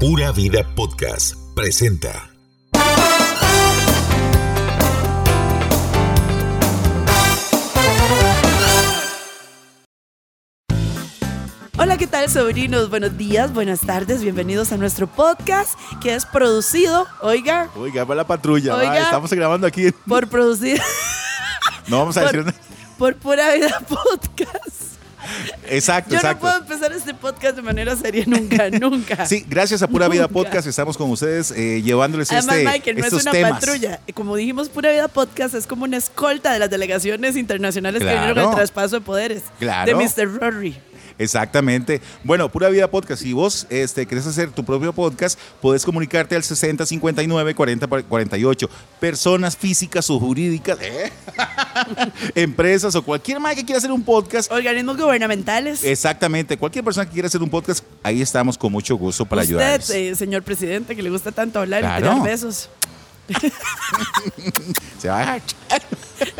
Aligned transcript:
Pura 0.00 0.32
Vida 0.32 0.62
Podcast 0.74 1.34
presenta. 1.54 2.30
Hola, 11.78 11.96
¿qué 11.96 12.06
tal, 12.08 12.28
sobrinos? 12.28 12.90
Buenos 12.90 13.16
días, 13.16 13.52
buenas 13.54 13.80
tardes, 13.80 14.20
bienvenidos 14.22 14.72
a 14.72 14.76
nuestro 14.76 15.06
podcast 15.06 15.78
que 16.00 16.14
es 16.14 16.26
producido, 16.26 17.06
oiga, 17.20 17.68
Oiga, 17.76 18.04
va 18.04 18.14
la 18.16 18.26
patrulla. 18.26 18.74
va, 18.74 18.80
Oiga. 18.80 18.98
estamos 19.02 19.32
grabando 19.32 19.66
aquí. 19.66 19.92
por 20.06 20.28
producir 20.28 20.80
No 21.86 22.00
vamos 22.00 22.16
a 22.16 22.22
por, 22.22 22.32
decir. 22.32 22.40
una- 22.42 22.54
por 22.98 23.14
Pura 23.16 23.54
Vida 23.54 23.80
Podcast. 23.88 24.77
Exacto, 25.68 26.14
Yo 26.14 26.22
no 26.22 26.38
puedo 26.38 26.56
empezar 26.58 26.92
este 26.92 27.14
podcast 27.14 27.56
de 27.56 27.62
manera 27.62 27.94
seria 27.96 28.24
nunca, 28.26 28.70
nunca. 28.80 29.26
Sí, 29.26 29.44
gracias 29.48 29.82
a 29.82 29.88
Pura 29.88 30.08
Vida. 30.08 30.28
Podcast 30.28 30.66
estamos 30.66 30.96
con 30.96 31.10
ustedes 31.10 31.50
eh, 31.50 31.82
llevándoles 31.82 32.30
Además, 32.32 32.56
este, 32.56 32.70
Michael, 32.70 32.96
no 32.96 33.00
es 33.00 33.06
estos 33.06 33.22
una 33.22 33.32
temas. 33.32 33.52
patrulla. 33.60 34.00
Como 34.14 34.36
dijimos, 34.36 34.68
Pura 34.68 34.90
Vida 34.90 35.08
Podcast 35.08 35.54
es 35.54 35.66
como 35.66 35.84
una 35.84 35.96
escolta 35.96 36.52
de 36.52 36.58
las 36.58 36.70
delegaciones 36.70 37.36
internacionales 37.36 38.00
Claro. 38.02 38.16
que 38.20 38.26
vinieron 38.26 38.50
al 38.50 38.54
traspaso 38.56 38.96
de 38.96 39.00
poderes 39.02 39.42
Claro. 39.58 39.86
de 39.98 40.04
Mr. 40.04 40.40
Rory. 40.40 40.76
Exactamente. 41.18 42.00
Bueno, 42.24 42.48
Pura 42.48 42.68
Vida 42.68 42.88
Podcast. 42.90 43.22
Si 43.22 43.32
vos 43.32 43.66
este, 43.70 44.06
querés 44.06 44.26
hacer 44.26 44.50
tu 44.50 44.64
propio 44.64 44.92
podcast, 44.92 45.38
puedes 45.60 45.84
comunicarte 45.84 46.36
al 46.36 46.42
60 46.44 46.86
59 46.86 47.54
40 47.54 47.86
48. 47.86 48.70
Personas 49.00 49.56
físicas 49.56 50.08
o 50.10 50.18
jurídicas, 50.20 50.78
¿eh? 50.80 51.12
empresas 52.34 52.94
o 52.94 53.02
cualquier 53.02 53.40
más 53.40 53.54
que 53.54 53.64
quiera 53.64 53.78
hacer 53.78 53.92
un 53.92 54.02
podcast. 54.02 54.50
Organismos 54.52 54.96
gubernamentales. 54.96 55.82
Exactamente, 55.84 56.56
cualquier 56.56 56.84
persona 56.84 57.06
que 57.06 57.12
quiera 57.12 57.26
hacer 57.28 57.42
un 57.42 57.50
podcast, 57.50 57.84
ahí 58.02 58.22
estamos 58.22 58.56
con 58.56 58.70
mucho 58.72 58.96
gusto 58.96 59.24
para 59.24 59.42
Usted, 59.42 59.54
ayudarles. 59.56 59.90
eh, 59.90 60.14
señor 60.14 60.42
presidente, 60.42 60.94
que 60.94 61.02
le 61.02 61.10
gusta 61.10 61.32
tanto 61.32 61.58
hablar 61.58 61.80
Claro. 61.80 62.06
y 62.06 62.08
tirar 62.10 62.22
besos. 62.28 62.70
Se 64.98 65.08
va 65.08 65.34
a. 65.34 65.40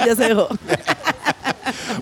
Ya 0.07 0.15
se 0.17 0.25
dejó. 0.29 0.49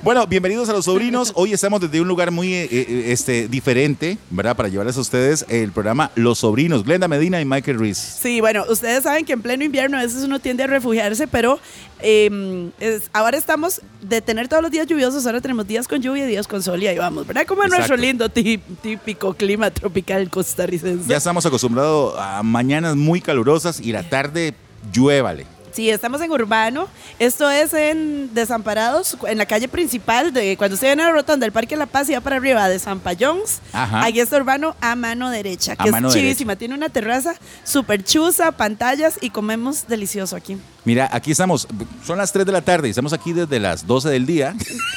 Bueno, 0.03 0.27
bienvenidos 0.27 0.69
a 0.69 0.73
los 0.73 0.85
sobrinos. 0.85 1.33
Hoy 1.35 1.53
estamos 1.53 1.81
desde 1.81 2.01
un 2.01 2.09
lugar 2.09 2.31
muy 2.31 2.53
eh, 2.55 2.69
eh, 2.71 3.05
este, 3.09 3.49
diferente, 3.49 4.19
¿verdad? 4.31 4.57
Para 4.57 4.69
llevarles 4.69 4.97
a 4.97 5.01
ustedes 5.01 5.45
el 5.49 5.73
programa 5.73 6.11
Los 6.15 6.39
Sobrinos, 6.39 6.85
Glenda 6.85 7.09
Medina 7.09 7.41
y 7.41 7.45
Michael 7.45 7.79
Reese. 7.79 8.19
Sí, 8.23 8.41
bueno, 8.41 8.65
ustedes 8.69 9.05
saben 9.05 9.25
que 9.25 9.33
en 9.33 9.43
pleno 9.43 9.65
invierno 9.65 9.99
a 9.99 10.03
veces 10.03 10.23
uno 10.23 10.39
tiende 10.39 10.65
a 10.65 10.67
refugiarse, 10.67 11.27
pero 11.27 11.59
eh, 12.01 12.71
es- 12.81 13.11
ahora 13.13 13.37
estamos 13.37 13.81
de 14.03 14.21
tener 14.21 14.49
todos 14.49 14.63
los 14.63 14.71
días 14.71 14.87
lluviosos, 14.87 15.27
ahora 15.27 15.41
tenemos 15.41 15.67
días 15.67 15.89
con 15.89 16.01
lluvia 16.01 16.25
y 16.25 16.29
días 16.29 16.47
con 16.47 16.63
sol 16.63 16.83
y 16.83 16.87
ahí 16.87 16.99
vamos, 16.99 17.27
¿verdad? 17.27 17.47
Como 17.47 17.65
en 17.65 17.71
nuestro 17.71 17.97
lindo 17.97 18.29
tí- 18.29 18.59
típico 18.83 19.35
clima 19.35 19.71
tropical 19.71 20.29
costarricense. 20.31 21.09
Ya 21.09 21.17
estamos 21.17 21.45
acostumbrados 21.47 22.15
a 22.19 22.43
mañanas 22.43 22.97
muy 22.97 23.21
calurosas 23.21 23.81
y 23.81 23.93
la 23.93 24.09
tarde 24.09 24.55
lluévale. 24.93 25.47
Sí, 25.77 25.91
estamos 25.91 26.23
en 26.23 26.33
Urbano. 26.33 26.89
Esto 27.19 27.51
es 27.51 27.75
en 27.75 28.33
Desamparados, 28.33 29.15
en 29.29 29.37
la 29.37 29.45
calle 29.45 29.69
principal, 29.69 30.33
de 30.33 30.57
cuando 30.57 30.73
usted 30.73 30.87
viene 30.87 31.03
a 31.03 31.07
la 31.09 31.13
rotonda 31.13 31.45
del 31.45 31.53
Parque 31.53 31.77
La 31.77 31.85
Paz 31.85 32.09
y 32.09 32.15
va 32.15 32.23
para 32.23 32.37
arriba 32.37 32.67
de 32.71 32.79
San 32.79 32.99
Payons. 32.99 33.61
Ajá. 33.75 34.07
Aquí 34.07 34.19
está 34.21 34.39
Urbano 34.39 34.75
a 34.81 34.97
mano 34.97 35.29
derecha, 35.29 35.77
que 35.77 35.91
es 35.91 35.95
derecha. 35.95 36.15
chivísima. 36.15 36.57
Tiene 36.57 36.75
una 36.75 36.89
terraza 36.89 37.35
súper 37.63 38.03
chusa, 38.03 38.53
pantallas 38.53 39.19
y 39.21 39.29
comemos 39.29 39.87
delicioso 39.87 40.35
aquí. 40.35 40.57
Mira, 40.87 41.11
aquí 41.13 41.33
estamos, 41.33 41.69
son 42.07 42.17
las 42.17 42.33
3 42.33 42.47
de 42.47 42.53
la 42.53 42.63
tarde 42.63 42.89
y 42.89 42.91
estamos 42.93 43.13
aquí 43.13 43.35
desde 43.35 43.61
las 43.61 43.87
12 43.87 44.09
del 44.09 44.25
día, 44.25 44.55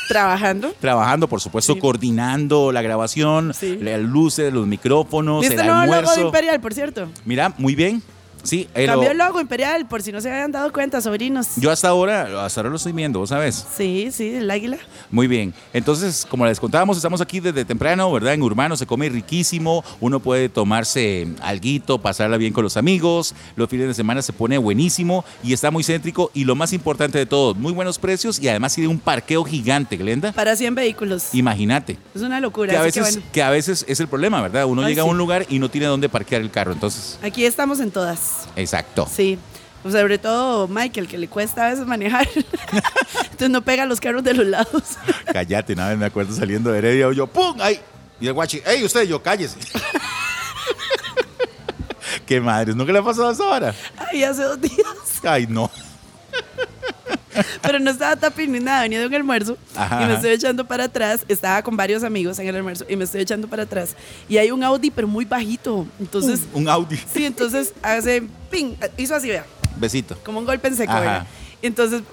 Trabajando. 0.07 0.71
trabajando, 0.79 1.27
por 1.27 1.41
supuesto, 1.41 1.73
Sí. 1.73 1.79
coordinando 1.81 2.71
la 2.71 2.81
grabación, 2.81 3.53
Sí. 3.53 3.75
las 3.81 3.99
luces, 3.99 4.53
los 4.53 4.65
micrófonos, 4.65 5.41
¿Viste 5.41 5.55
el 5.55 5.59
el 5.59 5.65
nuevo 5.67 5.81
logo 5.81 5.91
de 5.91 5.97
almuerzo. 5.99 6.25
Imperial, 6.27 6.61
por 6.61 6.73
cierto? 6.73 7.09
Mira, 7.25 7.53
muy 7.57 7.75
bien. 7.75 8.01
Sí, 8.43 8.67
el- 8.73 8.87
Cambió 8.87 9.11
el 9.11 9.17
logo 9.17 9.39
Imperial, 9.41 9.87
por 9.87 10.01
si 10.01 10.11
no 10.11 10.21
se 10.21 10.31
habían 10.31 10.51
dado 10.51 10.71
cuenta, 10.71 11.01
sobrinos. 11.01 11.47
yo 11.57 11.71
hasta 11.71 11.89
ahora, 11.89 12.45
hasta 12.45 12.61
ahora 12.61 12.69
lo 12.69 12.77
estoy 12.77 12.91
viendo, 12.93 13.19
¿vos 13.19 13.29
sabes? 13.29 13.65
Sí, 13.75 14.09
sí, 14.11 14.35
el 14.35 14.49
águila. 14.49 14.77
Muy 15.11 15.27
bien. 15.27 15.53
Entonces, 15.73 16.25
como 16.29 16.45
les 16.45 16.59
contábamos, 16.59 16.97
estamos 16.97 17.21
aquí 17.21 17.39
desde 17.39 17.65
temprano, 17.65 18.11
¿verdad? 18.11 18.33
En 18.33 18.41
Urbano 18.41 18.77
se 18.77 18.85
come 18.85 19.09
riquísimo. 19.09 19.83
Uno 19.99 20.19
puede 20.19 20.49
tomarse 20.49 21.27
alguito, 21.41 21.99
pasarla 21.99 22.37
bien 22.37 22.53
con 22.53 22.63
los 22.63 22.77
amigos. 22.77 23.33
Los 23.55 23.69
fines 23.69 23.87
de 23.87 23.93
semana 23.93 24.21
se 24.21 24.33
pone 24.33 24.57
buenísimo 24.57 25.25
y 25.43 25.53
está 25.53 25.71
muy 25.71 25.83
céntrico. 25.83 26.31
Y 26.33 26.45
lo 26.45 26.55
más 26.55 26.73
importante 26.73 27.17
de 27.17 27.25
todo, 27.25 27.55
muy 27.55 27.73
buenos 27.73 27.99
precios 27.99 28.39
y 28.39 28.47
además 28.47 28.73
tiene 28.75 28.87
un 28.87 28.99
parqueo 28.99 29.43
gigante, 29.43 29.97
Glenda. 29.97 30.31
Para 30.31 30.55
100 30.55 30.75
vehículos. 30.75 31.33
Imagínate. 31.33 31.97
es 32.15 32.21
una 32.21 32.39
locura. 32.39 32.71
Que 32.71 32.77
a, 32.77 32.79
que 32.81 32.85
veces, 32.85 33.15
bueno, 33.15 33.29
que 33.33 33.43
a 33.43 33.49
veces 33.49 33.85
es 33.87 33.99
el 33.99 34.07
problema, 34.07 34.41
¿verdad? 34.41 34.65
Uno 34.65 34.83
Ay, 34.83 34.89
llega 34.89 35.03
sí. 35.03 35.07
a 35.09 35.11
un 35.11 35.17
lugar 35.17 35.45
y 35.49 35.59
no 35.59 35.69
tiene 35.69 35.87
dónde 35.87 36.07
parquear 36.09 36.41
el 36.41 36.51
carro. 36.51 36.71
Entonces, 36.71 37.17
aquí 37.21 37.45
estamos 37.45 37.79
en 37.79 37.91
todas. 37.91 38.28
Exacto. 38.55 39.07
Sí. 39.11 39.37
Pues 39.81 39.93
sobre 39.93 40.17
todo 40.17 40.67
Michael, 40.67 41.07
que 41.07 41.17
le 41.17 41.27
cuesta 41.27 41.67
a 41.67 41.69
veces 41.69 41.85
manejar. 41.85 42.27
Entonces 43.23 43.49
no 43.49 43.61
pega 43.61 43.85
los 43.85 43.99
carros 43.99 44.23
de 44.23 44.33
los 44.33 44.45
lados. 44.45 44.83
Cállate, 45.31 45.73
una 45.73 45.89
vez 45.89 45.97
me 45.97 46.05
acuerdo 46.05 46.35
saliendo 46.35 46.71
de 46.71 46.79
Heredia, 46.79 47.11
yo, 47.13 47.27
¡pum! 47.27 47.55
¡Ay! 47.61 47.79
Y 48.19 48.27
el 48.27 48.33
guachi, 48.33 48.61
¡ey, 48.65 48.83
usted, 48.83 49.03
yo, 49.03 49.23
cállese! 49.23 49.57
¡Qué 52.25 52.41
madres! 52.41 52.75
¿Nunca 52.75 52.91
le 52.91 52.99
ha 52.99 53.03
pasado 53.03 53.31
eso 53.31 53.43
ahora? 53.51 53.73
Ay, 53.97 54.23
hace 54.23 54.43
dos 54.43 54.59
días. 54.59 54.85
Ay, 55.23 55.47
no. 55.47 55.71
Pero 57.61 57.79
no 57.79 57.91
estaba 57.91 58.15
tapping 58.15 58.51
ni 58.51 58.59
nada, 58.59 58.81
venía 58.81 58.99
de 58.99 59.07
un 59.07 59.13
almuerzo 59.13 59.57
Ajá, 59.75 60.03
y 60.03 60.07
me 60.07 60.15
estoy 60.15 60.31
echando 60.31 60.65
para 60.65 60.85
atrás. 60.85 61.25
Estaba 61.27 61.61
con 61.61 61.75
varios 61.77 62.03
amigos 62.03 62.39
en 62.39 62.47
el 62.47 62.55
almuerzo 62.55 62.85
y 62.89 62.95
me 62.95 63.03
estoy 63.03 63.21
echando 63.21 63.47
para 63.47 63.63
atrás. 63.63 63.95
Y 64.27 64.37
hay 64.37 64.51
un 64.51 64.63
Audi, 64.63 64.91
pero 64.91 65.07
muy 65.07 65.25
bajito. 65.25 65.87
Entonces, 65.99 66.41
Un 66.53 66.67
Audi. 66.69 66.97
sí, 67.13 67.25
entonces 67.25 67.73
hace 67.81 68.23
ping, 68.49 68.73
hizo 68.97 69.15
así, 69.15 69.29
vea. 69.29 69.45
Besito. 69.77 70.17
como 70.25 70.39
un 70.39 70.45
golpe 70.45 70.67
en 70.67 70.75
seco. 70.75 70.93
¿verdad? 70.93 71.25
Entonces, 71.61 72.03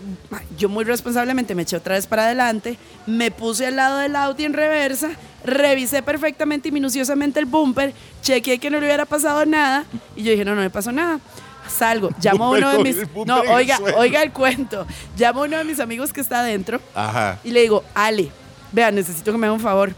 yo 0.59 0.69
muy 0.69 0.85
responsablemente 0.85 1.55
me 1.55 1.63
eché 1.63 1.77
otra 1.77 1.95
vez 1.95 2.07
para 2.07 2.25
adelante, 2.25 2.79
me 3.07 3.31
puse 3.31 3.67
al 3.67 3.77
lado 3.77 3.99
del 3.99 4.17
Audi 4.17 4.45
en 4.45 4.53
reversa, 4.53 5.11
revisé 5.45 6.03
perfectamente 6.03 6.69
y 6.69 6.73
minuciosamente 6.73 7.39
el 7.39 7.47
bumper, 7.47 7.95
chequeé 8.23 8.59
que 8.59 8.71
no 8.71 8.81
le 8.81 8.87
hubiera 8.87 9.07
pasado 9.07 9.47
nada 9.47 9.85
y 10.17 10.25
yo 10.25 10.33
dije, 10.33 10.45
no, 10.45 10.57
no 10.57 10.63
me 10.63 10.71
pasó 10.71 10.91
nada. 10.91 11.21
Salgo, 11.69 12.11
llamo 12.21 12.45
a 12.45 12.51
uno 12.51 12.71
de 12.71 12.79
mis... 12.79 12.97
No, 13.27 13.41
oiga, 13.41 13.79
oiga 13.97 14.23
el 14.23 14.33
cuento. 14.33 14.87
Llamo 15.17 15.43
a 15.43 15.47
uno 15.47 15.59
de 15.59 15.65
mis 15.65 15.81
amigos 15.81 16.13
que 16.13 16.21
está 16.21 16.41
adentro 16.41 16.81
Ajá. 16.95 17.39
y 17.45 17.51
le 17.51 17.63
digo, 17.63 17.85
Ale, 17.95 18.31
vea, 18.73 18.91
necesito 18.91 19.33
que 19.33 19.39
me 19.39 19.47
haga 19.47 19.55
un 19.55 19.61
favor. 19.61 19.93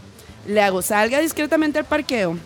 Le 0.47 0.61
hago, 0.61 0.81
salga 0.81 1.19
discretamente 1.19 1.79
al 1.79 1.85
parqueo. 1.85 2.37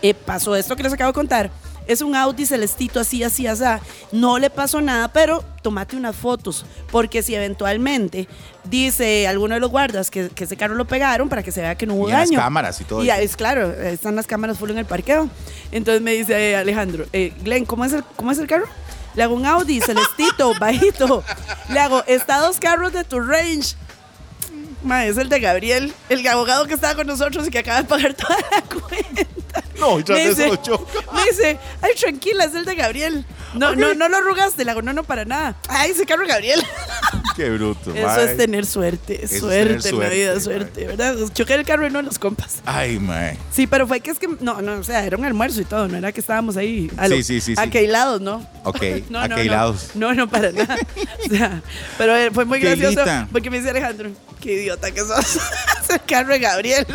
Eh, 0.00 0.14
pasó 0.14 0.56
esto 0.56 0.74
que 0.74 0.82
les 0.82 0.92
acabo 0.92 1.10
de 1.10 1.14
contar. 1.14 1.50
Es 1.86 2.00
un 2.00 2.14
Audi 2.14 2.46
celestito 2.46 3.00
así, 3.00 3.22
así, 3.24 3.46
así. 3.46 3.64
No 4.12 4.38
le 4.38 4.50
pasó 4.50 4.80
nada, 4.80 5.08
pero 5.08 5.44
tomate 5.62 5.96
unas 5.96 6.14
fotos. 6.16 6.64
Porque 6.90 7.22
si 7.22 7.34
eventualmente 7.34 8.28
dice 8.64 9.26
alguno 9.26 9.54
de 9.54 9.60
los 9.60 9.70
guardas 9.70 10.10
que, 10.10 10.28
que 10.30 10.44
ese 10.44 10.56
carro 10.56 10.74
lo 10.74 10.84
pegaron 10.86 11.28
para 11.28 11.42
que 11.42 11.50
se 11.52 11.60
vea 11.60 11.74
que 11.74 11.86
no 11.86 11.94
hubo 11.94 12.08
Y 12.08 12.12
en 12.12 12.18
las 12.18 12.28
daño. 12.28 12.38
cámaras 12.40 12.80
y 12.80 12.84
todo 12.84 13.02
Y 13.04 13.10
eso. 13.10 13.20
es 13.20 13.36
claro, 13.36 13.72
están 13.72 14.14
las 14.16 14.26
cámaras 14.26 14.58
full 14.58 14.70
en 14.70 14.78
el 14.78 14.86
parqueo. 14.86 15.28
Entonces 15.72 16.02
me 16.02 16.12
dice 16.12 16.50
eh, 16.52 16.56
Alejandro, 16.56 17.06
eh, 17.12 17.32
Glenn, 17.42 17.64
¿cómo 17.64 17.84
es, 17.84 17.92
el, 17.92 18.04
¿cómo 18.16 18.30
es 18.32 18.38
el 18.38 18.46
carro? 18.46 18.66
Le 19.14 19.22
hago 19.22 19.34
un 19.34 19.44
Audi 19.44 19.80
celestito, 19.80 20.54
bajito. 20.60 21.22
Le 21.68 21.80
hago, 21.80 22.02
está 22.06 22.38
dos 22.38 22.58
carros 22.58 22.92
de 22.92 23.04
tu 23.04 23.20
range. 23.20 23.74
Ma, 24.82 25.04
es 25.06 25.16
el 25.16 25.28
de 25.28 25.38
Gabriel, 25.38 25.92
el 26.08 26.26
abogado 26.26 26.66
que 26.66 26.74
estaba 26.74 26.94
con 26.96 27.06
nosotros 27.06 27.46
y 27.46 27.50
que 27.50 27.58
acaba 27.60 27.82
de 27.82 27.88
pagar 27.88 28.14
toda 28.14 28.36
la 28.50 28.62
cuenta. 28.80 29.22
No, 29.78 29.98
y 29.98 30.04
tras 30.04 30.18
Me 30.18 30.28
dice, 30.28 30.50
me 31.12 31.24
dice, 31.24 31.58
ay, 31.80 31.94
tranquila, 31.98 32.44
es 32.44 32.54
el 32.54 32.64
de 32.64 32.74
Gabriel. 32.74 33.24
No, 33.54 33.74
no, 33.74 33.94
no 33.94 34.08
lo 34.08 34.18
arrugaste, 34.18 34.64
le 34.64 34.70
hago, 34.70 34.80
no, 34.82 34.92
no, 34.92 35.02
para 35.02 35.24
nada. 35.24 35.56
Ay, 35.68 35.90
ese 35.90 36.06
carro 36.06 36.22
de 36.22 36.28
Gabriel. 36.28 36.62
Qué 37.36 37.50
bruto. 37.50 37.92
Eso 37.94 38.06
mae. 38.06 38.24
es 38.24 38.36
tener 38.36 38.66
suerte, 38.66 39.24
es 39.24 39.40
suerte 39.40 39.76
tener 39.82 39.94
en 39.94 40.00
la 40.00 40.08
vida, 40.08 40.40
suerte, 40.40 40.72
suerte, 40.74 40.86
¿verdad? 40.86 41.16
Choqué 41.32 41.54
el 41.54 41.64
carro 41.64 41.86
y 41.86 41.90
no 41.90 42.00
los 42.02 42.18
compas. 42.18 42.58
Ay, 42.64 42.98
mae. 42.98 43.38
Sí, 43.50 43.66
pero 43.66 43.86
fue 43.86 44.00
que 44.00 44.10
es 44.10 44.18
que, 44.18 44.28
no, 44.40 44.62
no, 44.62 44.74
o 44.74 44.84
sea, 44.84 45.04
era 45.04 45.16
un 45.16 45.24
almuerzo 45.24 45.60
y 45.60 45.64
todo, 45.64 45.88
no 45.88 45.96
era 45.96 46.12
que 46.12 46.20
estábamos 46.20 46.56
ahí 46.56 46.90
a 46.96 47.08
lo- 47.08 47.16
Sí, 47.16 47.22
sí, 47.22 47.40
sí, 47.40 47.56
sí. 47.56 47.60
aqueilados, 47.60 48.20
¿no? 48.20 48.46
Ok, 48.64 48.82
no, 49.10 49.20
no, 49.22 49.28
no. 49.28 49.34
aqueilados. 49.34 49.90
No, 49.94 50.14
no, 50.14 50.28
para 50.28 50.52
nada. 50.52 50.76
O 51.26 51.28
sea, 51.28 51.62
pero 51.98 52.16
eh, 52.16 52.30
fue 52.30 52.44
muy 52.44 52.60
gracioso 52.60 53.02
porque 53.32 53.50
me 53.50 53.58
dice 53.58 53.70
Alejandro, 53.70 54.10
qué 54.40 54.52
idiota 54.52 54.90
que 54.92 55.00
sos. 55.00 55.36
Es 55.82 55.90
el 55.90 56.02
carro 56.06 56.32
de 56.32 56.38
Gabriel. 56.38 56.86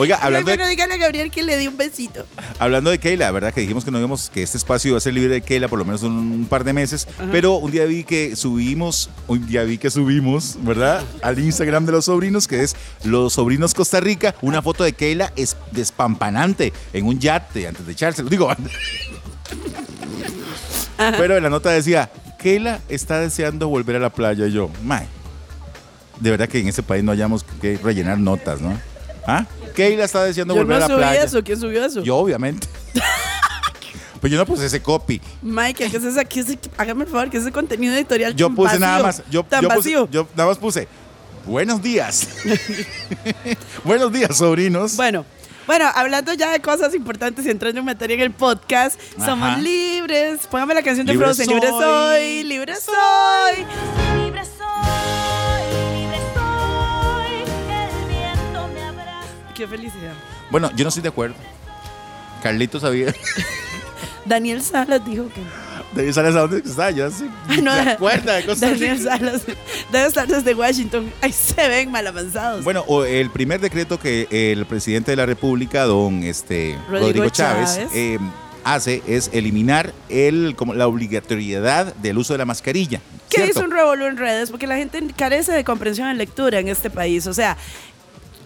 Oiga, 0.00 0.16
hablando 0.16 0.46
Bueno, 0.46 0.64
de, 0.64 0.70
dígale 0.70 0.94
a 0.94 0.96
Gabriel 0.96 1.30
que 1.30 1.42
le 1.42 1.58
di 1.58 1.68
un 1.68 1.76
besito. 1.76 2.24
hablando 2.58 2.90
de 2.90 2.98
Keila, 2.98 3.30
¿verdad? 3.32 3.52
Que 3.52 3.60
dijimos 3.60 3.84
que 3.84 3.90
no 3.90 3.98
íbamos, 3.98 4.30
que 4.30 4.42
este 4.42 4.56
espacio 4.56 4.88
iba 4.88 4.96
a 4.96 5.00
ser 5.02 5.12
libre 5.12 5.34
de 5.34 5.42
Keila 5.42 5.68
por 5.68 5.78
lo 5.78 5.84
menos 5.84 6.02
un, 6.02 6.14
un 6.16 6.46
par 6.46 6.64
de 6.64 6.72
meses. 6.72 7.06
Pero 7.30 7.56
un 7.56 7.70
día 7.70 7.84
vi 7.84 8.04
que 8.04 8.34
subimos, 8.34 9.10
un 9.26 9.46
día 9.46 9.62
vi 9.64 9.76
que 9.76 9.90
subimos, 9.90 10.56
¿verdad? 10.62 11.04
Al 11.20 11.38
Instagram 11.38 11.84
de 11.84 11.92
los 11.92 12.06
sobrinos, 12.06 12.48
que 12.48 12.62
es 12.62 12.76
Los 13.04 13.34
Sobrinos 13.34 13.74
Costa 13.74 14.00
Rica, 14.00 14.34
una 14.40 14.62
foto 14.62 14.84
de 14.84 14.94
Keila 14.94 15.34
es 15.36 15.54
despampanante 15.70 16.72
en 16.94 17.04
un 17.04 17.18
yate 17.18 17.68
antes 17.68 17.84
de 17.84 17.92
echárselo. 17.92 18.30
Digo, 18.30 18.50
pero 20.96 21.36
en 21.36 21.42
la 21.42 21.50
nota 21.50 21.68
decía, 21.72 22.10
Keila 22.38 22.80
está 22.88 23.20
deseando 23.20 23.68
volver 23.68 23.96
a 23.96 23.98
la 23.98 24.08
playa. 24.08 24.46
Y 24.46 24.52
yo, 24.52 24.70
mae, 24.82 25.06
de 26.20 26.30
verdad 26.30 26.48
que 26.48 26.58
en 26.58 26.68
ese 26.68 26.82
país 26.82 27.04
no 27.04 27.12
hayamos 27.12 27.44
que 27.60 27.78
rellenar 27.82 28.18
notas, 28.18 28.62
¿no? 28.62 28.80
¿Ah? 29.26 29.46
Keila 29.74 30.04
está 30.04 30.24
deseando 30.24 30.54
Yo 30.54 30.60
volver 30.62 30.78
no 30.78 30.84
a 30.84 30.88
la 30.88 30.94
subí 30.94 31.04
playa. 31.04 31.22
eso. 31.24 31.42
¿Quién 31.44 31.60
subió 31.60 31.84
eso? 31.84 32.02
Yo, 32.02 32.16
obviamente. 32.16 32.66
Pues 34.20 34.30
yo 34.30 34.38
no 34.38 34.44
puse 34.44 34.66
ese 34.66 34.82
copy. 34.82 35.18
Mike, 35.40 35.88
¿qué 35.90 35.96
es 35.96 36.04
esa? 36.04 36.26
¿Qué 36.26 36.40
es- 36.40 36.58
hágame 36.76 37.04
el 37.04 37.10
favor, 37.10 37.30
que 37.30 37.38
ese 37.38 37.50
contenido 37.50 37.94
editorial 37.94 38.36
Yo 38.36 38.48
tan 38.48 38.54
puse 38.54 38.66
vacío, 38.72 38.80
nada 38.86 39.02
más. 39.02 39.22
Yo, 39.30 39.42
tan 39.44 39.62
yo 39.62 39.68
puse- 39.68 39.76
vacío. 39.78 40.08
yo 40.10 40.28
nada 40.36 40.50
más 40.50 40.58
puse. 40.58 40.88
Buenos 41.46 41.80
días. 41.80 42.28
Buenos 43.84 44.12
días, 44.12 44.36
sobrinos. 44.36 44.94
Bueno, 44.96 45.24
bueno, 45.66 45.86
hablando 45.94 46.34
ya 46.34 46.50
de 46.50 46.60
cosas 46.60 46.94
importantes 46.94 47.46
y 47.46 47.50
entrando 47.50 47.78
en 47.80 47.86
materia 47.86 48.14
en 48.14 48.20
el 48.20 48.30
podcast, 48.32 49.00
somos 49.24 49.58
libres. 49.58 50.40
Póngame 50.50 50.74
la 50.74 50.82
canción 50.82 51.06
de 51.06 51.14
Libre 51.14 51.24
Frozen. 51.28 51.46
Libre 51.48 51.68
soy. 51.70 51.80
soy, 51.80 52.44
libre 52.44 52.74
soy. 52.76 53.66
Libre 54.22 54.42
soy, 54.44 54.89
Qué 59.60 59.68
felicidad. 59.68 60.14
Bueno, 60.50 60.70
yo 60.74 60.84
no 60.84 60.88
estoy 60.88 61.02
de 61.02 61.10
acuerdo. 61.10 61.36
Carlitos 62.42 62.80
sabía. 62.80 63.14
Daniel 64.24 64.62
Salas 64.62 65.04
dijo 65.04 65.28
que 65.28 66.00
De 66.00 66.10
¿Sabes 66.14 66.34
a 66.34 66.40
dónde 66.40 66.62
está? 66.66 66.90
Yo 66.90 67.10
sí. 67.10 67.28
Ay, 67.46 67.60
no, 67.60 67.74
¿Se 67.74 67.90
acuerda 67.90 68.36
de 68.36 68.54
Daniel? 68.54 68.98
Salas 68.98 69.42
debe 69.92 70.06
estar 70.06 70.26
desde 70.26 70.54
Washington. 70.54 71.12
Ahí 71.20 71.34
se 71.34 71.68
ven 71.68 71.90
mal 71.90 72.06
avanzados. 72.06 72.64
Bueno, 72.64 72.86
o 72.86 73.04
el 73.04 73.28
primer 73.28 73.60
decreto 73.60 74.00
que 74.00 74.26
el 74.30 74.64
presidente 74.64 75.10
de 75.10 75.16
la 75.18 75.26
República, 75.26 75.84
don 75.84 76.22
este, 76.22 76.78
Rodrigo 76.88 77.06
Rodrigo, 77.08 77.28
Chávez, 77.28 77.74
Chávez. 77.74 77.90
eh, 77.92 78.18
hace 78.64 79.02
es 79.06 79.28
eliminar 79.34 79.92
el, 80.08 80.54
como 80.56 80.72
la 80.72 80.86
obligatoriedad 80.86 81.94
del 81.96 82.16
uso 82.16 82.32
de 82.32 82.38
la 82.38 82.46
mascarilla. 82.46 83.02
¿Qué 83.28 83.36
¿cierto? 83.36 83.58
hizo 83.58 83.64
un 83.66 83.72
revolú 83.72 84.06
en 84.06 84.16
redes? 84.16 84.50
Porque 84.50 84.66
la 84.66 84.76
gente 84.76 85.06
carece 85.16 85.52
de 85.52 85.64
comprensión 85.64 86.08
en 86.08 86.16
lectura 86.16 86.58
en 86.58 86.68
este 86.68 86.90
país. 86.90 87.26
O 87.26 87.34
sea, 87.34 87.56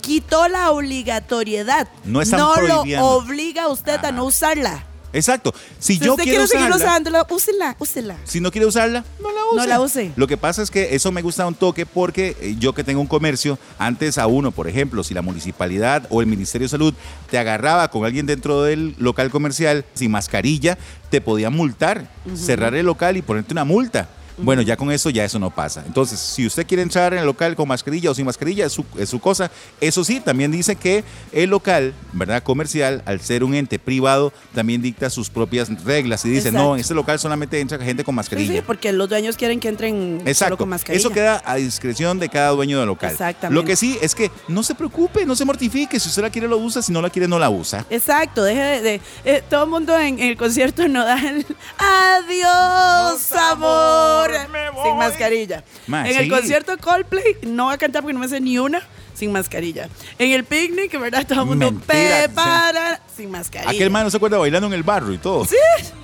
quitó 0.05 0.49
la 0.49 0.71
obligatoriedad. 0.71 1.89
No 2.05 2.21
están 2.21 2.41
lo 2.41 2.83
obliga 3.06 3.65
a 3.65 3.69
usted 3.69 4.05
a 4.05 4.12
no 4.12 4.25
usarla. 4.25 4.85
Exacto. 5.15 5.55
Si, 5.79 5.95
Si 5.95 6.01
yo 6.01 6.15
usted 6.15 6.25
quiero 6.25 6.45
quiere 6.45 6.49
seguir 6.49 6.67
usarla, 6.67 6.87
usándola, 6.87 7.27
úsela, 7.31 7.77
úsela. 7.79 8.17
si 8.25 8.41
no 8.41 8.51
quiere 8.51 8.67
usarla, 8.67 9.05
no 9.23 9.29
la 9.33 9.45
use. 9.45 9.56
No 9.56 9.67
la 9.67 9.81
use. 9.81 10.12
Lo 10.17 10.27
que 10.27 10.37
pasa 10.37 10.61
es 10.61 10.73
que 10.73 10.97
eso 10.97 11.12
me 11.12 11.23
gusta 11.23 11.47
un 11.47 11.55
toque 11.55 11.87
porque 11.87 12.37
eh, 12.41 12.56
yo 12.59 12.73
que 12.75 12.83
tengo 12.83 13.01
un 13.01 13.06
comercio, 13.06 13.56
antes 13.79 14.19
a 14.19 14.27
uno, 14.27 14.51
por 14.51 14.67
ejemplo, 14.69 15.05
si 15.05 15.15
la 15.15 15.23
municipalidad 15.23 16.07
o 16.11 16.21
el 16.21 16.27
Ministerio 16.27 16.65
de 16.65 16.71
Salud 16.71 16.95
te 17.31 17.39
agarraba 17.39 17.89
con 17.93 18.05
alguien 18.05 18.27
dentro 18.27 18.62
del 18.65 18.97
local 18.99 19.31
comercial 19.31 19.85
sin 19.95 20.11
mascarilla, 20.11 20.77
te 21.11 21.21
podían 21.21 21.55
multar, 21.55 22.11
cerrar 22.35 22.75
el 22.75 22.87
local 22.87 23.17
y 23.17 23.23
ponerte 23.23 23.53
una 23.53 23.65
multa. 23.65 24.09
Bueno, 24.37 24.63
ya 24.63 24.77
con 24.77 24.91
eso 24.91 25.11
ya 25.11 25.25
eso 25.25 25.39
no 25.39 25.51
pasa. 25.51 25.85
Entonces, 25.87 26.19
si 26.19 26.47
usted 26.47 26.67
quiere 26.67 26.83
entrar 26.83 27.13
en 27.13 27.21
el 27.21 27.27
local 27.27 27.55
con 27.57 27.69
mascarilla 27.69 28.11
o 28.11 28.15
sin 28.15 28.27
mascarilla, 28.27 28.67
es 28.67 28.73
su, 28.73 28.85
es 28.99 29.09
su 29.09 29.21
cosa. 29.21 29.51
Eso 29.81 30.03
sí, 30.05 30.21
también 30.21 30.51
dice 30.51 30.75
que 30.77 31.05
el 31.33 31.51
local, 31.51 31.95
¿verdad? 32.13 32.43
Comercial, 32.43 33.03
al 33.07 33.21
ser 33.21 33.45
un 33.45 33.55
ente 33.55 33.79
privado, 33.79 34.33
también 34.55 34.83
dicta 34.83 35.09
sus 35.11 35.31
propias 35.31 35.69
reglas 35.85 36.25
y 36.25 36.31
dice, 36.31 36.49
Exacto. 36.49 36.69
no, 36.69 36.75
en 36.75 36.81
este 36.81 36.95
local 36.95 37.19
solamente 37.19 37.61
entra 37.61 37.79
gente 37.79 38.03
con 38.05 38.15
mascarilla. 38.15 38.53
sí, 38.55 38.63
porque 38.67 38.93
los 38.93 39.09
dueños 39.09 39.37
quieren 39.37 39.61
que 39.61 39.69
entren 39.69 40.19
solo 40.19 40.31
Exacto. 40.31 40.57
con 40.59 40.69
mascarilla. 40.69 41.01
Eso 41.01 41.11
queda 41.11 41.43
a 41.45 41.55
discreción 41.57 42.19
de 42.19 42.29
cada 42.29 42.51
dueño 42.51 42.79
del 42.79 42.87
local. 42.89 43.13
Exactamente. 43.13 43.55
Lo 43.55 43.65
que 43.67 43.77
sí 43.77 43.99
es 44.03 44.15
que 44.15 44.31
no 44.49 44.63
se 44.63 44.75
preocupe, 44.75 45.25
no 45.27 45.37
se 45.37 45.45
mortifique. 45.45 46.01
Si 46.01 46.09
usted 46.09 46.23
la 46.23 46.31
quiere, 46.31 46.49
lo 46.49 46.59
usa. 46.59 46.83
Si 46.83 46.93
no 46.93 47.01
la 47.01 47.11
quiere, 47.11 47.29
no 47.29 47.39
la 47.39 47.51
usa. 47.51 47.87
Exacto, 47.91 48.43
deje 48.43 48.61
de... 48.61 48.81
de- 48.83 49.01
eh, 49.25 49.43
todo 49.49 49.65
el 49.65 49.71
mundo 49.71 49.99
en, 49.99 50.19
en 50.19 50.29
el 50.29 50.37
concierto 50.37 50.87
no 50.89 51.05
da 51.05 51.19
el 51.29 51.47
adiós, 51.79 53.33
amor, 53.33 54.24
voy. 54.29 54.85
sin 54.85 54.97
mascarilla. 54.97 55.65
Ma, 55.87 56.09
en 56.09 56.17
el 56.17 56.25
sí. 56.25 56.31
concierto 56.31 56.76
Coldplay 56.79 57.38
no 57.43 57.67
va 57.67 57.73
a 57.73 57.79
cantar 57.79 58.03
porque 58.03 58.15
no 58.15 58.21
me 58.21 58.29
sé 58.29 58.41
ni 58.41 58.59
una 58.59 58.82
sin 59.15 59.32
mascarilla. 59.32 59.88
En 60.19 60.32
el 60.32 60.44
picnic, 60.44 60.99
¿verdad? 60.99 61.26
Todo 61.26 61.43
el 61.43 61.47
mundo 61.47 61.71
Mentira, 61.71 62.26
prepara 62.26 63.00
sin 63.17 63.31
mascarilla. 63.31 63.71
Aquel 63.71 63.91
man 63.91 64.05
no 64.05 64.11
se 64.11 64.17
acuerda 64.17 64.38
bailando 64.38 64.67
en 64.67 64.73
el 64.75 64.82
barro 64.82 65.12
y 65.12 65.19
todo. 65.19 65.47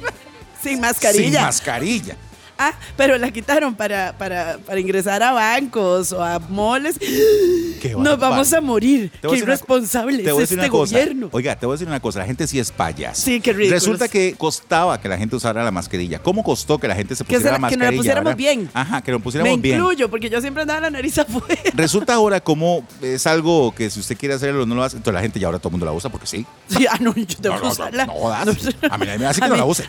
sin 0.62 0.80
mascarilla. 0.80 1.24
Sin 1.24 1.42
mascarilla. 1.42 2.16
Ah, 2.62 2.74
pero 2.94 3.16
la 3.16 3.30
quitaron 3.30 3.74
para, 3.74 4.12
para, 4.18 4.58
para 4.58 4.78
ingresar 4.78 5.22
a 5.22 5.32
bancos 5.32 6.12
o 6.12 6.22
a 6.22 6.38
moles. 6.38 6.98
Qué 7.80 7.94
Nos 7.96 8.18
vamos 8.18 8.52
a 8.52 8.60
morir. 8.60 9.10
Qué 9.22 9.38
irresponsable 9.38 10.22
es 10.22 10.50
este 10.50 10.68
gobierno. 10.68 11.30
Oiga, 11.32 11.56
te 11.56 11.64
voy 11.64 11.72
a 11.72 11.76
decir 11.76 11.88
una 11.88 12.00
cosa. 12.00 12.18
La 12.18 12.26
gente 12.26 12.46
sí 12.46 12.58
es 12.58 12.70
payas. 12.70 13.16
Sí, 13.18 13.40
qué 13.40 13.54
ridículos. 13.54 13.82
Resulta 13.82 14.08
que 14.08 14.34
costaba 14.36 15.00
que 15.00 15.08
la 15.08 15.16
gente 15.16 15.36
usara 15.36 15.64
la 15.64 15.70
mascarilla. 15.70 16.18
¿Cómo 16.18 16.44
costó 16.44 16.76
que 16.78 16.86
la 16.86 16.94
gente 16.94 17.16
se 17.16 17.24
pusiera 17.24 17.52
la 17.52 17.58
la- 17.58 17.68
que 17.70 17.76
nos 17.76 17.84
la 17.86 17.90
mascarilla? 17.92 17.98
pusiéramos 17.98 18.24
verdad? 18.24 18.36
bien. 18.36 18.70
Ajá, 18.74 19.00
que 19.02 19.10
nos 19.12 19.20
Me 19.20 19.24
pusiéramos 19.24 19.60
bien. 19.62 19.78
incluyo, 19.78 20.10
porque 20.10 20.28
yo 20.28 20.40
siempre 20.42 20.60
andaba 20.62 20.80
la 20.80 20.90
nariz 20.90 21.16
afuera. 21.18 21.62
Resulta 21.72 22.12
ahora 22.14 22.40
como 22.42 22.86
es 23.00 23.26
algo 23.26 23.74
que 23.74 23.88
si 23.88 24.00
usted 24.00 24.18
quiere 24.18 24.34
hacerlo 24.34 24.66
no 24.66 24.74
lo 24.74 24.82
hace. 24.84 24.98
Entonces 24.98 25.14
la 25.14 25.22
gente 25.22 25.40
ya 25.40 25.46
ahora 25.46 25.58
todo 25.58 25.68
el 25.68 25.72
mundo 25.72 25.86
la 25.86 25.92
usa 25.92 26.10
porque 26.10 26.26
sí. 26.26 26.44
Sí, 26.68 26.86
ah, 26.90 26.98
no, 27.00 27.14
yo 27.14 27.24
tengo 27.40 27.54
No, 27.56 27.60
que 27.62 27.66
no, 27.66 27.72
usarla. 27.72 28.04
no, 28.06 28.12
no. 28.44 28.52
A 28.90 28.98
mí 28.98 29.06
me 29.18 29.26
hace 29.26 29.40
que 29.40 29.48
no 29.48 29.56
la 29.56 29.64
use. 29.64 29.88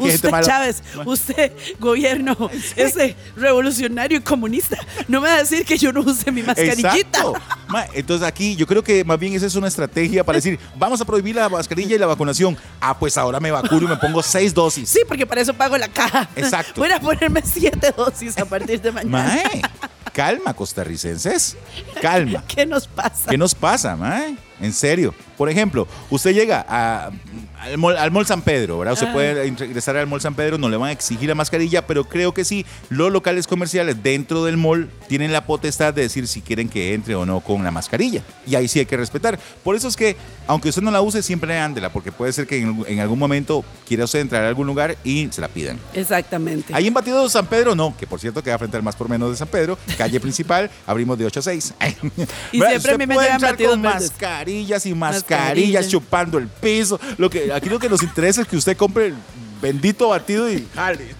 Usted. 0.00 0.30
Chávez, 0.42 0.82
usted, 1.04 1.52
gobierno, 1.92 2.36
ese 2.76 3.14
revolucionario 3.36 4.18
y 4.18 4.20
comunista, 4.20 4.76
no 5.08 5.20
me 5.20 5.28
va 5.28 5.34
a 5.34 5.38
decir 5.38 5.64
que 5.64 5.76
yo 5.78 5.92
no 5.92 6.00
use 6.00 6.30
mi 6.32 6.42
mascarillita. 6.42 6.94
Exacto. 6.94 7.34
Ma, 7.68 7.84
entonces 7.94 8.26
aquí 8.26 8.56
yo 8.56 8.66
creo 8.66 8.82
que 8.82 9.04
más 9.04 9.18
bien 9.18 9.34
esa 9.34 9.46
es 9.46 9.54
una 9.54 9.68
estrategia 9.68 10.24
para 10.24 10.36
decir, 10.36 10.58
vamos 10.76 11.00
a 11.00 11.04
prohibir 11.04 11.36
la 11.36 11.48
mascarilla 11.48 11.94
y 11.94 11.98
la 11.98 12.06
vacunación. 12.06 12.56
Ah, 12.80 12.98
pues 12.98 13.16
ahora 13.16 13.40
me 13.40 13.50
vacuno 13.50 13.86
y 13.86 13.88
me 13.88 13.96
pongo 13.96 14.22
seis 14.22 14.52
dosis. 14.54 14.88
Sí, 14.88 15.00
porque 15.06 15.26
para 15.26 15.40
eso 15.40 15.54
pago 15.54 15.76
la 15.78 15.88
caja. 15.88 16.28
Exacto. 16.36 16.80
Voy 16.80 16.90
a 16.90 17.00
ponerme 17.00 17.42
siete 17.44 17.92
dosis 17.96 18.38
a 18.38 18.44
partir 18.44 18.80
de 18.80 18.90
mañana. 18.92 19.10
Mae, 19.24 19.62
calma, 20.12 20.54
costarricenses. 20.54 21.56
Calma. 22.00 22.42
¿Qué 22.48 22.66
nos 22.66 22.86
pasa? 22.86 23.30
¿Qué 23.30 23.38
nos 23.38 23.54
pasa, 23.54 23.96
mae? 23.96 24.36
En 24.60 24.72
serio. 24.72 25.14
Por 25.36 25.48
ejemplo, 25.48 25.86
usted 26.10 26.32
llega 26.32 26.64
a- 26.68 27.10
al, 27.62 27.78
mall, 27.78 27.96
al 27.96 28.10
Mall 28.10 28.26
San 28.26 28.42
Pedro, 28.42 28.78
¿verdad? 28.78 28.94
Usted 28.94 29.06
Ah. 29.08 29.12
puede 29.12 29.46
ingresar 29.46 29.96
al 29.96 30.06
Mall 30.06 30.20
San 30.20 30.34
Pedro, 30.34 30.58
no 30.58 30.68
le 30.68 30.76
van 30.76 30.88
a 30.88 30.92
exigir 30.92 31.28
la 31.28 31.34
mascarilla, 31.34 31.86
pero 31.86 32.04
creo 32.04 32.34
que 32.34 32.44
sí, 32.44 32.66
los 32.90 33.12
locales 33.12 33.46
comerciales 33.46 34.02
dentro 34.02 34.44
del 34.44 34.56
mall 34.56 34.90
tienen 35.08 35.32
la 35.32 35.46
potestad 35.46 35.94
de 35.94 36.02
decir 36.02 36.26
si 36.26 36.40
quieren 36.40 36.68
que 36.68 36.94
entre 36.94 37.14
o 37.14 37.24
no 37.24 37.40
con 37.40 37.62
la 37.64 37.70
mascarilla. 37.70 38.22
Y 38.46 38.54
ahí 38.56 38.68
sí 38.68 38.78
hay 38.80 38.86
que 38.86 38.96
respetar. 38.96 39.38
Por 39.62 39.76
eso 39.76 39.88
es 39.88 39.96
que, 39.96 40.16
aunque 40.46 40.68
usted 40.70 40.82
no 40.82 40.90
la 40.90 41.00
use, 41.00 41.22
siempre 41.22 41.58
ándela, 41.58 41.92
porque 41.92 42.10
puede 42.12 42.32
ser 42.32 42.46
que 42.46 42.58
en, 42.58 42.84
en 42.88 43.00
algún 43.00 43.18
momento 43.18 43.64
quiera 43.86 44.04
usted 44.04 44.20
entrar 44.20 44.44
a 44.44 44.48
algún 44.48 44.66
lugar 44.66 44.96
y 45.04 45.28
se 45.30 45.40
la 45.40 45.48
pidan. 45.48 45.78
Exactamente. 45.94 46.74
Ahí 46.74 46.86
en 46.88 46.94
Batido 46.94 47.22
de 47.22 47.30
San 47.30 47.46
Pedro, 47.46 47.74
no, 47.74 47.94
que 47.96 48.06
por 48.06 48.18
cierto 48.20 48.42
queda 48.42 48.58
frente 48.58 48.76
al 48.76 48.82
más 48.82 48.96
por 48.96 49.08
menos 49.08 49.30
de 49.30 49.36
San 49.36 49.48
Pedro, 49.48 49.78
calle 49.96 50.18
principal, 50.20 50.70
abrimos 50.86 51.18
de 51.18 51.26
8 51.26 51.40
a 51.40 51.42
6. 51.42 51.74
Y 51.80 51.84
¿Verdad? 52.58 52.70
siempre 52.70 52.72
a 52.72 52.76
Usted 52.76 52.98
mí 52.98 53.06
me 53.06 53.14
puede 53.14 53.26
llegan 53.28 53.40
batidos 53.40 53.72
con 53.72 53.82
mascarillas 53.82 54.86
y 54.86 54.94
mascarillas, 54.94 55.82
Mascarilla. 55.82 55.88
chupando 55.88 56.38
el 56.38 56.48
piso. 56.48 56.98
Lo 57.18 57.30
que, 57.30 57.51
aquí 57.54 57.68
lo 57.68 57.78
que 57.78 57.88
nos 57.88 58.02
interesa 58.02 58.42
es 58.42 58.48
que 58.48 58.56
usted 58.56 58.76
compre 58.76 59.06
el 59.08 59.14
bendito 59.60 60.08
batido 60.08 60.50
y 60.50 60.66
jale. 60.74 61.14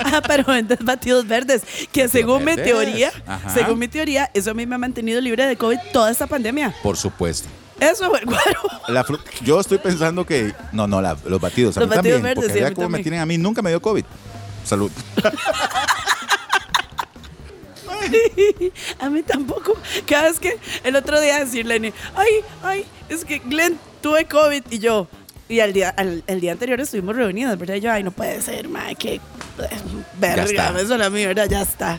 Ah, 0.00 0.22
pero 0.26 0.44
vendes 0.44 0.78
batidos 0.80 1.26
verdes, 1.26 1.62
que 1.92 2.08
según 2.08 2.44
mi 2.44 2.54
teoría, 2.56 3.10
Ajá. 3.26 3.50
según 3.52 3.78
mi 3.78 3.88
teoría, 3.88 4.30
eso 4.32 4.52
a 4.52 4.54
mí 4.54 4.64
me 4.66 4.76
ha 4.76 4.78
mantenido 4.78 5.20
libre 5.20 5.46
de 5.46 5.56
COVID 5.56 5.78
toda 5.92 6.10
esta 6.10 6.26
pandemia. 6.26 6.74
Por 6.82 6.96
supuesto. 6.96 7.48
Eso, 7.80 8.08
guaro. 8.24 8.60
La 8.88 9.04
fru- 9.04 9.20
yo 9.44 9.60
estoy 9.60 9.78
pensando 9.78 10.24
que. 10.26 10.52
No, 10.72 10.86
no, 10.86 11.00
la- 11.00 11.16
los 11.26 11.40
batidos. 11.40 11.76
A 11.76 11.80
Los 11.80 11.88
mí 11.88 11.96
batidos 11.96 12.16
también. 12.18 12.34
verdes, 12.36 12.44
porque 12.44 12.52
sí, 12.52 12.58
a 12.58 12.62
vea 12.62 12.70
mí 12.70 12.74
cómo 12.76 12.88
me 12.88 12.98
también. 12.98 13.02
tienen 13.04 13.20
a 13.20 13.26
mí. 13.26 13.38
Nunca 13.38 13.62
me 13.62 13.70
dio 13.70 13.80
COVID. 13.82 14.04
Salud. 14.64 14.90
A 19.00 19.10
mí 19.10 19.22
tampoco. 19.22 19.74
Cada 20.06 20.24
vez 20.28 20.38
que 20.40 20.58
el 20.84 20.96
otro 20.96 21.20
día 21.20 21.38
decirle, 21.44 21.92
ay, 22.14 22.28
ay, 22.62 22.86
es 23.08 23.24
que 23.24 23.38
Glenn 23.38 23.78
tuve 24.00 24.24
COVID 24.26 24.62
y 24.70 24.78
yo. 24.78 25.08
Y 25.48 25.60
al 25.60 25.72
día, 25.72 25.88
al, 25.96 26.22
el 26.26 26.40
día 26.42 26.52
anterior 26.52 26.78
estuvimos 26.80 27.16
reunidos, 27.16 27.58
¿verdad? 27.58 27.76
Y 27.76 27.80
yo, 27.80 27.90
ay, 27.90 28.02
no 28.02 28.10
puede 28.10 28.42
ser, 28.42 28.68
madre, 28.68 28.94
que 28.96 29.14
eh, 29.14 29.20
verga, 30.20 30.44
está. 30.44 30.78
eso 30.80 30.96
la 30.98 31.08
mía, 31.08 31.28
¿verdad? 31.28 31.48
Ya 31.48 31.62
está. 31.62 31.98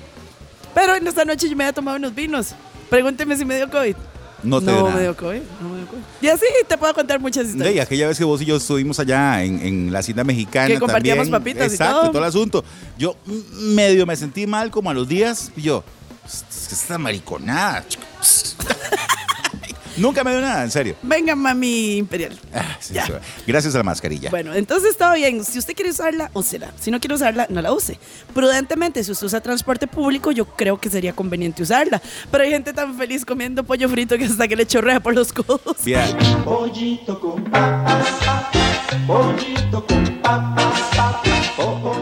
Pero 0.75 0.96
en 0.96 1.08
esta 1.08 1.25
noche 1.25 1.50
yo 1.50 1.56
me 1.56 1.63
había 1.63 1.74
tomado 1.74 1.98
unos 1.98 2.13
vinos. 2.13 2.53
Pregúnteme 2.91 3.36
si 3.36 3.46
me 3.46 3.56
dio 3.56 3.68
COVID. 3.70 3.96
No 4.44 4.60
te 4.60 4.68
no 4.68 4.72
dio 4.74 4.84
me 4.84 4.89
nada. 4.91 5.01
dio 5.01 5.18
COVID, 5.18 5.41
no 5.62 5.70
me 5.70 5.77
dio 5.79 5.88
COVID. 5.88 6.01
Y 6.22 6.27
así 6.27 6.46
te 6.68 6.77
puedo 6.77 6.94
contar 6.94 7.20
muchas 7.20 7.48
historias. 7.48 7.86
aquella 7.88 8.08
vez 8.08 8.18
que 8.20 8.24
vos 8.24 8.39
y 8.41 8.46
yo 8.46 8.56
estuvimos 8.58 9.00
allá 9.00 9.44
en, 9.44 9.60
en 9.65 9.91
la 9.91 10.00
hacienda 10.00 10.24
mexicana. 10.24 10.68
Que 10.68 10.79
compartíamos 10.79 11.29
también, 11.29 11.58
papitas 11.58 11.72
y 11.72 11.75
Exacto, 11.75 12.00
todo. 12.01 12.10
todo 12.12 12.22
el 12.22 12.27
asunto. 12.29 12.63
Yo 13.00 13.15
medio 13.25 14.06
me 14.06 14.15
sentí 14.15 14.46
mal 14.46 14.70
como 14.70 14.91
a 14.91 14.94
los 14.94 15.08
días. 15.08 15.51
Y 15.58 15.63
yo, 15.63 15.84
esta 16.72 16.98
mariconada. 17.00 17.84
chico". 17.88 18.03
Nunca 20.00 20.24
me 20.24 20.32
dio 20.32 20.41
nada, 20.41 20.63
en 20.63 20.72
serio. 20.72 20.96
Venga, 21.01 21.36
mami 21.36 21.98
imperial. 21.98 22.38
Ah, 22.53 22.77
sí, 22.79 22.94
Ya. 22.94 23.06
sí. 23.06 23.13
Gracias 23.46 23.75
a 23.75 23.79
la 23.79 23.84
mascarilla. 23.84 24.29
Bueno, 24.29 24.53
entonces 24.53 24.91
está 24.91 25.13
bien. 25.13 25.44
Si 25.44 25.60
usted 25.60 25.74
quiere 25.75 25.91
usarla, 25.91 26.32
úsela. 26.34 26.72
Si 26.79 26.89
no 26.91 27.00
quiere 27.00 27.15
usarla, 27.15 27.48
no 27.50 27.62
la 27.62 27.72
use. 27.74 28.00
Prudentemente, 28.34 29.03
si 29.03 29.12
usted 29.12 29.27
usa 29.27 29.41
transporte 29.41 29.88
público, 29.88 30.32
yo 30.32 30.46
creo 30.46 30.79
que 30.79 30.89
sería 30.89 31.13
conveniente 31.13 31.63
usarla. 31.63 32.01
Pero 32.32 32.44
hay 32.44 32.50
gente 32.51 32.74
tan 32.74 32.98
feliz 32.98 33.25
comiendo 33.25 33.63
pollo 33.63 33.89
frito 33.89 34.18
que 34.18 34.25
hasta 34.25 34.48
que 34.48 34.56
le 34.56 34.65
chorrea 34.65 35.00
por 35.00 35.13
los 35.13 35.34
codos. 35.34 35.77
Vea, 35.84 36.06
Pollito 36.44 37.20
con 37.20 37.44
papas, 37.46 38.08
pollito 39.06 39.86
con 39.86 40.06
papas. 40.22 40.88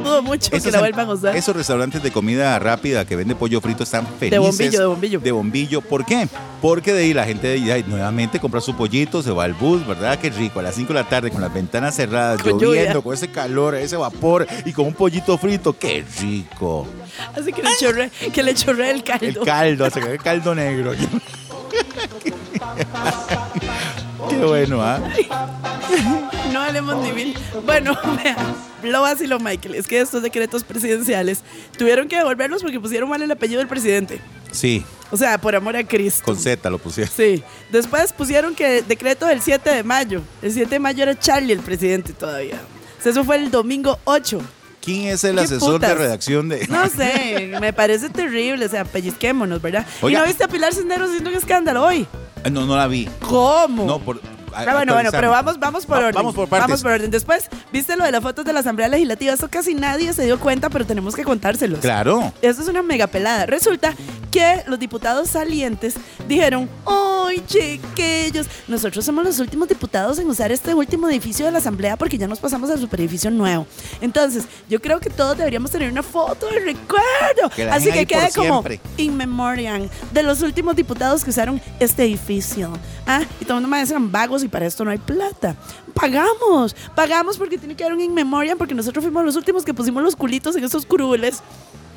Dudo 0.04 0.22
mucho 0.22 0.38
mucho 0.38 0.52
que 0.52 0.58
Esos 0.58 0.72
la 0.72 0.80
vuelvan 0.80 1.10
a 1.10 1.14
usar. 1.14 1.36
Esos 1.36 1.56
restaurantes 1.56 2.02
de 2.04 2.12
comida 2.12 2.58
rápida 2.60 3.06
que 3.06 3.16
vende 3.16 3.36
pollo 3.36 3.60
frito 3.62 3.84
están 3.84 4.06
felices. 4.20 4.40
bombillo, 4.40 4.80
de 4.80 4.86
bombillo. 4.86 5.20
De 5.20 5.32
bombillo. 5.32 5.82
¿Por 5.82 6.06
qué? 6.06 6.28
Porque 6.62 6.94
de 6.94 7.04
ahí 7.04 7.14
la 7.14 7.26
gente 7.26 7.48
de 7.48 7.72
ahí 7.72 7.84
nuevamente 7.88 8.40
compra 8.40 8.62
su 8.62 8.76
pollito, 8.76 9.22
se 9.24 9.32
va 9.32 9.46
al 9.46 9.54
bus, 9.54 9.86
¿verdad? 9.86 10.20
Qué 10.20 10.30
rico. 10.30 10.60
A 10.60 10.64
las 10.64 10.76
5 10.76 10.94
de 10.94 11.00
la 11.02 11.10
tarde 11.10 11.32
con 11.32 11.42
las 11.42 11.54
ventanas 11.54 11.96
cerradas, 11.96 12.42
Con 12.42 12.54
lloviendo, 12.54 12.90
lluvia. 12.90 13.02
con 13.02 13.14
ese 13.14 13.30
calor, 13.30 13.76
ese 13.76 13.98
vapor 13.98 14.48
y 14.66 14.74
con 14.74 14.86
un 14.86 14.94
pollito 14.94 15.38
frito. 15.38 15.78
¡Qué 15.78 16.04
rico! 16.20 16.88
Así 17.36 17.52
que 17.52 17.64
le 17.64 17.70
chorré, 17.80 18.10
que 18.32 18.44
le 18.44 18.54
chorré 18.54 18.92
el 18.92 19.04
caldo. 19.04 19.26
El 19.26 19.40
caldo, 19.40 19.86
hace 19.86 20.00
que 20.02 20.12
el 20.12 20.22
caldo 20.22 20.54
negro. 20.56 20.94
Qué 24.30 24.38
bueno, 24.38 24.82
¿ah? 24.82 25.00
No 26.52 26.62
hablemos 26.62 26.98
ni 27.04 27.12
mil. 27.12 27.38
Bueno, 27.66 27.98
vean, 28.24 28.36
lo 28.84 29.02
vacilo, 29.02 29.40
Michael. 29.40 29.76
Es 29.76 29.88
que 29.88 30.00
estos 30.00 30.22
decretos 30.22 30.64
presidenciales 30.64 31.42
tuvieron 31.78 32.08
que 32.08 32.18
devolverlos 32.18 32.62
porque 32.62 32.80
pusieron 32.80 33.10
mal 33.10 33.22
el 33.22 33.32
apellido 33.32 33.60
del 33.60 33.68
presidente. 33.68 34.20
Sí, 34.52 34.84
O 35.12 35.18
sea, 35.18 35.38
por 35.40 35.56
amor 35.56 35.76
a 35.76 35.86
Cristo. 35.86 36.24
con 36.24 36.38
Z 36.38 36.70
lo 36.70 36.78
pusieron. 36.80 37.12
Sí. 37.16 37.44
Después 37.72 38.14
pusieron 38.14 38.56
que 38.56 38.82
decreto 38.82 39.26
del 39.26 39.42
7 39.42 39.70
de 39.70 39.84
mayo. 39.84 40.22
El 40.42 40.52
7 40.54 40.70
de 40.70 40.80
mayo 40.80 41.04
era 41.04 41.18
Charlie 41.18 41.54
el 41.54 41.60
presidente 41.60 42.14
todavía. 42.14 42.60
O 43.00 43.04
sea, 43.04 43.12
eso 43.12 43.24
fue 43.24 43.36
el 43.38 43.52
domingo 43.52 44.00
8. 44.06 44.40
¿Quién 44.82 45.08
es 45.10 45.24
el 45.26 45.36
¿Qué 45.36 45.42
asesor 45.42 45.74
de 45.82 45.88
putas? 45.88 45.98
redacción 45.98 46.48
de.? 46.50 46.66
No 46.68 46.88
sé, 46.90 47.52
me 47.60 47.74
parece 47.74 48.10
terrible. 48.10 48.66
O 48.66 48.70
sea, 48.70 48.86
pellizquémonos, 48.86 49.62
¿verdad? 49.62 49.86
Oiga. 50.02 50.20
¿Y 50.20 50.22
no 50.22 50.28
viste 50.28 50.44
a 50.46 50.48
Pilar 50.48 50.74
Cisneros 50.74 51.10
haciendo 51.10 51.30
un 51.30 51.36
escándalo 51.36 51.84
hoy? 51.86 52.08
No, 52.52 52.66
no 52.66 52.76
la 52.78 52.88
vi. 52.88 53.10
¿Cómo? 53.22 53.86
No, 53.86 54.00
por. 54.00 54.20
Ah, 54.54 54.64
bueno, 54.74 54.94
bueno, 54.94 55.12
pero 55.12 55.30
vamos, 55.30 55.60
vamos 55.60 55.86
por 55.86 55.98
Va- 55.98 56.08
orden. 56.08 56.16
vamos 56.16 56.34
por 56.34 56.48
partes. 56.50 56.68
Vamos 56.68 56.82
por 56.82 56.92
orden. 56.94 57.12
Después, 57.12 57.48
viste 57.72 57.96
lo 57.96 58.06
de 58.06 58.12
las 58.12 58.24
fotos 58.24 58.44
de 58.44 58.54
la 58.54 58.62
Asamblea 58.62 58.88
Legislativa. 58.88 59.34
Eso 59.34 59.50
casi 59.50 59.76
nadie 59.76 60.12
se 60.14 60.26
dio 60.26 60.40
cuenta, 60.40 60.70
pero 60.72 60.84
tenemos 60.84 61.16
que 61.16 61.24
contárselos. 61.24 61.80
Claro. 61.80 62.34
Eso 62.42 62.64
es 62.64 62.68
una 62.68 62.82
mega 62.82 63.06
pelada. 63.06 63.46
Resulta 63.46 63.94
que 64.32 64.64
los 64.68 64.80
diputados 64.80 65.30
salientes 65.30 65.96
dijeron, 66.28 66.70
¡ay, 66.86 67.44
chiquillos! 67.46 68.48
Nosotros 68.68 69.04
somos 69.06 69.24
los 69.26 69.40
últimos 69.40 69.68
diputados 69.68 70.20
en 70.20 70.30
usar 70.30 70.52
este 70.52 70.74
último 70.74 71.10
edificio 71.10 71.46
de 71.46 71.52
la 71.52 71.60
Asamblea 71.60 71.98
porque 71.98 72.18
ya 72.18 72.28
nos 72.28 72.40
pasamos 72.40 72.70
al 72.70 72.80
superedificio 72.80 73.32
nuevo. 73.32 73.66
Entonces, 74.02 74.46
yo 74.70 74.82
creo 74.82 75.00
que 75.00 75.10
todos 75.10 75.38
deberíamos 75.38 75.72
tener 75.72 75.92
una 75.92 76.04
foto 76.04 76.48
de 76.48 76.60
recuerdo. 76.60 77.50
Que 77.56 77.70
Así 77.70 77.92
que 77.92 78.06
quede 78.06 78.32
como 78.36 78.62
siempre. 78.62 78.80
in 78.98 79.16
memoriam 79.16 79.88
de 80.12 80.24
los 80.24 80.42
últimos 80.42 80.76
diputados 80.76 81.24
que 81.24 81.30
usaron 81.30 81.62
este 81.80 82.04
edificio. 82.04 82.72
Ah, 83.06 83.22
y 83.40 83.46
todo 83.46 83.58
el 83.58 83.64
mundo 83.64 83.76
me 83.76 83.80
decían 83.80 84.12
vagos 84.12 84.44
y 84.44 84.48
para 84.48 84.66
esto 84.66 84.84
no 84.84 84.92
hay 84.92 84.98
plata. 84.98 85.56
Pagamos, 85.94 86.76
pagamos 86.96 87.38
porque 87.38 87.58
tiene 87.58 87.76
que 87.76 87.84
haber 87.84 87.96
un 87.96 88.02
in 88.02 88.14
memoriam 88.14 88.58
porque 88.58 88.76
nosotros 88.76 89.04
fuimos 89.04 89.26
los 89.26 89.36
últimos 89.36 89.64
que 89.64 89.74
pusimos 89.74 90.04
los 90.04 90.16
culitos 90.16 90.56
en 90.56 90.64
esos 90.64 90.86
curules. 90.86 91.42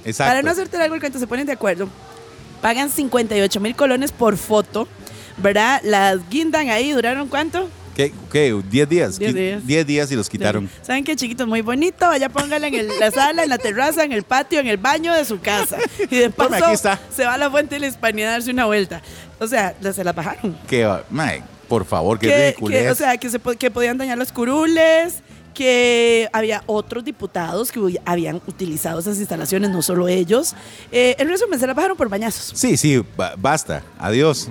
Exacto. 0.04 0.30
Para 0.30 0.42
no 0.42 0.50
hacerte 0.50 0.78
largo 0.78 0.94
el 0.94 1.00
cuento, 1.00 1.18
se 1.18 1.26
ponen 1.26 1.46
de 1.46 1.52
acuerdo. 1.52 1.88
Pagan 2.60 2.90
58 2.90 3.60
mil 3.60 3.74
colones 3.74 4.12
por 4.12 4.36
foto, 4.36 4.86
¿verdad? 5.38 5.80
Las 5.84 6.18
guindan 6.28 6.68
ahí, 6.68 6.92
¿duraron 6.92 7.28
cuánto? 7.28 7.68
¿Qué? 7.94 8.12
¿Qué? 8.32 8.54
¿10 8.54 8.86
días? 8.88 9.18
Diez 9.18 9.32
Qui- 9.32 9.34
días. 9.34 9.66
10 9.66 9.86
días 9.86 10.12
y 10.12 10.16
los 10.16 10.28
quitaron. 10.28 10.70
¿Saben 10.82 11.04
qué, 11.04 11.16
chiquito? 11.16 11.46
Muy 11.46 11.60
bonito. 11.60 12.06
Vaya, 12.06 12.28
póngala 12.28 12.68
en 12.68 12.74
el- 12.74 12.98
la 12.98 13.10
sala, 13.10 13.42
en 13.42 13.48
la 13.50 13.58
terraza, 13.58 14.04
en 14.04 14.12
el 14.12 14.22
patio, 14.22 14.60
en 14.60 14.68
el 14.68 14.76
baño 14.76 15.12
de 15.14 15.24
su 15.24 15.40
casa. 15.40 15.76
Y 16.10 16.16
de 16.16 16.30
Tome, 16.30 16.50
paso, 16.50 16.64
aquí 16.66 16.74
está. 16.74 17.00
se 17.14 17.24
va 17.24 17.34
a 17.34 17.38
la 17.38 17.50
fuente 17.50 17.74
de 17.74 17.80
la 17.80 17.86
hispanidad 17.88 18.30
a 18.30 18.32
darse 18.32 18.50
una 18.50 18.64
vuelta. 18.66 19.02
O 19.38 19.46
sea, 19.46 19.74
se 19.92 20.04
la 20.04 20.12
bajaron. 20.12 20.56
¿Qué? 20.68 20.88
Mae, 21.10 21.42
por 21.68 21.84
favor, 21.84 22.18
qué 22.18 22.28
que, 22.28 22.36
ridiculez. 22.36 22.82
que, 22.84 22.90
o 22.90 22.94
sea, 22.94 23.16
que, 23.16 23.28
se, 23.28 23.38
que 23.58 23.70
podían 23.70 23.98
dañar 23.98 24.16
los 24.18 24.32
curules, 24.32 25.16
que 25.54 26.28
había 26.32 26.62
otros 26.66 27.04
diputados 27.04 27.70
que 27.72 28.00
habían 28.04 28.40
utilizado 28.46 29.00
esas 29.00 29.18
instalaciones, 29.18 29.70
no 29.70 29.82
solo 29.82 30.08
ellos. 30.08 30.54
Eh, 30.92 31.14
en 31.18 31.28
resumen, 31.28 31.58
se 31.58 31.66
la 31.66 31.74
bajaron 31.74 31.96
por 31.96 32.08
bañazos. 32.08 32.52
Sí, 32.58 32.76
sí, 32.76 33.02
ba- 33.16 33.34
basta. 33.36 33.82
Adiós. 33.98 34.48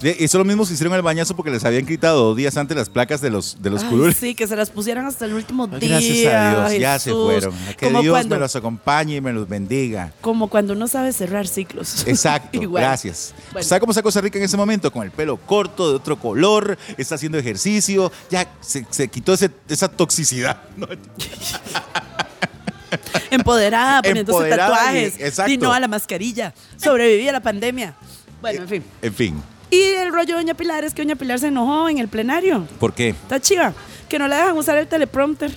De- 0.00 0.10
Eso 0.10 0.24
es 0.24 0.34
lo 0.34 0.44
mismo 0.44 0.66
que 0.66 0.72
hicieron 0.74 0.94
el 0.94 1.02
bañazo 1.02 1.34
porque 1.34 1.50
les 1.50 1.64
habían 1.64 1.86
quitado 1.86 2.22
dos 2.28 2.36
días 2.36 2.56
antes 2.56 2.76
las 2.76 2.88
placas 2.90 3.20
de 3.20 3.30
los, 3.30 3.60
de 3.62 3.70
los 3.70 3.82
Ay, 3.82 3.88
curules. 3.90 4.16
sí, 4.16 4.34
que 4.34 4.46
se 4.46 4.56
las 4.56 4.70
pusieran 4.70 5.06
hasta 5.06 5.24
el 5.24 5.32
último 5.34 5.66
día. 5.66 5.78
Gracias 5.88 6.34
a 6.34 6.68
Dios, 6.68 6.80
ya 6.80 6.98
se 6.98 7.10
Jesús. 7.10 7.24
fueron. 7.24 7.54
Que 7.78 7.86
como 7.86 8.02
Dios 8.02 8.12
cuando, 8.12 8.34
me 8.36 8.40
los 8.40 8.54
acompañe 8.56 9.16
y 9.16 9.20
me 9.20 9.32
los 9.32 9.48
bendiga. 9.48 10.12
Como 10.20 10.48
cuando 10.48 10.74
uno 10.74 10.86
sabe 10.88 11.12
cerrar 11.12 11.46
ciclos. 11.48 12.02
Exacto, 12.06 12.60
Igual. 12.62 12.82
gracias. 12.84 13.34
Bueno. 13.52 13.66
¿Sabe 13.66 13.80
cómo 13.80 13.92
está 13.92 14.02
Costa 14.02 14.20
Rica 14.20 14.38
en 14.38 14.44
ese 14.44 14.56
momento? 14.56 14.90
Con 14.92 15.02
el 15.04 15.10
pelo 15.10 15.36
corto, 15.38 15.88
de 15.90 15.96
otro 15.96 16.18
color, 16.18 16.76
está 16.96 17.14
haciendo 17.14 17.38
ejercicio, 17.38 18.12
ya 18.30 18.46
se, 18.60 18.86
se 18.90 19.08
quitó 19.08 19.32
ese- 19.34 19.50
esa 19.68 19.88
toxicidad. 19.88 20.27
¿No? 20.76 20.86
Empoderada, 23.30 24.02
poniéndose 24.02 24.38
Empoderada 24.38 24.74
tatuajes. 24.74 25.20
exacto. 25.20 25.52
Y 25.52 25.58
no 25.58 25.72
a 25.72 25.80
la 25.80 25.88
mascarilla. 25.88 26.54
Sobreviví 26.76 27.28
a 27.28 27.32
la 27.32 27.40
pandemia. 27.40 27.94
Bueno, 28.40 28.62
en 28.62 28.68
fin. 28.68 28.84
En 29.02 29.14
fin, 29.14 29.42
Y 29.70 29.80
el 29.82 30.12
rollo 30.12 30.36
de 30.36 30.42
Doña 30.42 30.54
Pilar 30.54 30.84
es 30.84 30.94
que 30.94 31.02
Doña 31.02 31.16
Pilar 31.16 31.38
se 31.38 31.48
enojó 31.48 31.88
en 31.88 31.98
el 31.98 32.08
plenario. 32.08 32.66
¿por 32.78 32.94
qué? 32.94 33.10
Está 33.10 33.40
chiva. 33.40 33.72
Que 34.08 34.18
no 34.18 34.28
le 34.28 34.36
dejan 34.36 34.56
usar 34.56 34.78
el 34.78 34.86
teleprompter. 34.86 35.52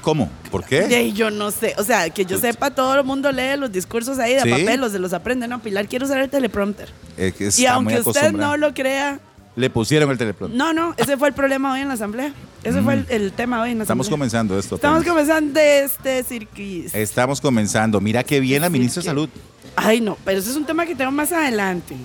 ¿Cómo? 0.00 0.30
¿Por 0.50 0.64
qué? 0.64 1.02
Y 1.02 1.12
yo 1.12 1.30
no 1.30 1.50
sé, 1.50 1.74
o 1.76 1.84
sea, 1.84 2.08
que 2.10 2.24
yo 2.24 2.38
sepa, 2.38 2.70
todo 2.70 2.94
el 2.94 3.04
mundo 3.04 3.30
lee 3.30 3.56
los 3.58 3.70
discursos 3.70 4.18
ahí 4.18 4.34
de 4.34 4.42
¿Sí? 4.42 4.50
papel, 4.50 4.80
los 4.80 4.92
de 4.92 4.98
los 4.98 5.12
aprende, 5.12 5.46
no, 5.46 5.60
Pilar, 5.60 5.86
quiero 5.88 6.06
usar 6.06 6.20
el 6.20 6.30
teleprompter. 6.30 6.88
Es 7.16 7.34
que 7.34 7.62
y 7.62 7.66
aunque 7.66 8.00
usted 8.00 8.32
no 8.32 8.56
lo 8.56 8.72
crea, 8.72 9.20
Le 9.56 9.68
pusieron 9.68 10.10
el 10.10 10.16
teleprompter. 10.18 10.56
no, 10.56 10.72
no, 10.72 10.94
ese 10.96 11.16
fue 11.16 11.28
el 11.28 11.34
problema 11.34 11.72
hoy 11.72 11.80
en 11.80 11.88
la 11.88 11.94
asamblea. 11.94 12.32
Ese 12.62 12.80
fue 12.82 12.94
el, 12.94 13.06
el 13.08 13.32
tema 13.32 13.60
hoy 13.62 13.72
en 13.72 13.78
la 13.78 13.82
Mm. 13.82 13.86
Estamos 13.86 14.06
asamblea. 14.06 14.18
comenzando 14.18 14.58
esto. 14.58 14.74
Estamos 14.76 14.98
apenas. 15.00 15.12
comenzando 15.12 15.60
este 15.60 16.22
cirquis. 16.22 16.94
Estamos 16.94 17.40
comenzando. 17.40 18.00
Mira 18.00 18.22
qué 18.22 18.38
bien 18.40 18.62
la 18.62 18.70
ministra 18.70 19.02
de 19.02 19.06
Salud. 19.06 19.28
Ay, 19.76 20.00
no, 20.00 20.16
pero 20.24 20.38
ese 20.38 20.50
es 20.50 20.56
un 20.56 20.64
tema 20.66 20.86
que 20.86 20.94
tengo 20.94 21.10
más 21.10 21.32
adelante. 21.32 21.96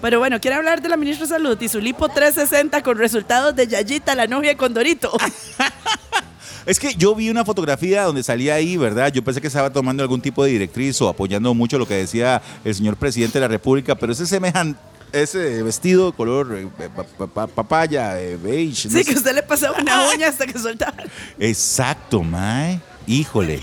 Pero 0.00 0.18
bueno, 0.20 0.40
quiero 0.40 0.56
hablar 0.56 0.80
de 0.82 0.88
la 0.88 0.96
ministra 0.96 1.26
de 1.26 1.30
Salud 1.30 1.60
y 1.60 1.68
su 1.68 1.80
lipo 1.80 2.08
360 2.08 2.82
con 2.82 2.96
resultados 2.98 3.54
de 3.56 3.66
Yayita, 3.66 4.14
la 4.14 4.26
novia 4.26 4.50
de 4.50 4.56
Condorito. 4.56 5.10
Es 6.66 6.78
que 6.78 6.94
yo 6.96 7.14
vi 7.14 7.30
una 7.30 7.46
fotografía 7.46 8.02
donde 8.02 8.22
salía 8.22 8.54
ahí, 8.54 8.76
¿verdad? 8.76 9.10
Yo 9.10 9.24
pensé 9.24 9.40
que 9.40 9.46
estaba 9.46 9.70
tomando 9.72 10.02
algún 10.02 10.20
tipo 10.20 10.44
de 10.44 10.50
directriz 10.50 11.00
o 11.00 11.08
apoyando 11.08 11.54
mucho 11.54 11.78
lo 11.78 11.88
que 11.88 11.94
decía 11.94 12.42
el 12.62 12.74
señor 12.74 12.96
presidente 12.96 13.38
de 13.38 13.40
la 13.40 13.48
República, 13.48 13.94
pero 13.94 14.12
ese 14.12 14.26
semejante, 14.26 14.78
ese 15.12 15.62
vestido 15.62 16.12
color 16.12 16.56
eh, 16.58 16.68
pa- 16.94 17.04
pa- 17.04 17.26
pa- 17.26 17.46
papaya, 17.46 18.20
eh, 18.20 18.36
beige. 18.36 18.88
no 18.88 18.98
Sí, 18.98 19.04
sé. 19.04 19.10
que 19.12 19.16
usted 19.18 19.34
le 19.34 19.42
pasaba 19.42 19.78
una 19.80 20.08
uña 20.10 20.28
hasta 20.28 20.46
que 20.46 20.58
soltaba. 20.58 20.94
Exacto, 21.38 22.22
mae. 22.22 22.80
Híjole. 23.06 23.60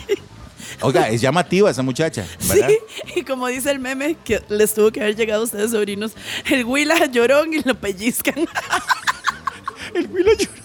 Oiga, 0.81 1.07
es 1.09 1.21
llamativa 1.21 1.69
esa 1.69 1.83
muchacha, 1.83 2.25
¿verdad? 2.49 2.69
Sí, 2.69 2.77
y 3.19 3.23
como 3.23 3.47
dice 3.47 3.71
el 3.71 3.79
meme, 3.79 4.17
que 4.25 4.41
les 4.49 4.73
tuvo 4.73 4.91
que 4.91 4.99
haber 5.01 5.15
llegado 5.15 5.41
a 5.41 5.45
ustedes, 5.45 5.71
sobrinos, 5.71 6.11
el 6.49 6.65
Huila 6.65 7.05
llorón 7.05 7.53
y 7.53 7.61
lo 7.61 7.75
pellizcan. 7.75 8.35
El 9.93 10.07
Huila 10.11 10.31
lloró. 10.33 10.64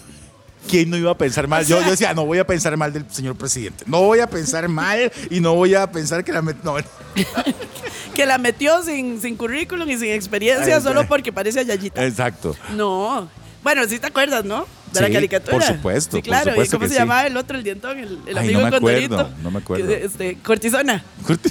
¿Quién 0.71 0.89
no 0.89 0.95
iba 0.97 1.11
a 1.11 1.17
pensar 1.17 1.47
mal? 1.49 1.65
Yo, 1.65 1.81
yo 1.83 1.91
decía, 1.91 2.13
no 2.13 2.25
voy 2.25 2.37
a 2.39 2.47
pensar 2.47 2.75
mal 2.77 2.93
del 2.93 3.05
señor 3.11 3.35
presidente. 3.35 3.83
No 3.87 4.01
voy 4.03 4.19
a 4.21 4.27
pensar 4.27 4.69
mal 4.69 5.11
y 5.29 5.41
no 5.41 5.53
voy 5.53 5.75
a 5.75 5.91
pensar 5.91 6.23
que 6.23 6.31
la... 6.31 6.41
met- 6.41 6.61
No, 6.63 6.75
que 8.15 8.25
la 8.25 8.37
metió 8.37 8.81
sin, 8.81 9.21
sin 9.21 9.35
currículum 9.35 9.89
y 9.89 9.97
sin 9.97 10.11
experiencia 10.11 10.77
Ay, 10.77 10.81
solo 10.81 11.05
porque 11.07 11.33
parece 11.33 11.59
a 11.59 11.63
Yayita. 11.63 12.05
exacto. 12.05 12.55
No. 12.75 13.29
Bueno, 13.63 13.83
sí 13.87 13.99
te 13.99 14.07
acuerdas, 14.07 14.45
¿no? 14.45 14.65
De 14.93 15.01
la 15.01 15.09
caricatura. 15.11 15.51
por 15.57 15.63
supuesto, 15.63 16.17
Sí, 16.17 16.21
por 16.21 16.29
claro. 16.29 16.51
supuesto 16.51 16.75
¿Y 16.75 16.79
cómo 16.79 16.87
se 16.87 16.93
sí. 16.93 16.99
llamaba 16.99 17.27
el 17.27 17.35
otro, 17.37 17.57
el 17.57 17.63
dientón? 17.63 17.99
El, 17.99 18.19
el 18.25 18.37
Ay, 18.37 18.45
amigo 18.45 18.59
no 18.61 18.65
me 18.67 18.71
Condorito. 18.71 19.19
acuerdo, 19.19 19.37
no 19.43 19.51
me 19.51 19.59
acuerdo. 19.59 19.87
Que, 19.87 20.05
este, 20.05 20.37
cortisona. 20.41 21.03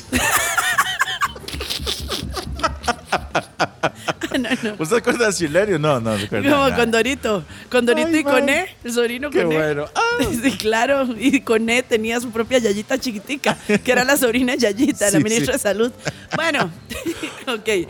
no, 4.39 4.49
no. 4.63 4.75
¿Usted 4.79 4.97
acuerda 4.97 5.27
de 5.27 5.33
Silerio? 5.33 5.79
No, 5.79 6.01
no 6.01 6.17
se 6.19 6.25
acuerda. 6.27 6.51
Como. 6.67 6.77
Condorito. 6.77 7.45
Condorito 7.71 8.09
Ay, 8.09 8.21
y 8.21 8.25
man. 8.25 8.33
Coné, 8.35 8.77
el 8.85 8.93
sobrino 8.93 9.31
Qué 9.31 9.43
Coné. 9.43 9.57
bueno. 9.57 9.85
Ah. 9.95 10.25
Sí, 10.43 10.53
claro. 10.59 11.09
Y 11.19 11.41
Coné 11.41 11.83
tenía 11.83 12.21
su 12.21 12.31
propia 12.31 12.59
Yayita 12.59 12.99
chiquitica, 12.99 13.57
que 13.85 13.93
era 13.93 14.05
la 14.05 14.17
sobrina 14.17 14.55
Yayita, 14.55 15.11
la 15.11 15.19
ministra 15.21 15.47
sí. 15.47 15.53
de 15.53 15.59
Salud. 15.59 15.93
Bueno, 16.37 16.71
ok. 17.49 17.89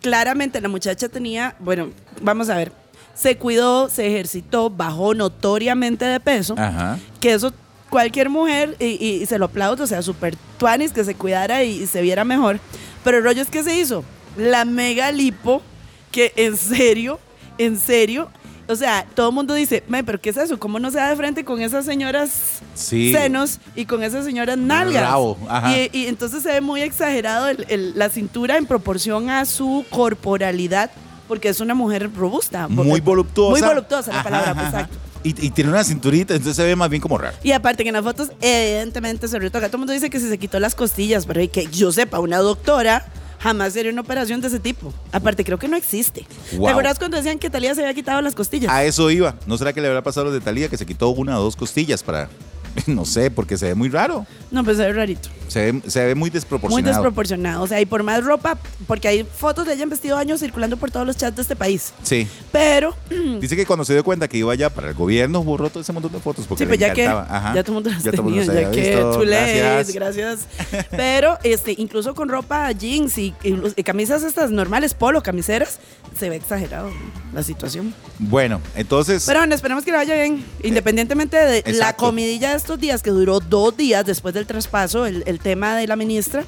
Claramente 0.00 0.60
la 0.60 0.68
muchacha 0.68 1.08
tenía, 1.08 1.54
bueno, 1.60 1.90
vamos 2.20 2.48
a 2.50 2.56
ver, 2.56 2.72
se 3.14 3.36
cuidó, 3.36 3.88
se 3.88 4.06
ejercitó, 4.08 4.68
bajó 4.70 5.14
notoriamente 5.14 6.04
de 6.04 6.18
peso, 6.18 6.54
Ajá. 6.58 6.98
que 7.20 7.32
eso 7.34 7.52
cualquier 7.88 8.28
mujer, 8.28 8.74
y, 8.80 8.86
y- 9.04 9.22
y 9.22 9.26
se 9.26 9.38
lo 9.38 9.44
aplaudo, 9.44 9.84
o 9.84 9.86
sea, 9.86 10.02
súper 10.02 10.34
tuanis 10.58 10.92
que 10.92 11.04
se 11.04 11.14
cuidara 11.14 11.62
y, 11.62 11.82
y 11.82 11.86
se 11.86 12.00
viera 12.02 12.24
mejor. 12.24 12.58
Pero 13.04 13.18
el 13.18 13.24
rollo 13.24 13.42
es 13.42 13.48
que 13.48 13.62
se 13.62 13.76
hizo 13.78 14.02
la 14.36 14.64
mega 14.64 15.12
lipo, 15.12 15.62
que 16.12 16.32
en 16.36 16.56
serio, 16.56 17.18
en 17.58 17.78
serio, 17.78 18.28
o 18.68 18.76
sea, 18.76 19.04
todo 19.16 19.30
el 19.30 19.34
mundo 19.34 19.54
dice, 19.54 19.82
"Mae, 19.88 20.04
pero 20.04 20.20
¿qué 20.20 20.30
es 20.30 20.36
eso? 20.36 20.58
¿Cómo 20.58 20.78
no 20.78 20.90
se 20.92 20.98
da 20.98 21.08
de 21.10 21.16
frente 21.16 21.44
con 21.44 21.60
esas 21.60 21.84
señoras 21.84 22.30
Sí. 22.74 23.12
senos 23.12 23.58
y 23.74 23.86
con 23.86 24.02
esas 24.04 24.24
señoras 24.24 24.56
nalgas? 24.56 25.02
Rabo, 25.02 25.36
ajá. 25.48 25.76
Y, 25.76 25.90
y 25.92 26.06
entonces 26.06 26.42
se 26.44 26.50
ve 26.52 26.60
muy 26.60 26.80
exagerado 26.82 27.48
el- 27.48 27.66
el- 27.68 27.98
la 27.98 28.08
cintura 28.08 28.56
en 28.56 28.66
proporción 28.66 29.28
a 29.30 29.44
su 29.46 29.84
corporalidad, 29.90 30.90
porque 31.28 31.48
es 31.48 31.60
una 31.60 31.74
mujer 31.74 32.10
robusta. 32.14 32.68
Muy 32.68 33.00
voluptuosa. 33.00 33.58
Muy 33.58 33.68
voluptuosa 33.68 34.12
la 34.12 34.20
Ajá, 34.20 34.24
palabra, 34.30 34.50
ajá. 34.52 34.64
exacto. 34.66 34.96
Y, 35.24 35.46
y 35.46 35.50
tiene 35.50 35.70
una 35.70 35.84
cinturita, 35.84 36.34
entonces 36.34 36.56
se 36.56 36.64
ve 36.64 36.74
más 36.76 36.88
bien 36.90 37.00
como 37.00 37.16
raro. 37.18 37.36
Y 37.44 37.52
aparte 37.52 37.82
que 37.84 37.90
en 37.90 37.94
las 37.94 38.02
fotos, 38.04 38.30
evidentemente 38.40 39.28
se 39.28 39.38
retoca. 39.38 39.66
Todo 39.68 39.76
el 39.76 39.80
mundo 39.80 39.92
dice 39.92 40.10
que 40.10 40.18
si 40.20 40.28
se 40.28 40.36
quitó 40.38 40.58
las 40.60 40.74
costillas, 40.74 41.26
pero 41.26 41.40
que 41.50 41.66
yo 41.66 41.92
sepa, 41.92 42.18
una 42.20 42.38
doctora 42.38 43.06
jamás 43.42 43.72
sería 43.72 43.90
una 43.90 44.00
operación 44.00 44.40
de 44.40 44.48
ese 44.48 44.60
tipo. 44.60 44.92
Aparte, 45.10 45.44
creo 45.44 45.58
que 45.58 45.68
no 45.68 45.76
existe. 45.76 46.24
Wow. 46.52 46.66
¿Te 46.66 46.70
acuerdas 46.70 46.98
cuando 46.98 47.16
decían 47.16 47.38
que 47.38 47.50
Talía 47.50 47.74
se 47.74 47.80
había 47.82 47.94
quitado 47.94 48.22
las 48.22 48.34
costillas? 48.34 48.70
A 48.72 48.84
eso 48.84 49.10
iba. 49.10 49.34
¿No 49.46 49.58
será 49.58 49.72
que 49.72 49.80
le 49.80 49.88
habrá 49.88 50.02
pasado 50.02 50.22
a 50.22 50.30
los 50.30 50.34
de 50.34 50.40
Talía 50.40 50.68
que 50.68 50.76
se 50.76 50.86
quitó 50.86 51.08
una 51.10 51.38
o 51.38 51.42
dos 51.42 51.56
costillas 51.56 52.02
para. 52.02 52.28
No 52.86 53.04
sé, 53.04 53.30
porque 53.30 53.56
se 53.58 53.66
ve 53.66 53.74
muy 53.74 53.88
raro. 53.88 54.26
No, 54.50 54.64
pues 54.64 54.76
se 54.76 54.84
ve 54.86 54.92
rarito. 54.92 55.28
Se 55.48 55.70
ve, 55.72 55.82
se 55.90 56.04
ve 56.04 56.14
muy 56.14 56.22
Muy 56.22 56.30
desproporcionado. 56.30 56.94
desproporcionado. 56.94 57.62
O 57.62 57.66
sea, 57.66 57.80
y 57.80 57.86
por 57.86 58.02
más 58.02 58.24
ropa, 58.24 58.58
porque 58.86 59.08
hay 59.08 59.24
fotos 59.24 59.66
de 59.66 59.74
ella 59.74 59.82
en 59.82 59.90
vestido 59.90 60.16
de 60.16 60.22
año 60.22 60.38
circulando 60.38 60.76
por 60.76 60.90
todos 60.90 61.06
los 61.06 61.16
chats 61.16 61.36
de 61.36 61.42
este 61.42 61.56
país. 61.56 61.92
Sí. 62.02 62.26
Pero, 62.50 62.94
Dice 63.40 63.56
que 63.56 63.66
cuando 63.66 63.84
se 63.84 63.92
dio 63.92 64.02
cuenta 64.04 64.28
que 64.28 64.38
iba 64.38 64.54
ya 64.54 64.70
para 64.70 64.88
el 64.88 64.94
gobierno, 64.94 65.42
borró 65.44 65.68
todo 65.70 65.80
ese 65.82 65.92
montón 65.92 66.12
de 66.12 66.20
fotos 66.20 66.46
porque 66.46 66.64
sí, 66.64 66.64
le 66.64 66.68
pues 66.68 66.80
ya 66.80 66.92
que 66.92 67.04
encantaba. 67.04 67.36
Ajá. 67.36 67.54
ya 67.54 67.62
todo 67.62 67.72
el 67.72 67.74
mundo 67.74 67.90
las 67.90 68.02
Ya 68.02 68.10
tenía, 68.12 68.44
ya 68.44 68.70
que 68.70 68.96
too 68.96 69.24
late, 69.24 69.58
Gracias. 69.58 69.94
gracias. 69.94 70.40
Pero 70.90 71.38
este, 71.42 71.74
incluso 71.76 72.14
con 72.14 72.28
ropa 72.28 72.70
jeans 72.72 73.18
y, 73.18 73.34
y 73.42 73.52
y 73.76 73.82
camisas 73.84 74.22
estas 74.22 74.50
normales, 74.50 74.94
polo, 74.94 75.22
camiseras, 75.22 75.78
se 76.18 76.28
ve 76.30 76.36
exagerado 76.36 76.90
la 77.32 77.42
situación. 77.42 77.94
Bueno, 78.18 78.60
entonces. 78.74 79.24
Pero 79.26 79.40
bueno, 79.40 79.54
esperemos 79.54 79.84
que 79.84 79.90
le 79.92 79.96
vaya 79.98 80.14
bien. 80.14 80.44
Independientemente 80.62 81.36
de 81.36 81.72
la 81.74 81.94
comidilla 81.94 82.50
de 82.50 82.56
estos 82.62 82.80
días, 82.80 83.02
que 83.02 83.10
duró 83.10 83.40
dos 83.40 83.76
días 83.76 84.04
después 84.06 84.34
del 84.34 84.46
traspaso, 84.46 85.04
el, 85.06 85.22
el 85.26 85.38
tema 85.40 85.76
de 85.76 85.86
la 85.86 85.96
ministra, 85.96 86.44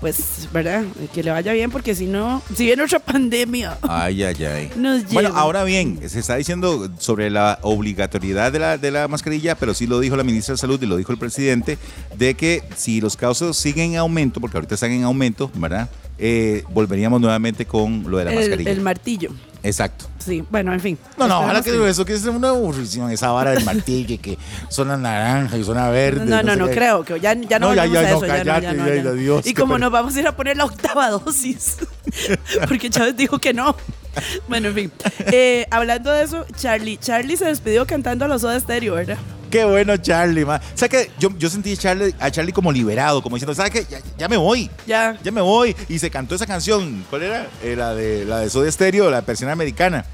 pues, 0.00 0.48
¿verdad? 0.52 0.84
Que 1.12 1.22
le 1.24 1.30
vaya 1.30 1.52
bien, 1.52 1.70
porque 1.70 1.94
si 1.94 2.06
no, 2.06 2.40
si 2.54 2.64
viene 2.66 2.82
otra 2.84 2.98
pandemia. 3.12 3.78
Ay, 3.82 4.22
ay, 4.22 4.44
ay. 4.44 4.70
Nos 4.76 5.04
Bueno, 5.12 5.30
lleva. 5.30 5.40
ahora 5.40 5.64
bien, 5.64 5.98
se 6.08 6.20
está 6.20 6.36
diciendo 6.36 6.88
sobre 6.98 7.30
la 7.30 7.58
obligatoriedad 7.62 8.52
de 8.52 8.58
la, 8.60 8.78
de 8.78 8.90
la 8.92 9.08
mascarilla, 9.08 9.56
pero 9.56 9.74
sí 9.74 9.86
lo 9.86 9.98
dijo 10.00 10.16
la 10.16 10.22
ministra 10.24 10.54
de 10.54 10.58
Salud 10.58 10.80
y 10.82 10.86
lo 10.86 10.96
dijo 10.96 11.12
el 11.12 11.18
presidente, 11.18 11.78
de 12.16 12.34
que 12.34 12.62
si 12.76 13.00
los 13.00 13.16
casos 13.16 13.56
siguen 13.56 13.92
en 13.92 13.96
aumento, 13.98 14.40
porque 14.40 14.56
ahorita 14.56 14.74
están 14.76 14.92
en 14.92 15.02
aumento, 15.04 15.50
¿verdad? 15.54 15.88
Eh, 16.20 16.64
volveríamos 16.70 17.20
nuevamente 17.20 17.64
con 17.66 18.04
lo 18.10 18.18
de 18.18 18.24
la 18.26 18.32
el, 18.32 18.38
mascarilla. 18.38 18.70
el 18.70 18.80
martillo. 18.80 19.30
Exacto. 19.68 20.06
Sí, 20.18 20.42
bueno, 20.50 20.72
en 20.72 20.80
fin. 20.80 20.98
No, 21.18 21.28
no, 21.28 21.40
ojalá 21.40 21.62
que 21.62 21.88
eso, 21.88 22.04
que 22.04 22.14
es 22.14 22.24
una 22.24 22.48
aburrición, 22.48 23.10
esa 23.10 23.30
vara 23.32 23.50
del 23.50 23.64
martillo, 23.64 24.14
y 24.14 24.18
que 24.18 24.38
suena 24.70 24.96
naranja 24.96 25.58
y 25.58 25.64
suena 25.64 25.90
verde. 25.90 26.24
No, 26.24 26.42
no, 26.42 26.56
no, 26.56 26.66
qué. 26.68 26.74
creo 26.74 27.04
que 27.04 27.20
ya, 27.20 27.34
ya 27.34 27.58
no, 27.58 27.68
No, 27.68 27.74
ya, 27.74 27.82
volvemos 27.84 27.92
ya, 27.92 27.98
a 28.00 28.02
no, 28.02 28.16
eso. 28.16 28.26
ya 28.26 28.32
no, 28.32 28.44
ya 28.44 28.54
cállate, 28.54 28.76
no, 28.76 28.86
ya, 28.86 28.94
ya 28.94 29.02
no. 29.02 29.12
Dios, 29.12 29.46
y 29.46 29.54
como 29.54 29.78
nos 29.78 29.92
vamos 29.92 30.16
a 30.16 30.20
ir 30.20 30.26
a 30.26 30.32
poner 30.32 30.56
la 30.56 30.64
octava 30.64 31.10
dosis, 31.10 31.76
porque 32.68 32.88
Chávez 32.88 33.16
dijo 33.16 33.38
que 33.38 33.52
no. 33.52 33.76
Bueno, 34.48 34.68
en 34.68 34.74
fin. 34.74 34.92
Eh, 35.32 35.66
hablando 35.70 36.10
de 36.12 36.24
eso, 36.24 36.44
Charlie, 36.56 36.96
Charlie 36.98 37.36
se 37.36 37.44
despidió 37.46 37.86
cantando 37.86 38.24
a 38.24 38.28
los 38.28 38.42
Soda 38.42 38.58
Stereo, 38.58 38.94
¿verdad? 38.94 39.18
Qué 39.50 39.64
bueno, 39.64 39.96
Charlie, 39.96 40.44
man. 40.44 40.60
O 40.74 40.76
sea 40.78 40.88
que 40.88 41.10
yo, 41.18 41.30
yo 41.38 41.48
sentí 41.48 41.72
a 41.72 41.76
Charlie, 41.76 42.14
a 42.18 42.30
Charlie 42.30 42.52
como 42.52 42.70
liberado, 42.70 43.22
como 43.22 43.36
diciendo, 43.36 43.54
¿sabes 43.54 43.72
qué? 43.72 43.86
Ya, 43.88 43.98
ya 44.18 44.28
me 44.28 44.36
voy. 44.36 44.70
Ya. 44.86 45.16
Ya 45.22 45.32
me 45.32 45.40
voy. 45.40 45.74
Y 45.88 45.98
se 45.98 46.10
cantó 46.10 46.34
esa 46.34 46.46
canción. 46.46 47.04
¿Cuál 47.08 47.22
era? 47.22 47.46
Eh, 47.62 47.74
la 47.76 47.94
de 47.94 48.24
la 48.26 48.40
de 48.40 48.50
Soda 48.50 48.70
Stereo, 48.70 49.10
la 49.10 49.22
persiana 49.22 49.52
americana. 49.54 50.04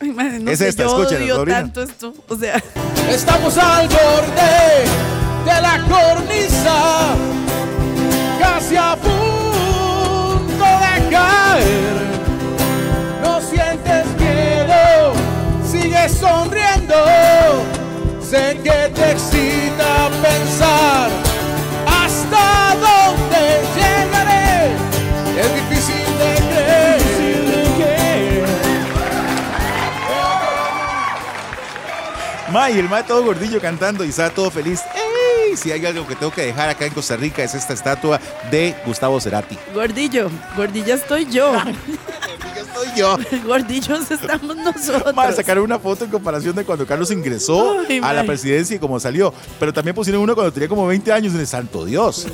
Ay, 0.00 0.10
no 0.40 0.50
Es 0.50 0.58
sé, 0.58 0.68
esta, 0.68 0.84
yo 0.84 0.94
odio 0.96 1.44
tanto 1.44 1.82
esto. 1.82 2.14
O 2.28 2.36
sea, 2.36 2.62
Estamos 3.10 3.56
al 3.58 3.88
borde 3.88 4.84
de 5.44 5.60
la 5.62 5.80
cornisa, 5.88 6.37
Ma, 32.58 32.72
y 32.72 32.78
el 32.80 32.88
ma 32.88 33.04
todo 33.04 33.22
gordillo 33.22 33.60
cantando 33.60 34.04
y 34.04 34.08
está 34.08 34.30
todo 34.30 34.50
feliz. 34.50 34.80
¡Ey! 34.92 35.56
Si 35.56 35.70
hay 35.70 35.86
algo 35.86 36.04
que 36.08 36.16
tengo 36.16 36.32
que 36.32 36.42
dejar 36.42 36.68
acá 36.68 36.86
en 36.86 36.92
Costa 36.92 37.16
Rica 37.16 37.44
es 37.44 37.54
esta 37.54 37.72
estatua 37.72 38.18
de 38.50 38.74
Gustavo 38.84 39.20
Cerati. 39.20 39.56
gordillo, 39.72 40.28
gordilla 40.56 40.96
estoy 40.96 41.26
yo. 41.30 41.52
Estoy 42.56 42.88
yo. 42.96 43.16
Gordillos 43.46 44.10
estamos 44.10 44.56
nosotros. 44.56 45.14
Ma, 45.14 45.30
sacaron 45.32 45.64
una 45.64 45.78
foto 45.78 46.04
en 46.04 46.10
comparación 46.10 46.56
de 46.56 46.64
cuando 46.64 46.84
Carlos 46.84 47.10
ingresó 47.12 47.76
Ay, 47.88 48.00
a 48.02 48.12
la 48.12 48.24
presidencia 48.24 48.74
y 48.74 48.78
cómo 48.80 48.98
salió. 48.98 49.32
Pero 49.60 49.72
también 49.72 49.94
pusieron 49.94 50.22
uno 50.22 50.34
cuando 50.34 50.52
tenía 50.52 50.68
como 50.68 50.86
20 50.86 51.12
años 51.12 51.34
en 51.34 51.40
el 51.40 51.46
Santo 51.46 51.84
Dios. 51.84 52.26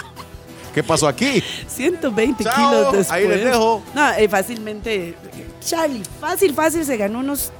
¿Qué 0.74 0.82
pasó 0.82 1.06
aquí? 1.06 1.42
120 1.68 2.44
Chao, 2.44 2.54
kilos 2.54 2.92
después. 2.92 3.10
ahí 3.10 3.28
les 3.28 3.44
dejo. 3.44 3.82
No, 3.94 4.12
eh, 4.12 4.28
fácilmente. 4.28 5.14
Charlie, 5.62 6.02
fácil, 6.18 6.54
fácil, 6.54 6.84
se 6.84 6.96
ganó 6.96 7.18
unos 7.18 7.52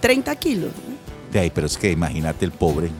30 0.00 0.34
kilos. 0.36 0.70
De 1.32 1.40
ahí, 1.40 1.50
pero 1.54 1.66
es 1.66 1.76
que 1.76 1.90
imagínate 1.90 2.44
el 2.44 2.52
pobre. 2.52 2.90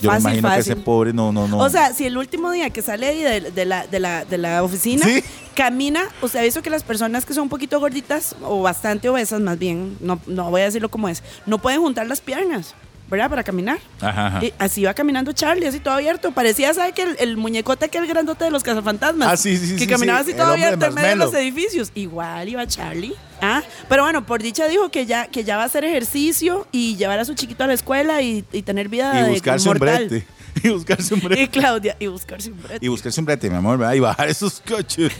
Yo 0.00 0.10
Fácil, 0.10 0.24
me 0.24 0.30
imagino 0.38 0.48
que 0.50 0.56
fácil. 0.56 0.72
ese 0.72 0.82
pobre 0.82 1.12
no, 1.12 1.32
no, 1.32 1.48
no. 1.48 1.58
O 1.58 1.70
sea, 1.70 1.92
si 1.94 2.04
el 2.04 2.16
último 2.18 2.50
día 2.50 2.68
que 2.70 2.82
sale 2.82 3.14
de, 3.14 3.50
de 3.52 3.64
la, 3.64 3.86
de, 3.86 4.00
la, 4.00 4.24
de 4.24 4.38
la 4.38 4.62
oficina, 4.62 5.06
Sí. 5.06 5.22
camina, 5.54 6.02
o 6.20 6.28
sea, 6.28 6.42
visto 6.42 6.60
que 6.62 6.68
las 6.70 6.82
personas 6.82 7.24
que 7.24 7.32
son 7.32 7.44
un 7.44 7.48
poquito 7.48 7.80
gorditas, 7.80 8.34
o 8.42 8.60
bastante 8.62 9.08
obesas 9.08 9.40
más 9.40 9.58
bien, 9.58 9.96
no, 10.00 10.20
no 10.26 10.50
voy 10.50 10.60
a 10.62 10.64
decirlo 10.64 10.88
como 10.90 11.08
es, 11.08 11.22
no 11.46 11.58
pueden 11.58 11.80
juntar 11.80 12.06
las 12.06 12.20
piernas, 12.20 12.74
¿verdad? 13.08 13.30
Para 13.30 13.44
caminar. 13.44 13.78
Ajá, 14.00 14.26
ajá. 14.26 14.44
Y 14.44 14.52
así 14.58 14.82
va 14.84 14.92
caminando 14.94 15.32
Charlie, 15.32 15.66
así 15.66 15.78
todo 15.78 15.94
abierto. 15.94 16.32
Parecía, 16.32 16.74
¿sabe 16.74 16.92
que 16.92 17.02
el, 17.02 17.16
el 17.20 17.36
muñecote 17.36 17.88
que 17.88 17.96
el 17.98 18.06
grandote 18.06 18.44
de 18.44 18.50
los 18.50 18.62
cazafantasmas? 18.62 19.28
Ah, 19.32 19.36
sí, 19.36 19.56
sí, 19.56 19.66
sí, 19.68 19.72
Que 19.74 19.78
sí, 19.80 19.86
caminaba 19.86 20.22
sí, 20.24 20.30
así 20.32 20.38
todo 20.38 20.52
abierto 20.52 20.86
en 20.86 20.94
medio 20.94 21.08
de 21.10 21.16
los 21.16 21.32
edificios. 21.34 21.92
Igual 21.94 22.48
iba 22.48 22.66
Charlie. 22.66 23.14
Ah, 23.44 23.62
pero 23.88 24.02
bueno, 24.02 24.24
por 24.24 24.42
dicha 24.42 24.66
dijo 24.68 24.90
que 24.90 25.04
ya, 25.06 25.26
que 25.26 25.44
ya 25.44 25.56
va 25.56 25.64
a 25.64 25.66
hacer 25.66 25.84
ejercicio 25.84 26.66
y 26.72 26.96
llevar 26.96 27.18
a 27.18 27.24
su 27.24 27.34
chiquito 27.34 27.64
a 27.64 27.66
la 27.66 27.74
escuela 27.74 28.22
y, 28.22 28.44
y 28.52 28.62
tener 28.62 28.88
vida 28.88 29.20
y 29.20 29.24
de 29.24 29.30
buscarse 29.30 29.68
un 29.68 29.74
mortal. 29.76 30.08
brete. 30.08 30.26
Y 30.64 30.70
buscarse 30.70 31.14
un 31.14 31.20
Y 31.20 31.24
brete. 31.24 31.48
Claudia, 31.48 31.96
y 32.00 32.06
buscarse 32.08 32.50
un 32.50 32.60
brete. 32.62 32.84
Y 32.84 32.88
buscarse 32.88 33.20
un 33.20 33.26
brete, 33.26 33.48
mi 33.50 33.56
amor, 33.56 33.78
¿verdad? 33.78 33.94
Y 33.94 34.00
bajar 34.00 34.28
esos 34.28 34.60
cachetes. 34.60 35.12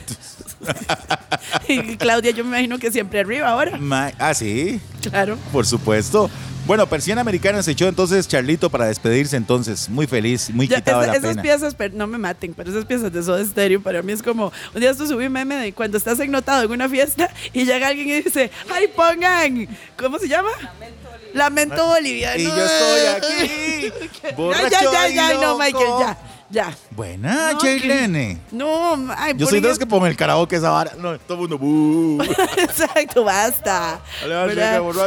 Y 1.68 1.96
Claudia, 1.96 2.30
yo 2.30 2.42
me 2.44 2.50
imagino 2.50 2.78
que 2.78 2.90
siempre 2.90 3.20
arriba 3.20 3.48
ahora. 3.48 3.76
Ma- 3.78 4.12
ah, 4.18 4.34
sí, 4.34 4.80
Claro. 5.02 5.36
por 5.52 5.66
supuesto. 5.66 6.30
Bueno, 6.66 6.86
Persiana 6.88 7.20
Americana 7.20 7.62
se 7.62 7.72
echó 7.72 7.86
entonces 7.88 8.26
Charlito 8.26 8.70
para 8.70 8.86
despedirse 8.86 9.36
entonces. 9.36 9.90
Muy 9.90 10.06
feliz, 10.06 10.48
muy 10.50 10.66
Ya, 10.66 10.76
quitado 10.76 11.02
esa- 11.02 11.12
la 11.12 11.18
esas 11.18 11.30
pena. 11.32 11.42
piezas, 11.42 11.74
pero 11.74 11.94
no 11.94 12.06
me 12.06 12.16
maten, 12.16 12.54
pero 12.54 12.70
esas 12.70 12.86
piezas 12.86 13.12
de 13.12 13.22
Soda 13.22 13.44
Stereo 13.44 13.82
para 13.82 14.00
mí 14.02 14.12
es 14.12 14.22
como, 14.22 14.50
un 14.74 14.80
día 14.80 14.90
esto 14.90 15.06
subí 15.06 15.26
un 15.26 15.32
meme 15.32 15.56
de 15.56 15.72
cuando 15.74 15.98
estás 15.98 16.18
notado 16.26 16.62
en 16.64 16.70
una 16.72 16.88
fiesta 16.88 17.28
y 17.52 17.66
llega 17.66 17.88
alguien 17.88 18.08
y 18.08 18.22
dice, 18.22 18.50
ay, 18.72 18.88
pongan, 18.96 19.68
¿cómo 19.98 20.18
se 20.18 20.26
llama? 20.28 20.48
Lamento 20.62 21.03
boliviano. 21.34 22.40
Y 22.40 22.44
yo 22.44 22.64
estoy 22.64 23.06
aquí, 23.16 23.92
Ya, 24.22 24.32
borracho 24.36 24.68
ya, 24.70 24.92
ya, 24.92 25.08
y 25.10 25.14
ya, 25.14 25.34
no. 25.34 25.58
Michael, 25.58 25.88
ya, 25.98 26.18
ya. 26.50 26.76
Buena, 26.90 27.52
No, 27.52 27.58
Jaylene. 27.60 28.38
No, 28.52 29.12
ay, 29.16 29.34
Yo 29.36 29.46
soy 29.46 29.60
de 29.60 29.68
los 29.68 29.78
que 29.78 29.86
pongo 29.86 30.06
el 30.06 30.16
karaoke 30.16 30.56
esa 30.56 30.70
vara. 30.70 30.92
No, 30.96 31.18
todo 31.18 31.44
el 31.44 31.58
mundo. 31.58 32.24
Exacto, 32.56 33.24
basta. 33.24 34.00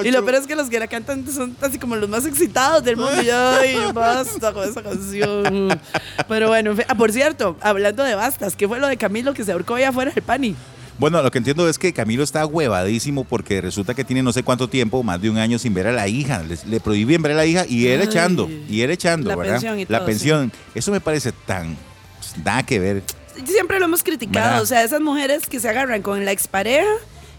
Y 0.03 0.11
lo 0.11 0.25
peor 0.25 0.35
es 0.35 0.47
que 0.47 0.55
los 0.55 0.69
que 0.69 0.79
la 0.79 0.87
cantan 0.87 1.25
son 1.31 1.55
así 1.61 1.79
como 1.79 1.95
los 1.95 2.09
más 2.09 2.25
excitados 2.25 2.83
del 2.83 2.97
mundo. 2.97 3.21
Y 3.21 3.25
yo, 3.25 3.49
ay, 3.49 3.77
basta 3.93 4.51
con 4.53 4.69
esa 4.69 4.83
canción. 4.83 5.79
Pero 6.27 6.49
bueno. 6.49 6.75
Ah, 6.87 6.95
por 6.95 7.11
cierto, 7.11 7.55
hablando 7.61 8.03
de 8.03 8.15
bastas, 8.15 8.55
¿qué 8.55 8.67
fue 8.67 8.79
lo 8.79 8.87
de 8.87 8.97
Camilo 8.97 9.33
que 9.33 9.43
se 9.43 9.51
ahorcó 9.51 9.75
allá 9.75 9.89
afuera 9.89 10.11
del 10.11 10.23
pani? 10.23 10.55
Bueno, 10.99 11.21
lo 11.21 11.29
que 11.29 11.37
entiendo 11.37 11.69
es 11.69 11.77
que 11.77 11.93
Camilo 11.93 12.23
está 12.23 12.45
huevadísimo 12.45 13.23
porque 13.23 13.61
resulta 13.61 13.93
que 13.93 14.03
tiene 14.03 14.23
no 14.23 14.33
sé 14.33 14.41
cuánto 14.43 14.67
tiempo, 14.67 15.03
más 15.03 15.21
de 15.21 15.29
un 15.29 15.37
año 15.37 15.59
sin 15.59 15.73
ver 15.73 15.87
a 15.87 15.91
la 15.91 16.07
hija. 16.07 16.41
Le, 16.43 16.57
le 16.67 16.79
prohíben 16.79 17.21
ver 17.21 17.33
a 17.33 17.35
la 17.35 17.45
hija 17.45 17.65
y 17.67 17.87
él 17.87 18.01
Ay. 18.01 18.07
echando, 18.07 18.49
y 18.67 18.81
él 18.81 18.89
echando, 18.91 19.29
La 19.29 19.35
¿verdad? 19.35 19.53
pensión 19.53 19.79
y 19.79 19.85
la 19.87 19.97
todo, 19.99 20.07
pensión. 20.07 20.51
Eso 20.73 20.91
me 20.91 20.99
parece 20.99 21.31
tan. 21.31 21.77
pues, 22.17 22.35
nada 22.43 22.63
que 22.63 22.79
ver. 22.79 23.03
Siempre 23.45 23.77
lo 23.79 23.85
hemos 23.85 24.01
criticado. 24.01 24.45
¿Verdad? 24.47 24.61
O 24.63 24.65
sea, 24.65 24.83
esas 24.83 25.01
mujeres 25.01 25.45
que 25.47 25.59
se 25.59 25.69
agarran 25.69 26.01
con 26.01 26.25
la 26.25 26.31
expareja 26.31 26.87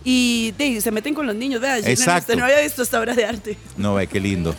y 0.05 0.53
de, 0.57 0.81
se 0.81 0.93
meten 0.93 1.13
con 1.15 1.27
los 1.27 1.35
niños. 1.35 1.61
Gina, 1.61 1.79
Exacto. 1.81 2.21
usted 2.21 2.37
no 2.37 2.45
había 2.45 2.61
visto 2.61 2.83
esta 2.83 3.01
obra 3.01 3.15
de 3.17 3.25
arte. 3.25 3.59
No, 3.77 3.95
ve 3.95 4.07
qué 4.07 4.21
lindo. 4.21 4.55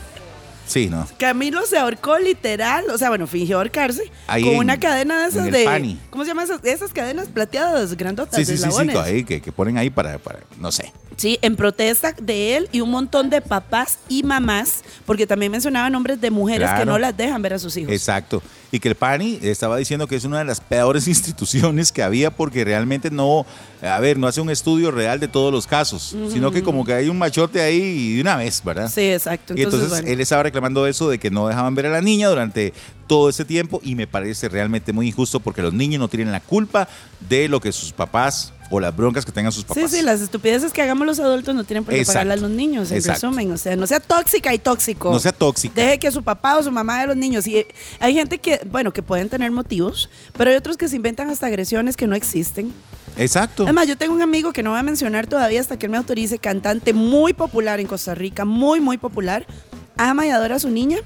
Sí, 0.70 0.88
¿no? 0.88 1.08
Camilo 1.18 1.66
se 1.66 1.78
ahorcó 1.80 2.20
literal, 2.20 2.86
o 2.94 2.98
sea, 2.98 3.10
bueno, 3.10 3.26
fingió 3.26 3.58
ahorcarse 3.58 4.04
Ahí 4.28 4.44
con 4.44 4.54
en- 4.54 4.60
una 4.60 4.80
cadena 4.80 5.20
de 5.24 5.30
esas 5.30 5.52
de. 5.52 5.66
pani. 5.66 6.00
¿Cómo 6.12 6.24
se 6.24 6.28
llaman 6.30 6.46
esas? 6.46 6.64
Esas 6.64 6.94
cadenas 6.94 7.28
plateadas, 7.28 7.98
grandotas, 7.98 8.36
Sí, 8.36 8.46
sí, 8.46 8.56
sí, 8.58 8.70
sí, 8.72 8.90
ahí, 8.98 9.24
que, 9.24 9.42
que 9.42 9.52
ponen 9.52 9.78
ahí 9.80 9.90
para, 9.90 10.20
para, 10.20 10.40
no 10.60 10.72
sé. 10.72 10.94
Sí, 11.18 11.38
en 11.42 11.56
protesta 11.58 12.14
de 12.22 12.56
él 12.56 12.70
y 12.72 12.80
un 12.80 12.92
montón 12.92 13.30
de 13.30 13.42
papás 13.42 13.98
y 14.08 14.24
mamás, 14.24 14.84
porque 15.06 15.28
también 15.28 15.52
mencionaba 15.52 15.90
nombres 15.90 16.22
de 16.22 16.32
mujeres 16.32 16.70
que 16.78 16.86
no 16.86 16.98
las 16.98 17.18
dejan 17.18 17.42
ver 17.42 17.56
a 17.56 17.60
sus 17.60 17.76
hijos. 17.76 17.92
Exacto. 17.92 18.42
Y 18.72 18.80
que 18.80 18.88
el 18.90 18.96
PANI 18.96 19.40
estaba 19.42 19.76
diciendo 19.78 20.06
que 20.08 20.16
es 20.16 20.24
una 20.24 20.38
de 20.38 20.46
las 20.46 20.62
peores 20.62 21.08
instituciones 21.34 21.92
que 21.92 22.04
había 22.04 22.30
porque 22.32 22.64
realmente 22.64 23.10
no, 23.12 23.46
a 23.82 24.00
ver, 24.00 24.18
no 24.18 24.28
hace 24.28 24.42
un 24.42 24.50
estudio 24.50 24.92
real 24.92 25.20
de 25.20 25.28
todos 25.28 25.52
los 25.54 25.66
casos, 25.68 26.16
sino 26.32 26.52
que 26.52 26.62
como 26.64 26.84
que 26.86 26.94
hay 26.94 27.08
un 27.10 27.18
machote 27.18 27.62
ahí 27.62 27.78
y 27.82 28.16
de 28.16 28.22
una 28.22 28.36
vez, 28.36 28.62
¿verdad? 28.64 28.92
Sí, 28.94 29.02
exacto. 29.12 29.54
y 29.56 29.62
entonces 29.64 29.90
bueno. 29.90 30.08
él 30.08 30.20
estaba 30.20 30.44
reclamando 30.44 30.86
eso 30.88 31.10
de 31.10 31.18
que 31.18 31.30
no 31.32 31.48
dejaban 31.48 31.76
ver 31.76 31.86
a 31.86 31.90
la 31.90 32.02
niña 32.02 32.28
durante 32.30 32.74
todo 33.08 33.30
ese 33.30 33.46
tiempo 33.46 33.80
y 33.84 33.96
me 33.96 34.06
parece 34.06 34.50
realmente 34.50 34.94
muy 34.94 35.08
injusto 35.08 35.40
porque 35.40 35.62
los 35.62 35.74
niños 35.74 36.00
no 36.00 36.08
tienen 36.10 36.32
la 36.32 36.40
culpa 36.42 36.88
de 37.28 37.48
lo 37.48 37.60
que 37.60 37.72
sus 37.72 37.92
papás 37.92 38.54
o 38.72 38.80
las 38.80 38.96
broncas 38.96 39.26
que 39.26 39.32
tengan 39.32 39.52
sus 39.52 39.64
Sí, 39.64 39.68
papás. 39.68 39.90
sí, 39.90 40.02
las 40.04 40.22
estupideces 40.22 40.72
que 40.72 40.82
hagamos 40.84 41.08
los 41.08 41.20
adultos 41.20 41.56
no 41.56 41.64
tienen 41.64 41.84
por 41.84 41.94
qué 41.96 42.06
pagarle 42.06 42.34
a 42.34 42.36
los 42.38 42.52
niños, 42.52 42.92
en 42.92 42.98
Exacto. 42.98 43.28
resumen. 43.28 43.52
O 43.52 43.58
sea, 43.58 43.76
no 43.76 43.88
sea 43.88 44.00
tóxica 44.00 44.54
y 44.54 44.60
tóxico. 44.60 45.12
No 45.12 45.18
sea 45.20 45.32
tóxica. 45.32 45.74
Deje 45.82 45.98
que 45.98 46.12
su 46.12 46.22
papá 46.22 46.56
o 46.58 46.62
su 46.64 46.70
mamá 46.72 47.02
de 47.02 47.08
los 47.08 47.18
niños. 47.18 47.48
Y 47.48 47.66
hay 48.00 48.14
gente 48.14 48.38
que, 48.38 48.62
bueno, 48.70 48.94
que 48.94 49.02
pueden 49.02 49.28
tener 49.28 49.50
motivos, 49.50 50.08
pero 50.38 50.52
hay 50.52 50.56
otros 50.58 50.78
que 50.78 50.88
se 50.88 50.98
inventan 50.98 51.32
hasta 51.32 51.48
agresiones 51.48 51.98
que 51.98 52.06
no 52.06 52.16
existen. 52.16 52.72
Exacto. 53.20 53.64
Además, 53.64 53.88
yo 53.88 53.98
tengo 53.98 54.14
un 54.14 54.22
amigo 54.22 54.54
que 54.54 54.64
no 54.64 54.72
voy 54.72 54.80
a 54.80 54.84
mencionar 54.84 55.28
todavía 55.28 55.60
hasta 55.62 55.78
que 55.78 55.86
él 55.88 55.92
me 55.92 55.98
autorice, 55.98 56.40
cantante 56.40 56.94
muy 56.94 57.34
popular 57.34 57.80
en 57.80 57.88
Costa 57.88 58.16
Rica, 58.16 58.46
muy, 58.46 58.80
muy 58.80 58.98
popular. 58.98 59.46
Ama 59.98 60.26
y 60.26 60.30
adora 60.30 60.56
a 60.56 60.60
su 60.60 60.70
niña. 60.70 60.98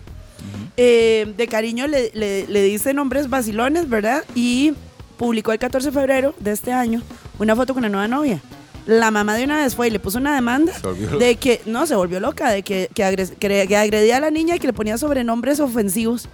Eh, 0.78 1.34
de 1.38 1.48
cariño 1.48 1.88
le, 1.88 2.12
le, 2.14 2.48
le 2.48 2.62
dice 2.64 2.94
nombres 2.94 3.30
vacilones, 3.30 3.90
¿verdad? 3.90 4.24
Y 4.36 4.74
publicó 5.18 5.52
el 5.52 5.60
14 5.60 5.88
de 5.90 5.92
febrero 5.92 6.34
de 6.40 6.52
este 6.52 6.72
año 6.74 7.02
una 7.40 7.56
foto 7.56 7.74
con 7.74 7.84
la 7.84 7.90
nueva 7.90 8.08
novia. 8.08 8.42
La 8.86 9.12
mamá 9.12 9.36
de 9.36 9.46
una 9.46 9.58
vez 9.58 9.76
fue 9.76 9.88
y 9.88 9.92
le 9.92 10.00
puso 10.00 10.18
una 10.18 10.36
demanda 10.36 10.74
de 11.18 11.36
que, 11.38 11.62
no, 11.66 11.86
se 11.88 11.96
volvió 11.96 12.20
loca, 12.20 12.50
de 12.52 12.64
que, 12.64 12.90
que, 12.94 13.04
agres- 13.04 13.32
que- 13.40 13.66
que 13.68 13.78
agredía 13.78 14.18
a 14.18 14.20
la 14.20 14.30
niña 14.30 14.56
y 14.56 14.60
que 14.60 14.68
le 14.68 14.74
ponía 14.74 14.98
sobrenombres 14.98 15.60
ofensivos. 15.60 16.28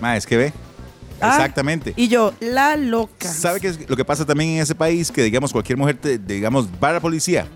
Ma, 0.00 0.16
es 0.16 0.24
que 0.26 0.36
ve. 0.36 0.52
Ah, 1.22 1.36
Exactamente. 1.36 1.94
Y 1.96 2.08
yo, 2.08 2.32
la 2.40 2.76
loca. 2.76 3.28
¿Sabe 3.28 3.60
qué 3.60 3.68
es 3.68 3.88
lo 3.88 3.96
que 3.96 4.04
pasa 4.04 4.24
también 4.24 4.50
en 4.56 4.62
ese 4.62 4.74
país? 4.74 5.10
Que, 5.10 5.22
digamos, 5.22 5.52
cualquier 5.52 5.78
mujer, 5.78 5.96
te- 5.96 6.18
digamos, 6.18 6.66
va 6.82 6.88
a 6.90 6.92
la 6.94 7.00
policía 7.00 7.46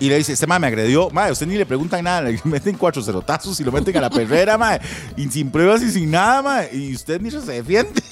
y 0.00 0.08
le 0.08 0.18
dice, 0.18 0.32
este 0.32 0.46
ma 0.46 0.58
me 0.58 0.66
agredió. 0.66 1.08
Ma, 1.10 1.30
usted 1.30 1.46
ni 1.46 1.56
le 1.56 1.66
preguntan 1.66 2.04
nada, 2.04 2.22
le 2.22 2.40
meten 2.44 2.76
cuatro 2.76 3.02
cerotazos 3.02 3.58
y 3.60 3.64
lo 3.64 3.72
meten 3.72 3.96
a 3.96 4.00
la 4.02 4.10
perrera, 4.10 4.58
ma, 4.58 4.78
y 5.16 5.28
sin 5.28 5.50
pruebas 5.50 5.82
y 5.82 5.90
sin 5.90 6.10
nada, 6.10 6.42
ma, 6.42 6.60
y 6.72 6.94
usted 6.94 7.20
ni 7.20 7.30
se 7.30 7.40
defiende. 7.40 8.02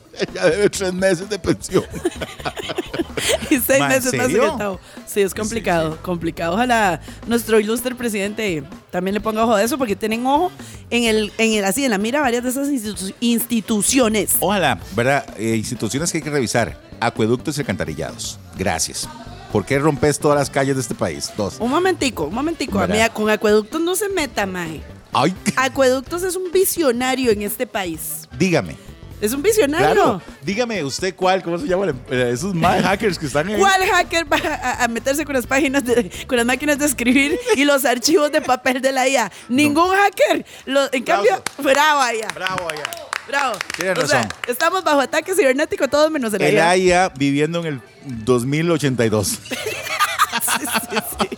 ya 0.34 0.46
debe 0.46 0.70
tres 0.70 0.92
meses 0.92 1.28
de 1.28 1.38
pensión. 1.38 1.84
y 3.50 3.58
seis 3.58 3.78
Ma, 3.80 3.86
¿en 3.86 3.88
meses 3.88 4.14
más 4.14 4.26
secretado. 4.26 4.80
Sí, 5.06 5.20
es 5.20 5.34
complicado, 5.34 5.98
complicado. 6.02 6.54
Ojalá 6.54 7.00
nuestro 7.26 7.60
ilustre 7.60 7.94
presidente 7.94 8.62
también 8.90 9.14
le 9.14 9.20
ponga 9.20 9.44
ojo 9.44 9.54
a 9.54 9.62
eso, 9.62 9.78
porque 9.78 9.96
tienen 9.96 10.26
ojo 10.26 10.50
en 10.90 11.04
el, 11.04 11.32
en 11.38 11.52
el 11.52 11.64
así, 11.64 11.84
en 11.84 11.90
la 11.90 11.98
mira 11.98 12.20
varias 12.20 12.42
de 12.42 12.50
esas 12.50 12.68
institu- 12.68 13.14
instituciones. 13.20 14.36
Ojalá, 14.40 14.78
¿verdad? 14.94 15.24
Eh, 15.38 15.56
instituciones 15.56 16.10
que 16.12 16.18
hay 16.18 16.24
que 16.24 16.30
revisar. 16.30 16.78
Acueductos 17.00 17.56
y 17.58 17.60
alcantarillados. 17.60 18.38
Gracias. 18.56 19.08
¿Por 19.50 19.64
qué 19.66 19.78
rompes 19.78 20.18
todas 20.18 20.38
las 20.38 20.48
calles 20.48 20.76
de 20.76 20.80
este 20.82 20.94
país? 20.94 21.30
Dos. 21.36 21.56
Un 21.58 21.70
momentico, 21.70 22.24
un 22.24 22.34
momentico. 22.34 22.78
A 22.78 22.86
mí, 22.86 22.92
¿Verdad? 22.94 23.12
con 23.12 23.28
acueductos 23.28 23.80
no 23.80 23.94
se 23.96 24.08
meta, 24.08 24.46
mae. 24.46 24.80
Ay, 25.12 25.34
Acueductos 25.56 26.22
es 26.22 26.36
un 26.36 26.50
visionario 26.50 27.30
en 27.32 27.42
este 27.42 27.66
país. 27.66 28.26
dígame. 28.38 28.76
Es 29.22 29.32
un 29.32 29.40
visionario. 29.40 29.86
Claro. 29.94 30.22
Dígame 30.42 30.82
usted 30.84 31.14
cuál, 31.14 31.42
¿cómo 31.44 31.56
se 31.56 31.66
llaman 31.66 31.98
esos 32.10 32.52
más 32.54 32.82
hackers 32.82 33.18
que 33.18 33.26
están 33.26 33.48
ahí? 33.48 33.56
¿Cuál 33.58 33.80
hacker 33.88 34.30
va 34.30 34.36
a, 34.36 34.84
a 34.84 34.88
meterse 34.88 35.24
con 35.24 35.34
las 35.36 35.46
páginas, 35.46 35.84
de, 35.84 36.10
con 36.26 36.36
las 36.36 36.44
máquinas 36.44 36.76
de 36.78 36.86
escribir 36.86 37.38
y 37.56 37.64
los 37.64 37.84
archivos 37.84 38.32
de 38.32 38.40
papel 38.42 38.82
de 38.82 38.90
la 38.92 39.08
IA? 39.08 39.30
Ningún 39.48 39.90
hacker. 39.94 40.44
Lo- 40.66 40.92
en 40.92 41.04
cambio, 41.04 41.40
bravo 41.58 42.00
allá. 42.00 42.28
Bravo 42.34 42.68
allá. 42.68 42.82
Bravo. 43.28 43.56
Tienes 43.76 43.96
O 44.02 44.06
sea, 44.08 44.22
razón. 44.24 44.32
estamos 44.48 44.82
bajo 44.82 45.00
ataque 45.00 45.34
cibernético 45.36 45.86
todos 45.88 46.10
menos 46.10 46.34
el 46.34 46.42
El 46.42 46.54
IA. 46.54 46.70
AIA 46.70 47.08
viviendo 47.16 47.60
en 47.60 47.66
el 47.66 47.80
2082. 48.24 49.38
Sí, 50.42 51.28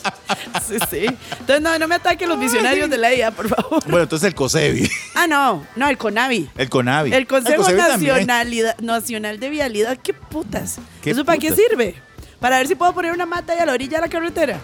sí, 0.67 0.77
sí. 0.91 1.07
Entonces, 1.41 1.61
no, 1.61 1.79
no 1.79 1.89
me 1.89 1.95
ataquen 1.97 2.29
los 2.29 2.39
visionarios 2.39 2.89
de 2.89 2.97
la 2.97 3.15
IA, 3.15 3.31
por 3.31 3.49
favor. 3.49 3.83
Bueno, 3.85 4.03
entonces 4.03 4.27
el 4.29 4.35
COSEBI, 4.35 4.91
Ah, 5.15 5.27
no. 5.27 5.67
No, 5.77 5.89
el 5.89 5.99
CONAVI. 5.99 6.51
el 6.57 6.69
CONAVI. 6.71 7.13
El 7.13 7.27
Consejo 7.27 7.65
también. 7.65 7.87
Nacionalidad, 8.15 8.79
Nacional 8.79 9.39
de 9.41 9.51
Vialidad. 9.51 9.99
¿Qué 10.03 10.15
putas? 10.15 10.79
¿Qué 11.03 11.11
¿Eso 11.11 11.25
para 11.25 11.39
qué 11.39 11.53
sirve? 11.55 11.95
Para 12.41 12.59
ver 12.59 12.67
si 12.69 12.75
puedo 12.75 12.93
poner 12.93 13.13
una 13.13 13.27
mata 13.27 13.53
ahí 13.55 13.59
a 13.59 13.67
la 13.67 13.73
orilla 13.73 13.99
de 13.99 14.03
la 14.03 14.09
carretera. 14.09 14.61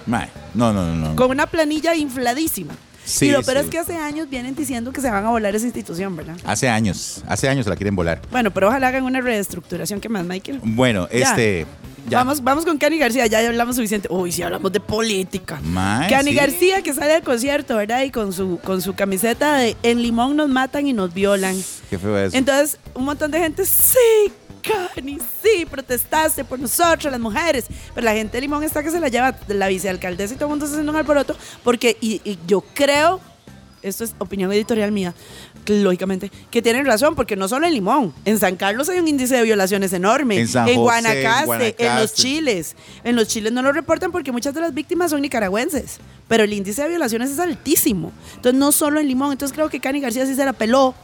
No, 0.55 0.72
no, 0.72 0.85
no, 0.85 0.94
no. 0.94 1.16
Con 1.16 1.31
una 1.31 1.46
planilla 1.46 1.94
infladísima. 1.94 2.74
Sí, 3.05 3.27
y 3.27 3.31
lo 3.33 3.43
peor 3.43 3.59
sí. 3.59 3.65
es 3.65 3.71
que 3.71 3.79
hace 3.79 3.97
años 3.97 4.29
vienen 4.31 4.55
diciendo 4.55 4.93
que 4.93 5.01
se 5.01 5.11
van 5.11 5.25
a 5.25 5.31
volar 5.31 5.55
esa 5.57 5.65
institución, 5.67 6.15
¿verdad? 6.17 6.37
Hace 6.45 6.69
años, 6.69 7.23
hace 7.27 7.49
años 7.49 7.67
la 7.67 7.77
quieren 7.77 7.97
volar. 7.97 8.21
Bueno, 8.31 8.51
pero 8.53 8.69
ojalá 8.69 8.89
hagan 8.89 9.05
una 9.05 9.21
reestructuración. 9.21 10.01
¿Qué 10.01 10.09
más, 10.09 10.25
Michael? 10.25 10.61
Bueno, 10.63 11.09
Ya. 11.11 11.31
este. 11.31 11.67
ya. 12.09 12.19
Vamos, 12.19 12.43
vamos 12.45 12.65
con 12.65 12.79
Cani 12.79 12.99
García, 12.99 13.27
ya 13.27 13.41
hablamos 13.47 13.77
suficiente. 13.77 14.09
Uy, 14.11 14.31
sí 14.33 14.43
hablamos 14.43 14.71
de 14.73 14.81
política. 14.81 15.61
Cani 16.09 16.31
sí. 16.31 16.37
García 16.37 16.83
que 16.83 16.93
sale 16.95 17.15
al 17.15 17.23
concierto, 17.23 17.77
¿verdad? 17.77 18.03
Y 18.03 18.11
con 18.11 18.33
su, 18.33 18.59
con 18.63 18.81
su 18.83 18.95
camiseta 18.95 19.57
de 19.57 19.77
En 19.83 20.03
Limón 20.03 20.37
nos 20.37 20.49
matan 20.49 20.87
y 20.87 20.93
nos 20.93 21.13
violan. 21.13 21.57
Qué 21.89 21.99
feo 21.99 22.17
eso. 22.19 22.37
Entonces, 22.37 22.79
un 22.95 23.05
montón 23.05 23.31
de 23.31 23.39
gente, 23.41 23.65
sí, 23.65 23.99
Cani, 24.62 25.18
sí, 25.42 25.66
protestaste 25.66 26.44
por 26.44 26.59
nosotros, 26.59 27.11
las 27.11 27.20
mujeres. 27.20 27.66
Pero 27.94 28.05
la 28.05 28.12
gente 28.14 28.37
de 28.37 28.42
Limón 28.42 28.62
está 28.62 28.83
que 28.83 28.90
se 28.90 29.01
la 29.01 29.09
lleva 29.09 29.37
la 29.49 29.68
vicealcaldesa 29.68 30.35
y 30.35 30.37
todo 30.37 30.46
el 30.46 30.51
mundo 30.51 30.64
está 30.64 30.77
haciendo 30.77 30.92
un 30.92 30.99
alboroto. 30.99 31.37
Porque, 31.64 31.96
y, 32.01 32.20
y 32.25 32.38
yo 32.46 32.62
creo, 32.75 33.20
esto 33.83 34.05
es 34.05 34.14
opinión 34.18 34.53
editorial 34.53 34.92
mía, 34.92 35.14
lógicamente, 35.66 36.31
que 36.51 36.62
tienen 36.62 36.85
razón, 36.85 37.14
porque 37.14 37.37
no 37.37 37.49
solo 37.49 37.66
en 37.66 37.75
Limón, 37.75 38.12
en 38.25 38.38
San 38.38 38.57
Carlos 38.57 38.88
hay 38.88 38.99
un 38.99 39.09
índice 39.09 39.37
de 39.37 39.42
violaciones 39.42 39.92
enorme. 39.92 40.38
En 40.38 40.49
San 40.49 40.64
José, 40.66 40.77
Guanacaste, 40.77 41.46
Guanacaste. 41.46 41.87
en 41.87 41.96
los 41.96 42.14
Chiles. 42.14 42.77
En 43.05 43.16
los 43.16 43.29
Chiles 43.29 43.53
no 43.53 43.62
lo 43.62 43.73
reportan 43.73 44.12
porque 44.12 44.33
muchas 44.33 44.55
de 44.55 44.61
las 44.61 44.75
víctimas 44.75 45.11
son 45.11 45.23
nicaragüenses. 45.23 45.99
Pero 46.29 46.44
el 46.44 46.53
índice 46.53 46.83
de 46.83 46.88
violaciones 46.88 47.31
es 47.31 47.38
altísimo. 47.38 48.12
Entonces, 48.37 48.59
no 48.59 48.73
solo 48.73 49.01
en 49.01 49.09
Limón. 49.09 49.33
Entonces, 49.33 49.55
creo 49.55 49.68
que 49.68 49.81
Cani 49.81 50.01
García 50.01 50.27
sí 50.27 50.35
se 50.35 50.44
la 50.44 50.53
peló, 50.53 50.94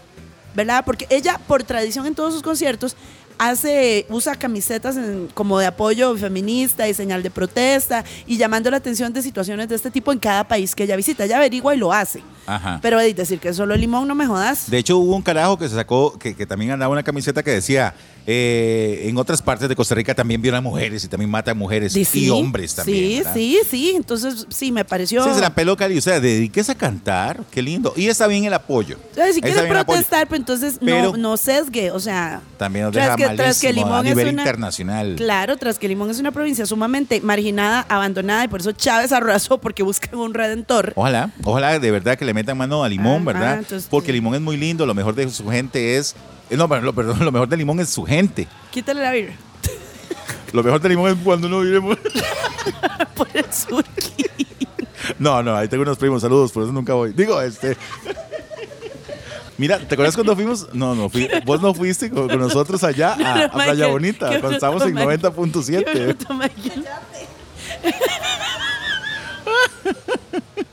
¿verdad? 0.54 0.84
Porque 0.84 1.06
ella, 1.10 1.40
por 1.46 1.62
tradición 1.64 2.06
en 2.06 2.14
todos 2.14 2.32
sus 2.32 2.42
conciertos, 2.42 2.96
hace, 3.38 4.06
usa 4.08 4.34
camisetas 4.34 4.96
en- 4.96 5.28
como 5.34 5.58
de 5.58 5.66
apoyo 5.66 6.16
feminista 6.16 6.88
y 6.88 6.94
señal 6.94 7.22
de 7.22 7.30
protesta 7.30 8.04
y 8.26 8.36
llamando 8.36 8.70
la 8.70 8.78
atención 8.78 9.12
de 9.12 9.22
situaciones 9.22 9.68
de 9.68 9.74
este 9.74 9.90
tipo 9.90 10.12
en 10.12 10.18
cada 10.18 10.44
país 10.48 10.74
que 10.74 10.84
ella 10.84 10.96
visita. 10.96 11.24
Ella 11.24 11.36
averigua 11.36 11.74
y 11.74 11.78
lo 11.78 11.92
hace. 11.92 12.22
Ajá. 12.46 12.78
Pero 12.80 12.98
decir 12.98 13.40
que 13.40 13.52
solo 13.52 13.74
Limón, 13.76 14.06
no 14.06 14.14
me 14.14 14.26
jodas. 14.26 14.70
De 14.70 14.78
hecho, 14.78 14.98
hubo 14.98 15.16
un 15.16 15.22
carajo 15.22 15.58
que 15.58 15.68
se 15.68 15.74
sacó, 15.74 16.16
que, 16.18 16.34
que 16.34 16.46
también 16.46 16.70
andaba 16.70 16.92
una 16.92 17.02
camiseta 17.02 17.42
que 17.42 17.50
decía, 17.50 17.92
eh, 18.28 19.04
en 19.08 19.16
otras 19.18 19.40
partes 19.42 19.68
de 19.68 19.74
Costa 19.76 19.94
Rica 19.94 20.14
también 20.14 20.40
violan 20.42 20.62
mujeres 20.62 21.04
y 21.04 21.08
también 21.08 21.30
matan 21.30 21.56
mujeres 21.58 21.92
Sí, 21.92 22.06
y 22.12 22.30
hombres 22.30 22.74
también. 22.74 22.98
Sí, 23.08 23.16
¿verdad? 23.18 23.34
sí, 23.34 23.58
sí. 23.70 23.92
Entonces, 23.96 24.46
sí, 24.48 24.70
me 24.72 24.84
pareció. 24.84 25.24
Sí, 25.24 25.30
se 25.34 25.40
la 25.40 25.54
peló 25.54 25.76
Cali, 25.76 25.98
o 25.98 26.00
sea, 26.00 26.20
dedíquese 26.20 26.72
a 26.72 26.74
cantar, 26.74 27.40
qué 27.50 27.62
lindo. 27.62 27.92
Y 27.96 28.06
está 28.06 28.26
bien 28.26 28.44
el 28.44 28.54
apoyo. 28.54 28.96
Entonces, 29.10 29.34
si 29.34 29.38
Está 29.40 29.46
quiere 29.48 29.60
bien 29.62 29.72
el 29.72 29.78
apoyo. 29.78 29.96
protestar, 29.96 30.28
pues 30.28 30.40
entonces 30.40 30.78
Pero- 30.84 31.12
no, 31.12 31.16
no 31.16 31.36
sesgue, 31.36 31.90
o 31.90 32.00
sea. 32.00 32.40
También 32.58 32.86
nos 32.86 32.94
deja 32.94 33.16
que, 33.30 33.36
tras 33.36 33.60
que 33.60 33.72
Limón 33.72 33.92
a 33.94 33.98
es 34.00 34.04
nivel 34.16 34.28
una- 34.34 34.42
internacional. 34.42 35.14
Claro, 35.16 35.56
tras 35.56 35.78
que 35.78 35.88
Limón 35.88 36.10
es 36.10 36.18
una 36.20 36.32
provincia 36.32 36.66
sumamente 36.66 37.20
marginada, 37.20 37.86
abandonada, 37.88 38.44
y 38.44 38.48
por 38.48 38.60
eso 38.60 38.72
Chávez 38.72 39.12
arrasó 39.12 39.58
porque 39.58 39.82
buscan 39.82 40.14
un 40.18 40.34
redentor. 40.34 40.92
Ojalá, 40.96 41.30
ojalá 41.44 41.78
de 41.78 41.90
verdad 41.90 42.16
que 42.18 42.24
le 42.24 42.34
metan 42.34 42.56
mano 42.58 42.84
a 42.84 42.88
Limón, 42.88 43.22
Ah, 43.22 43.24
¿verdad? 43.32 43.52
ah, 43.54 43.58
entonces, 43.58 43.88
Porque. 43.90 44.12
Limón 44.12 44.34
es 44.34 44.40
muy 44.40 44.56
lindo, 44.56 44.86
lo 44.86 44.94
mejor 44.94 45.14
de 45.14 45.28
su 45.30 45.48
gente 45.48 45.96
es... 45.96 46.14
eh, 46.50 46.56
No, 46.56 46.68
perdón, 46.68 47.18
lo 47.24 47.32
mejor 47.32 47.48
de 47.48 47.56
Limón 47.56 47.80
es 47.80 47.90
su 47.90 48.04
gente. 48.04 48.46
Quítale 48.70 49.02
la 49.02 49.12
birra. 49.12 49.34
Lo 50.52 50.62
mejor 50.62 50.80
de 50.80 50.88
Limón 50.88 51.10
es 51.10 51.18
cuando 51.22 51.48
uno 51.48 51.60
vive... 51.60 51.80
muy- 51.80 51.96
por 53.16 53.28
el. 53.34 53.44
No, 55.18 55.42
no, 55.42 55.56
ahí 55.56 55.68
tengo 55.68 55.82
unos 55.82 55.98
primos, 55.98 56.22
saludos, 56.22 56.52
por 56.52 56.62
eso 56.64 56.72
nunca 56.72 56.94
voy. 56.94 57.12
Digo, 57.12 57.40
este... 57.40 57.76
Mira, 59.58 59.78
¿te 59.78 59.94
acuerdas 59.94 60.14
cuando 60.14 60.34
fuimos? 60.34 60.68
No, 60.74 60.94
no, 60.94 61.08
fui, 61.08 61.28
vos 61.44 61.62
no 61.62 61.72
fuiste 61.72 62.10
con, 62.10 62.28
con 62.28 62.38
nosotros 62.38 62.84
allá 62.84 63.14
a, 63.14 63.16
No, 63.16 63.26
a 63.26 63.46
no, 63.46 63.52
Playa 63.52 63.72
Michael, 63.72 63.92
Bonita, 63.92 64.28
cuando 64.40 64.50
estábamos 64.50 64.82
en 64.82 64.94
bruto, 64.94 65.32
Michael. 65.32 65.84
Qué 65.84 65.92
90.7. 65.92 66.06
bruto, 66.06 66.34
Michael. 66.34 66.84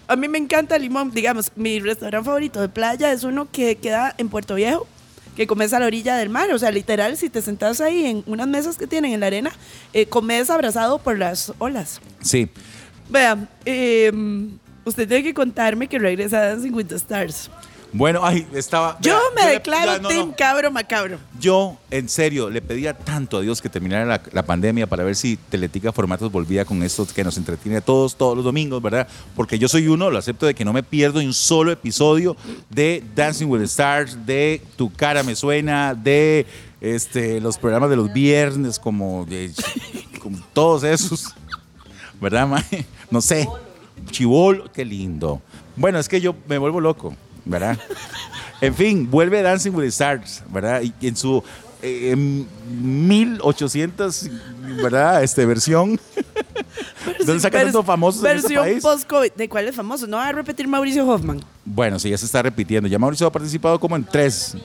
A 0.08 0.16
mí 0.16 0.28
me 0.28 0.38
encanta 0.38 0.78
Limón. 0.78 1.12
Digamos, 1.12 1.52
mi 1.56 1.80
restaurante 1.80 2.26
favorito 2.26 2.62
de 2.62 2.70
playa 2.70 3.12
es 3.12 3.24
uno 3.24 3.48
que 3.52 3.78
queda 3.78 4.14
en 4.18 4.30
Puerto 4.30 4.56
Viejo, 4.56 4.86
que 5.36 5.48
comes 5.48 5.74
a 5.74 5.80
la 5.80 5.86
orilla 5.88 6.18
del 6.18 6.30
mar. 6.30 6.52
O 6.52 6.60
sea, 6.60 6.72
literal, 6.72 7.18
si 7.18 7.30
te 7.30 7.42
sentas 7.42 7.82
ahí 7.82 8.06
en 8.06 8.24
unas 8.28 8.48
mesas 8.48 8.78
que 8.78 8.86
tienen 8.86 9.14
en 9.14 9.22
la 9.22 9.28
arena, 9.28 9.52
eh, 9.94 10.06
comes 10.06 10.50
abrazado 10.50 11.00
por 11.00 11.18
las 11.18 11.54
olas. 11.58 12.02
Sí, 12.22 12.50
Vea, 13.10 13.38
eh, 13.66 14.12
usted 14.86 15.08
tiene 15.08 15.24
que 15.24 15.34
contarme 15.34 15.88
que 15.88 16.00
regresa 16.00 16.38
a 16.40 16.48
Dancing 16.50 16.74
with 16.74 16.86
the 16.88 16.96
Stars. 16.96 17.50
Bueno, 17.94 18.22
ay, 18.24 18.46
estaba... 18.54 18.98
Yo 19.02 19.18
me 19.36 19.46
declaro 19.52 20.02
no, 20.02 20.10
Team 20.10 20.30
no. 20.30 20.36
Cabro 20.36 20.72
Macabro. 20.72 21.20
Yo, 21.40 21.78
en 21.92 22.10
serio, 22.10 22.50
le 22.50 22.62
pedía 22.62 22.98
tanto 22.98 23.38
a 23.38 23.42
Dios 23.42 23.62
que 23.62 23.70
terminara 23.70 24.06
la, 24.06 24.22
la 24.32 24.44
pandemia 24.44 24.88
para 24.88 25.04
ver 25.04 25.16
si 25.16 25.38
Teletica 25.38 25.92
Formatos 25.92 26.32
volvía 26.32 26.66
con 26.66 26.82
esto 26.84 27.08
que 27.14 27.24
nos 27.24 27.38
entretiene 27.38 27.78
a 27.78 27.82
todos, 27.82 28.16
todos 28.16 28.36
los 28.36 28.44
domingos, 28.44 28.82
¿verdad? 28.82 29.08
Porque 29.36 29.60
yo 29.60 29.68
soy 29.70 29.88
uno, 29.88 30.10
lo 30.10 30.18
acepto, 30.18 30.46
de 30.46 30.56
que 30.56 30.66
no 30.66 30.74
me 30.74 30.84
pierdo 30.84 31.20
un 31.20 31.34
solo 31.34 31.72
episodio 31.72 32.36
de 32.70 33.04
Dancing 33.16 33.46
with 33.48 33.60
the 33.60 33.66
Stars, 33.66 34.26
de 34.26 34.62
Tu 34.76 34.92
cara 34.92 35.22
me 35.24 35.36
suena, 35.36 35.94
de 35.94 36.46
este, 36.82 37.40
los 37.40 37.58
programas 37.58 37.90
de 37.90 37.96
los 37.96 38.12
viernes 38.12 38.80
como... 38.80 39.26
de- 39.26 39.52
con 40.22 40.42
todos 40.54 40.84
esos. 40.84 41.36
¿Verdad, 42.22 42.48
mae? 42.48 42.86
No 43.12 43.20
sé. 43.22 43.48
Chivolo, 44.10 44.72
qué 44.72 44.86
lindo. 44.86 45.42
Bueno, 45.76 46.00
es 46.00 46.08
que 46.08 46.22
yo 46.22 46.34
me 46.48 46.58
vuelvo 46.58 46.80
loco, 46.80 47.14
¿verdad? 47.46 47.78
En 48.62 48.74
fin, 48.76 49.10
vuelve 49.10 49.42
Dancing 49.42 49.72
with 49.72 49.84
the 49.84 49.90
Stars, 49.90 50.44
¿verdad? 50.50 50.82
Y 50.82 51.08
en 51.08 51.16
su 51.18 51.44
eh, 51.82 52.12
en 52.12 52.48
1800, 52.70 54.30
¿verdad? 54.82 55.22
Este, 55.22 55.46
versión. 55.46 56.00
¿Dónde 57.26 57.42
sacan 57.42 57.64
tantos 57.66 57.86
famosos 57.86 58.24
en 58.24 58.38
este 58.38 58.42
Versión 58.56 58.64
país? 58.64 58.82
post-COVID. 58.84 59.32
¿De 59.34 59.50
cuál 59.50 59.68
es 59.68 59.76
famoso? 59.76 60.08
No 60.08 60.16
va 60.18 60.30
a 60.30 60.32
repetir 60.32 60.66
Mauricio 60.68 61.06
Hoffman. 61.06 61.44
Bueno, 61.66 62.00
sí, 62.00 62.10
ya 62.10 62.18
se 62.18 62.26
está 62.26 62.42
repitiendo. 62.42 62.88
Ya 62.88 62.98
Mauricio 62.98 63.28
ha 63.28 63.32
participado 63.32 63.78
como 63.80 63.98
en 63.98 64.06
tres. 64.06 64.56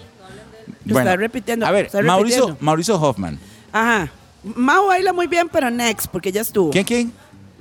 está 0.86 1.16
repitiendo, 1.16 1.66
A 1.66 1.72
ver, 1.72 1.86
está 1.86 2.00
Mauricio, 2.02 2.36
repitiendo. 2.42 2.64
Mauricio 2.64 2.94
Hoffman. 3.00 3.38
Ajá. 3.72 4.10
Mau 4.44 4.86
baila 4.86 5.12
muy 5.12 5.26
bien, 5.26 5.48
pero 5.48 5.70
next, 5.70 6.06
porque 6.06 6.30
ya 6.30 6.42
estuvo. 6.42 6.70
¿Quién, 6.70 6.84
quién? 6.84 7.12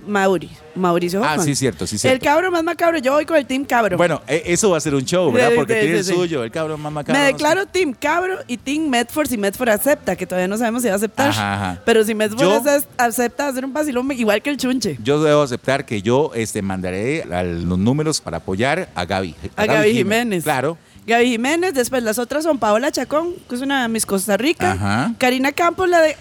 Mauri, 0.07 0.49
Mauricio 0.75 1.21
Ah, 1.23 1.37
sí, 1.39 1.55
cierto, 1.55 1.85
sí, 1.85 1.95
El 1.95 1.99
cierto. 1.99 2.25
cabro 2.25 2.51
más 2.51 2.63
macabro, 2.63 2.97
yo 2.99 3.13
voy 3.13 3.25
con 3.25 3.37
el 3.37 3.45
team 3.45 3.65
cabro. 3.65 3.97
Bueno, 3.97 4.21
eh, 4.27 4.43
eso 4.45 4.69
va 4.71 4.77
a 4.77 4.79
ser 4.79 4.95
un 4.95 5.03
show, 5.05 5.31
¿verdad? 5.31 5.51
Porque 5.55 5.73
sí, 5.73 5.79
tiene 5.81 6.03
sí, 6.03 6.11
el 6.11 6.17
suyo, 6.17 6.43
el 6.43 6.51
cabrón 6.51 6.81
más 6.81 6.91
macabro. 6.91 7.19
Me 7.19 7.25
no 7.25 7.27
sé. 7.27 7.33
declaro 7.33 7.65
Team 7.65 7.93
Cabro 7.93 8.37
y 8.47 8.57
Team 8.57 8.87
Medford 8.89 9.27
si 9.27 9.37
Medford 9.37 9.69
acepta, 9.69 10.15
que 10.15 10.25
todavía 10.25 10.47
no 10.47 10.57
sabemos 10.57 10.81
si 10.81 10.87
va 10.87 10.93
a 10.93 10.97
aceptar. 10.97 11.29
Ajá, 11.29 11.53
ajá. 11.53 11.81
Pero 11.85 12.03
si 12.03 12.15
Medford 12.15 12.39
Yo- 12.41 12.63
acepta 12.97 13.47
hacer 13.47 13.65
un 13.65 13.73
vacilón 13.73 14.11
igual 14.13 14.41
que 14.41 14.49
el 14.49 14.57
chunche. 14.57 14.97
Yo 15.03 15.21
debo 15.21 15.41
aceptar 15.41 15.85
que 15.85 16.01
yo 16.01 16.31
este, 16.35 16.61
mandaré 16.61 17.25
los 17.25 17.77
números 17.77 18.21
para 18.21 18.37
apoyar 18.37 18.89
a 18.95 19.05
Gaby. 19.05 19.35
A 19.55 19.65
Gaby 19.65 19.93
Jiménez. 19.93 20.43
Claro. 20.43 20.77
Gaby 21.07 21.25
Jiménez, 21.29 21.73
después 21.73 22.03
las 22.03 22.19
otras 22.19 22.43
son 22.43 22.59
Paola 22.59 22.91
Chacón, 22.91 23.33
que 23.47 23.55
es 23.55 23.61
una 23.61 23.87
Miss 23.87 24.05
Costa 24.05 24.35
Rica. 24.35 24.73
Ajá. 24.73 25.13
Karina 25.17 25.53
Campos, 25.53 25.87
la 25.87 26.01
de. 26.01 26.09
¡Ay, 26.09 26.17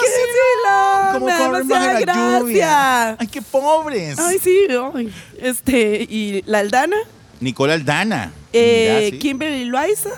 qué, 0.00 0.06
vacilón! 0.08 1.12
Como 1.12 1.26
demasiada 1.60 2.00
lluvia. 2.00 2.36
gracia. 2.40 3.16
¡Ay, 3.20 3.26
qué 3.28 3.40
pobres! 3.42 4.18
Ay, 4.18 4.38
sí, 4.42 4.58
ay. 4.94 5.14
Este, 5.38 6.04
y 6.10 6.42
la 6.46 6.58
Aldana, 6.58 6.96
Nicola 7.40 7.74
Aldana. 7.74 8.32
eh, 8.52 9.10
sí. 9.12 9.18
Kimberly 9.20 9.66
Loaiza, 9.66 10.10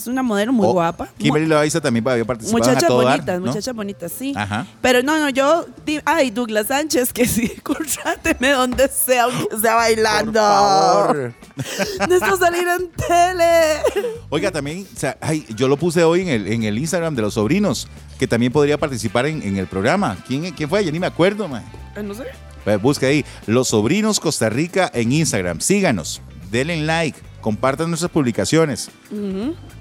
es 0.00 0.06
una 0.06 0.22
modelo 0.22 0.52
muy 0.52 0.66
Oh, 0.66 0.72
guapa. 0.72 1.08
Kimberly 1.18 1.46
Loaiza 1.46 1.80
también 1.80 2.06
había 2.08 2.24
participado 2.24 2.58
Muchachas 2.64 2.88
Dar, 2.88 2.92
bonitas, 2.92 3.40
¿no? 3.40 3.46
muchachas 3.46 3.74
bonitas, 3.74 4.12
sí. 4.12 4.32
Ajá. 4.36 4.66
Pero 4.80 5.02
no, 5.02 5.18
no, 5.18 5.28
yo. 5.28 5.66
Ay, 6.04 6.30
Douglas 6.30 6.68
Sánchez, 6.68 7.12
que 7.12 7.26
sí, 7.26 7.48
contráteme 7.62 8.50
donde 8.50 8.88
sea, 8.88 9.24
aunque 9.24 9.56
sea 9.58 9.74
bailando. 9.74 10.32
Por 10.32 10.40
favor. 10.40 11.34
Necesito 12.08 12.36
salir 12.38 12.66
en 12.68 12.90
tele. 12.90 14.12
Oiga, 14.30 14.50
también, 14.50 14.86
o 14.94 14.98
sea, 14.98 15.16
ay, 15.20 15.44
yo 15.56 15.68
lo 15.68 15.76
puse 15.76 16.02
hoy 16.04 16.22
en 16.22 16.28
el, 16.28 16.46
en 16.52 16.62
el 16.62 16.78
Instagram 16.78 17.14
de 17.14 17.22
los 17.22 17.34
sobrinos, 17.34 17.88
que 18.18 18.26
también 18.26 18.52
podría 18.52 18.78
participar 18.78 19.26
en, 19.26 19.42
en 19.42 19.56
el 19.56 19.66
programa. 19.66 20.16
¿Quién, 20.26 20.52
¿Quién 20.52 20.68
fue? 20.68 20.84
Ya 20.84 20.90
ni 20.92 20.98
me 21.00 21.06
acuerdo, 21.06 21.48
man. 21.48 21.64
Ay, 21.96 22.02
No 22.04 22.14
sé. 22.14 22.24
Pues 22.64 22.82
busque 22.82 23.06
ahí, 23.06 23.24
Los 23.46 23.68
Sobrinos 23.68 24.20
Costa 24.20 24.50
Rica 24.50 24.90
en 24.92 25.12
Instagram. 25.12 25.60
Síganos, 25.60 26.20
denle 26.50 26.76
like, 26.82 27.18
compartan 27.40 27.88
nuestras 27.88 28.10
publicaciones. 28.10 28.90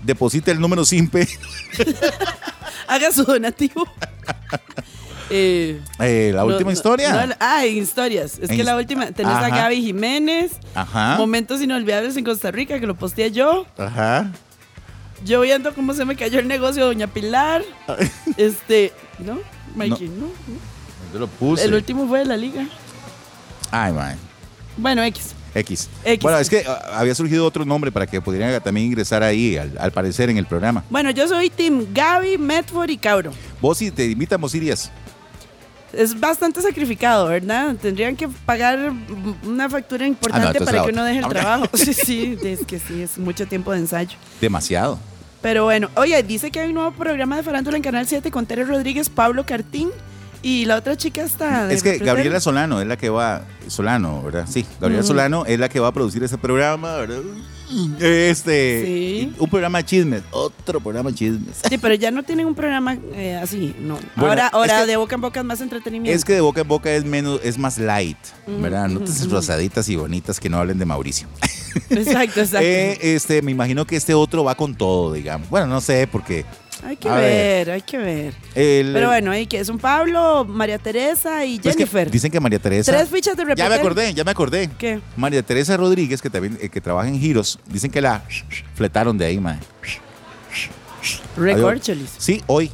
Deposite 0.04 0.52
el 0.52 0.60
número 0.60 0.86
SIMPE. 0.86 1.28
Haga 2.88 3.12
su 3.12 3.24
donativo. 3.24 3.88
Eh, 5.30 5.82
Eh, 6.00 6.32
la 6.34 6.46
última 6.46 6.70
no, 6.70 6.72
historia. 6.72 7.26
no, 7.26 7.36
ah, 7.42 7.66
historias. 7.66 8.40
Es 8.40 8.50
En 8.50 8.56
que 8.56 8.64
la 8.64 8.78
última. 8.78 9.12
Tenés 9.12 9.34
a. 9.34 9.50
Gaby 9.50 9.82
Jiménez. 9.82 10.54
Ajá. 10.74 11.18
Momentos 11.18 11.62
inolvidables 11.62 12.16
en 12.16 12.24
Costa 12.24 12.50
Rica, 12.50 12.80
que 12.80 12.88
lo 12.88 12.96
posteé 12.96 13.30
yo. 13.32 13.66
Ajá. 13.78 14.32
Yo 15.26 15.42
viendo 15.42 15.74
cómo 15.74 15.94
se 15.94 16.06
me 16.06 16.16
cayó 16.16 16.40
el 16.40 16.48
negocio 16.48 16.84
de 16.84 16.88
Doña 16.94 17.08
Pilar. 17.08 17.62
este. 18.38 18.94
¿No? 19.20 19.40
Mikey, 19.76 20.08
¿no? 20.08 20.28
Yo 21.12 21.20
lo 21.20 21.28
puse. 21.28 21.66
El 21.66 21.74
último 21.74 22.08
fue 22.08 22.20
de 22.20 22.26
la 22.26 22.38
liga. 22.38 22.66
Ay, 23.72 23.92
man. 23.92 24.18
Bueno, 24.78 25.04
X. 25.04 25.34
X. 25.56 25.90
X. 26.04 26.24
Bueno, 26.24 26.38
es 26.38 26.50
que 26.50 26.64
ah, 26.68 27.00
había 27.00 27.16
surgido 27.16 27.46
otro 27.46 27.66
nombre 27.66 27.92
para 27.92 28.08
que 28.08 28.22
pudieran 28.22 28.62
también 28.62 28.88
ingresar 28.88 29.24
ahí, 29.24 29.58
al, 29.58 29.76
al 29.80 29.92
parecer, 29.92 30.30
en 30.30 30.38
el 30.38 30.46
programa. 30.46 30.84
Bueno, 30.90 31.12
yo 31.12 31.28
soy 31.28 31.50
Team 31.50 31.88
Gaby, 31.94 32.38
Medford 32.38 32.90
y 32.90 32.98
Cabro. 32.98 33.32
Vos 33.62 33.78
si 33.78 33.92
te 33.92 34.06
invitamos, 34.06 34.54
irías. 34.56 34.92
Es 35.94 36.20
bastante 36.20 36.62
sacrificado, 36.62 37.28
¿verdad? 37.28 37.76
Tendrían 37.82 38.16
que 38.16 38.28
pagar 38.28 38.92
una 39.44 39.70
factura 39.70 40.06
importante 40.06 40.60
Ah, 40.62 40.66
para 40.66 40.84
que 40.84 40.92
uno 40.92 41.04
deje 41.04 41.20
el 41.20 41.28
trabajo. 41.28 41.66
Sí, 41.74 41.94
sí, 41.94 42.38
es 42.44 42.66
que 42.66 42.78
sí, 42.80 43.02
es 43.02 43.18
mucho 43.18 43.48
tiempo 43.48 43.72
de 43.72 43.80
ensayo. 43.80 44.18
Demasiado. 44.42 45.00
Pero 45.42 45.64
bueno, 45.64 45.90
oye, 45.96 46.22
dice 46.24 46.52
que 46.52 46.60
hay 46.60 46.70
un 46.70 46.76
nuevo 46.76 46.92
programa 46.92 47.38
de 47.38 47.44
farándula 47.44 47.78
en 47.78 47.84
Canal 47.84 48.06
7 48.08 48.32
con 48.32 48.46
Tere 48.46 48.66
Rodríguez, 48.66 49.10
Pablo 49.10 49.46
Cartín 49.46 49.90
y 50.42 50.66
la 50.66 50.78
otra 50.78 50.96
chica 50.96 51.24
está. 51.24 51.68
de 51.68 51.74
Es 51.74 51.84
que. 51.84 51.98
Gabriela 51.98 52.40
Solano 52.40 52.82
es 52.82 52.88
la 52.88 52.98
que 52.98 53.10
va. 53.10 53.44
Solano, 53.68 54.24
¿verdad? 54.24 54.46
Sí, 54.48 54.66
Gabriela 54.80 55.04
Solano 55.04 55.46
es 55.46 55.60
la 55.60 55.68
que 55.68 55.80
va 55.80 55.90
a 55.90 55.92
producir 55.92 56.24
este 56.24 56.38
programa, 56.38 56.96
¿verdad? 56.96 57.22
Este. 58.00 58.84
Sí. 58.86 59.34
Un 59.38 59.50
programa 59.50 59.80
de 59.80 59.86
chismes. 59.86 60.24
Otro 60.32 60.80
programa 60.80 61.10
de 61.10 61.16
chismes. 61.18 61.58
Sí, 61.68 61.78
pero 61.78 61.94
ya 61.96 62.12
no 62.12 62.24
tienen 62.24 62.46
un 62.48 62.56
programa 62.56 62.98
eh, 63.14 63.36
así, 63.36 63.76
no. 63.80 64.00
Bueno, 64.16 64.32
ahora 64.32 64.48
ahora 64.48 64.86
de 64.86 64.96
boca 64.96 65.16
en 65.16 65.22
boca 65.22 65.40
es 65.42 65.46
más 65.46 65.60
entretenimiento. 65.60 66.16
Es 66.16 66.24
que 66.24 66.34
de 66.34 66.42
boca 66.42 66.62
en 66.62 66.68
boca 66.68 66.92
es 66.92 67.04
menos, 67.04 67.42
es 67.44 67.58
más 67.58 67.78
light, 67.78 68.18
¿verdad? 68.48 68.88
Notas 68.88 69.30
rosaditas 69.30 69.90
y 69.90 69.96
bonitas 69.98 70.40
que 70.40 70.50
no 70.50 70.58
hablen 70.60 70.80
de 70.80 70.86
Mauricio. 70.86 71.28
Exacto, 71.90 72.42
exacto. 72.42 72.58
Eh, 72.68 73.16
este, 73.16 73.42
me 73.42 73.52
imagino 73.52 73.86
que 73.86 73.96
este 73.96 74.14
otro 74.14 74.44
va 74.44 74.56
con 74.56 74.76
todo, 74.76 75.14
digamos. 75.14 75.50
Bueno, 75.50 75.68
no 75.68 75.82
sé, 75.82 76.08
porque. 76.08 76.46
Hay 76.84 76.96
que 76.98 77.10
a 77.10 77.16
ver, 77.16 77.68
ver. 77.68 77.72
hay 77.72 77.82
que 77.82 77.98
ver. 77.98 78.34
el- 78.56 78.94
Pero 78.94 79.08
bueno, 79.08 79.32
ahí 79.32 79.46
que 79.48 79.64
son 79.66 79.78
Pablo, 79.80 80.46
María 80.46 80.78
Teresa 80.78 81.46
y 81.46 81.60
pues 81.60 81.76
que 81.76 81.84
Jennifer. 81.86 82.10
dicen 82.12 82.32
que 82.32 82.40
María 82.40 82.60
Teresa. 82.60 82.92
Tres 82.92 83.10
fichas 83.10 83.36
de 83.36 83.44
repetir. 83.44 83.64
Ya 83.64 83.70
me 83.70 83.76
acordé, 83.76 84.14
ya 84.14 84.24
me 84.24 84.32
acordé. 84.32 84.70
¿Qué? 84.78 85.00
María 85.16 85.42
Teresa 85.44 85.76
Rodríguez, 85.78 86.22
que 86.22 86.30
también 86.30 86.58
eh, 86.62 86.70
que 86.70 86.82
trabaja 86.82 87.08
en 87.08 87.20
Giros, 87.20 87.60
dicen 87.68 87.92
que 87.92 88.02
la 88.02 88.24
fletaron 88.76 89.18
de 89.18 89.26
ahí, 89.26 89.40
man. 89.40 89.60
Recorcholis. 91.36 92.10
Sí, 92.18 92.42
hoy. 92.48 92.72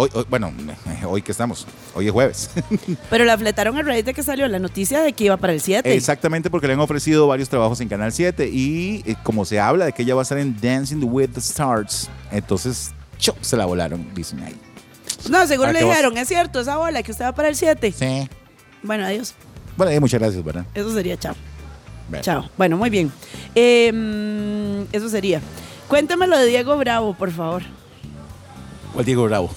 Hoy, 0.00 0.08
hoy- 0.14 0.26
bueno, 0.30 0.52
hoy 1.08 1.22
que 1.22 1.32
estamos. 1.32 1.66
Hoy 1.94 2.06
es 2.06 2.12
jueves. 2.12 2.50
Pero 3.10 3.24
la 3.24 3.36
fletaron 3.36 3.76
a 3.76 3.82
raíz 3.82 4.04
de 4.04 4.14
que 4.14 4.22
salió 4.22 4.46
la 4.46 4.60
noticia 4.60 5.00
de 5.00 5.12
que 5.12 5.24
iba 5.24 5.36
para 5.36 5.52
el 5.52 5.60
7. 5.60 5.92
Exactamente 5.92 6.50
porque 6.50 6.68
le 6.68 6.74
han 6.74 6.80
ofrecido 6.80 7.26
varios 7.26 7.48
trabajos 7.48 7.80
en 7.80 7.88
Canal 7.88 8.12
7 8.12 8.48
y 8.48 9.02
eh, 9.04 9.16
como 9.24 9.44
se 9.44 9.58
habla 9.58 9.86
de 9.86 9.92
que 9.92 10.02
ella 10.02 10.14
va 10.14 10.20
a 10.20 10.22
estar 10.22 10.38
en 10.38 10.56
Dancing 10.60 11.02
with 11.02 11.30
the 11.30 11.40
Stars, 11.40 12.08
entonces 12.30 12.92
chop, 13.18 13.36
se 13.40 13.56
la 13.56 13.66
volaron, 13.66 14.14
dicen 14.14 14.40
ahí. 14.42 14.56
No, 15.28 15.46
seguro 15.46 15.68
¿Para 15.68 15.80
le 15.80 15.84
dijeron, 15.86 16.16
es 16.16 16.28
cierto, 16.28 16.60
esa 16.60 16.76
bola 16.76 17.02
que 17.02 17.10
usted 17.10 17.24
va 17.24 17.32
para 17.32 17.48
el 17.48 17.56
7. 17.56 17.92
Sí. 17.92 18.28
Bueno, 18.82 19.04
adiós. 19.04 19.34
Bueno, 19.76 19.92
eh, 19.92 20.00
muchas 20.00 20.20
gracias, 20.20 20.42
¿verdad? 20.42 20.64
Eso 20.74 20.92
sería 20.92 21.18
chao. 21.18 21.34
Bueno. 22.08 22.24
Chao. 22.24 22.50
Bueno, 22.56 22.76
muy 22.76 22.90
bien. 22.90 23.12
Eh, 23.54 23.92
mm, 23.92 24.94
eso 24.94 25.08
sería. 25.08 25.40
Cuéntame 25.88 26.26
lo 26.26 26.38
de 26.38 26.46
Diego 26.46 26.76
Bravo, 26.76 27.14
por 27.14 27.30
favor. 27.30 27.62
¿Cuál 28.92 29.04
Diego 29.04 29.24
Bravo? 29.24 29.50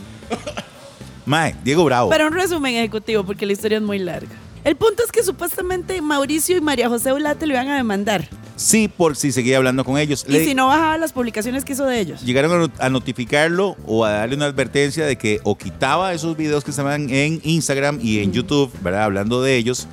Mae, 1.26 1.54
Diego 1.62 1.84
Bravo. 1.84 2.10
Pero 2.10 2.26
un 2.26 2.34
resumen 2.34 2.74
ejecutivo, 2.74 3.24
porque 3.24 3.46
la 3.46 3.52
historia 3.52 3.78
es 3.78 3.84
muy 3.84 3.98
larga. 3.98 4.36
El 4.64 4.76
punto 4.76 5.02
es 5.04 5.10
que 5.12 5.22
supuestamente 5.22 6.00
Mauricio 6.02 6.56
y 6.56 6.60
María 6.60 6.88
José 6.88 7.12
Ulate 7.12 7.46
le 7.46 7.54
iban 7.54 7.68
a 7.68 7.76
demandar. 7.76 8.28
Sí, 8.56 8.88
por 8.88 9.16
si 9.16 9.32
seguía 9.32 9.56
hablando 9.56 9.86
con 9.86 9.96
ellos. 9.96 10.26
Y 10.28 10.32
Le- 10.32 10.44
si 10.44 10.54
no 10.54 10.66
bajaba 10.66 10.98
las 10.98 11.12
publicaciones 11.14 11.64
que 11.64 11.72
hizo 11.72 11.86
de 11.86 11.98
ellos. 11.98 12.20
Llegaron 12.22 12.52
a 12.52 12.58
not- 12.58 12.78
a 12.80 12.90
notificarlo 12.90 13.76
o 13.86 14.04
a 14.04 14.10
darle 14.10 14.36
una 14.36 14.44
advertencia 14.44 15.06
de 15.06 15.16
que 15.16 15.40
o 15.44 15.56
quitaba 15.56 16.12
esos 16.12 16.36
videos 16.36 16.62
que 16.62 16.70
estaban 16.70 17.08
en 17.08 17.40
Instagram 17.42 18.00
y 18.02 18.18
en 18.18 18.32
YouTube, 18.32 18.70
¿verdad? 18.82 19.04
Hablando 19.04 19.40
de 19.42 19.56
ellos, 19.56 19.88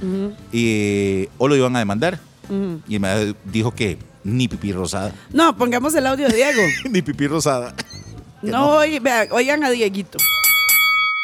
y, 0.52 1.30
o 1.38 1.48
lo 1.48 1.56
iban 1.56 1.76
a 1.76 1.80
demandar. 1.80 2.20
Ujú. 2.50 2.82
Y 2.90 3.00
me 3.00 3.34
dijo 3.46 3.74
que 3.74 3.98
ni 4.26 4.50
pipí 4.50 4.74
rosada. 4.74 5.14
No, 5.32 5.56
pongamos 5.58 5.96
el 5.96 6.06
audio 6.06 6.28
de 6.28 6.36
Diego. 6.36 6.62
ni 6.92 7.02
pipí 7.02 7.28
rosada. 7.28 7.74
No, 8.42 8.80
oigan 9.32 9.64
a 9.64 9.70
Dieguito. 9.70 10.18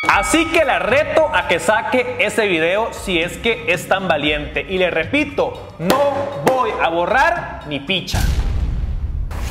Así 0.07 0.45
que 0.51 0.65
la 0.65 0.79
reto 0.79 1.29
a 1.33 1.47
que 1.47 1.59
saque 1.59 2.17
ese 2.19 2.47
video 2.47 2.89
si 2.91 3.19
es 3.19 3.37
que 3.37 3.65
es 3.67 3.87
tan 3.87 4.07
valiente. 4.07 4.65
Y 4.67 4.77
le 4.77 4.91
repito, 4.91 5.75
no 5.79 6.43
voy 6.45 6.71
a 6.81 6.89
borrar 6.89 7.61
ni 7.67 7.79
picha. 7.79 8.19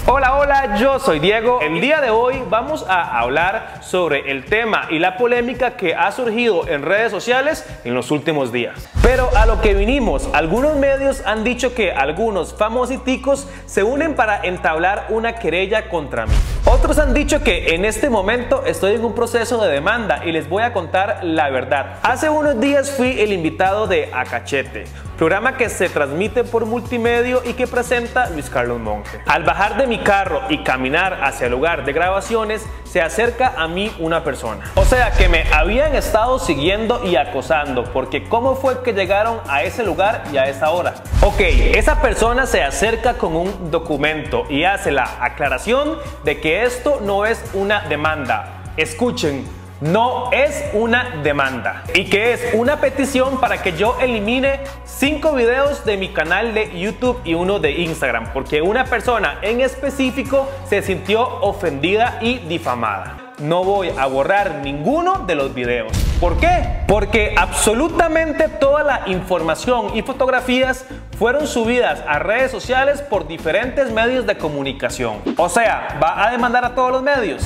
Hola, 0.05 0.37
hola, 0.37 0.77
yo 0.79 0.99
soy 0.99 1.21
Diego. 1.21 1.61
El 1.63 1.81
día 1.81 2.01
de 2.01 2.11
hoy 2.11 2.43
vamos 2.51 2.85
a 2.89 3.21
hablar 3.21 3.79
sobre 3.83 4.33
el 4.33 4.45
tema 4.45 4.89
y 4.91 4.99
la 4.99 5.17
polémica 5.17 5.77
que 5.77 5.95
ha 5.95 6.11
surgido 6.11 6.67
en 6.67 6.83
redes 6.83 7.13
sociales 7.13 7.65
en 7.85 7.95
los 7.95 8.11
últimos 8.11 8.51
días. 8.51 8.89
Pero 9.01 9.31
a 9.37 9.47
lo 9.47 9.61
que 9.61 9.75
vinimos, 9.75 10.29
algunos 10.33 10.75
medios 10.75 11.25
han 11.25 11.45
dicho 11.45 11.73
que 11.73 11.93
algunos 11.93 12.53
famositicos 12.53 13.47
se 13.67 13.85
unen 13.85 14.17
para 14.17 14.43
entablar 14.43 15.07
una 15.09 15.37
querella 15.37 15.89
contra 15.89 16.27
mí. 16.27 16.35
Otros 16.65 16.99
han 16.99 17.15
dicho 17.15 17.45
que 17.45 17.77
en 17.77 17.85
este 17.85 18.11
momento 18.11 18.65
estoy 18.67 18.95
en 18.97 19.05
un 19.05 19.15
proceso 19.15 19.63
de 19.63 19.73
demanda 19.73 20.23
y 20.25 20.33
les 20.33 20.49
voy 20.49 20.65
a 20.65 20.73
contar 20.73 21.21
la 21.23 21.49
verdad. 21.51 22.01
Hace 22.03 22.29
unos 22.29 22.59
días 22.59 22.91
fui 22.91 23.21
el 23.21 23.33
invitado 23.33 23.87
de 23.87 24.11
Acachete, 24.13 24.85
programa 25.23 25.57
que 25.57 25.69
se 25.69 25.89
transmite 25.89 26.43
por 26.43 26.67
multimedio 26.67 27.43
y 27.45 27.53
que 27.53 27.69
presenta 27.69 28.29
Luis 28.31 28.51
Carlos 28.51 28.81
Monge. 28.81 29.21
Al 29.25 29.45
bajar 29.45 29.77
de 29.77 29.87
mi 29.87 29.99
carro 29.99 30.43
y 30.49 30.65
caminar 30.65 31.21
hacia 31.23 31.47
el 31.47 31.53
lugar 31.53 31.85
de 31.85 31.93
grabaciones, 31.93 32.67
se 32.83 33.01
acerca 33.01 33.55
a 33.57 33.69
mí 33.69 33.95
una 34.01 34.25
persona. 34.25 34.65
O 34.75 34.85
sea 34.85 35.13
que 35.13 35.29
me 35.29 35.45
habían 35.53 35.95
estado 35.95 36.41
siguiendo 36.41 37.05
y 37.05 37.15
acosando, 37.15 37.85
porque 37.85 38.29
¿cómo 38.29 38.57
fue 38.57 38.83
que 38.83 38.95
llegaron 38.95 39.39
a 39.47 39.63
ese 39.63 39.85
lugar 39.85 40.25
y 40.33 40.39
a 40.39 40.49
esa 40.49 40.71
hora? 40.71 40.95
Ok, 41.21 41.39
esa 41.39 42.03
persona 42.03 42.47
se 42.47 42.65
acerca 42.65 43.15
con 43.15 43.37
un 43.37 43.71
documento 43.71 44.45
y 44.51 44.65
hace 44.65 44.91
la 44.91 45.09
aclaración 45.21 45.99
de 46.25 46.41
que 46.41 46.65
esto 46.65 46.99
no 47.01 47.27
es 47.27 47.41
una 47.55 47.83
demanda. 47.83 48.65
Escuchen, 48.77 49.47
no 49.83 50.31
es 50.31 50.65
una 50.75 51.21
demanda 51.25 51.83
y 51.93 52.05
que 52.05 52.33
es 52.33 52.55
una 52.55 52.81
petición 52.81 53.41
para 53.41 53.63
que 53.63 53.73
yo 53.73 53.99
elimine 54.01 54.61
cinco 54.85 55.33
videos 55.33 55.85
de 55.85 55.97
mi 55.97 56.11
canal 56.11 56.55
de 56.55 56.79
YouTube 56.79 57.21
y 57.25 57.35
uno 57.35 57.59
de 57.59 57.73
Instagram, 57.73 58.33
porque 58.33 58.63
una 58.63 58.85
persona 58.85 59.39
en 59.43 59.61
específico 59.61 60.49
se 60.69 60.83
sintió 60.83 61.23
ofendida 61.41 62.19
y 62.21 62.39
difamada. 62.39 63.19
No 63.41 63.65
voy 63.65 63.91
a 63.99 64.07
borrar 64.07 64.61
ninguno 64.63 65.25
de 65.27 65.35
los 65.35 65.53
videos. 65.53 65.91
¿Por 66.21 66.39
qué? 66.39 66.85
Porque 66.87 67.35
absolutamente 67.37 68.47
toda 68.47 68.85
la 68.85 69.03
información 69.07 69.97
y 69.97 70.03
fotografías 70.03 70.85
fueron 71.19 71.49
subidas 71.49 72.05
a 72.07 72.21
redes 72.21 72.53
sociales 72.53 73.03
por 73.03 73.27
diferentes 73.27 73.91
medios 73.91 74.27
de 74.27 74.37
comunicación. 74.37 75.17
O 75.37 75.49
sea, 75.49 75.99
va 76.01 76.25
a 76.25 76.31
demandar 76.31 76.65
a 76.65 76.75
todos 76.77 76.93
los 76.93 77.03
medios. 77.03 77.43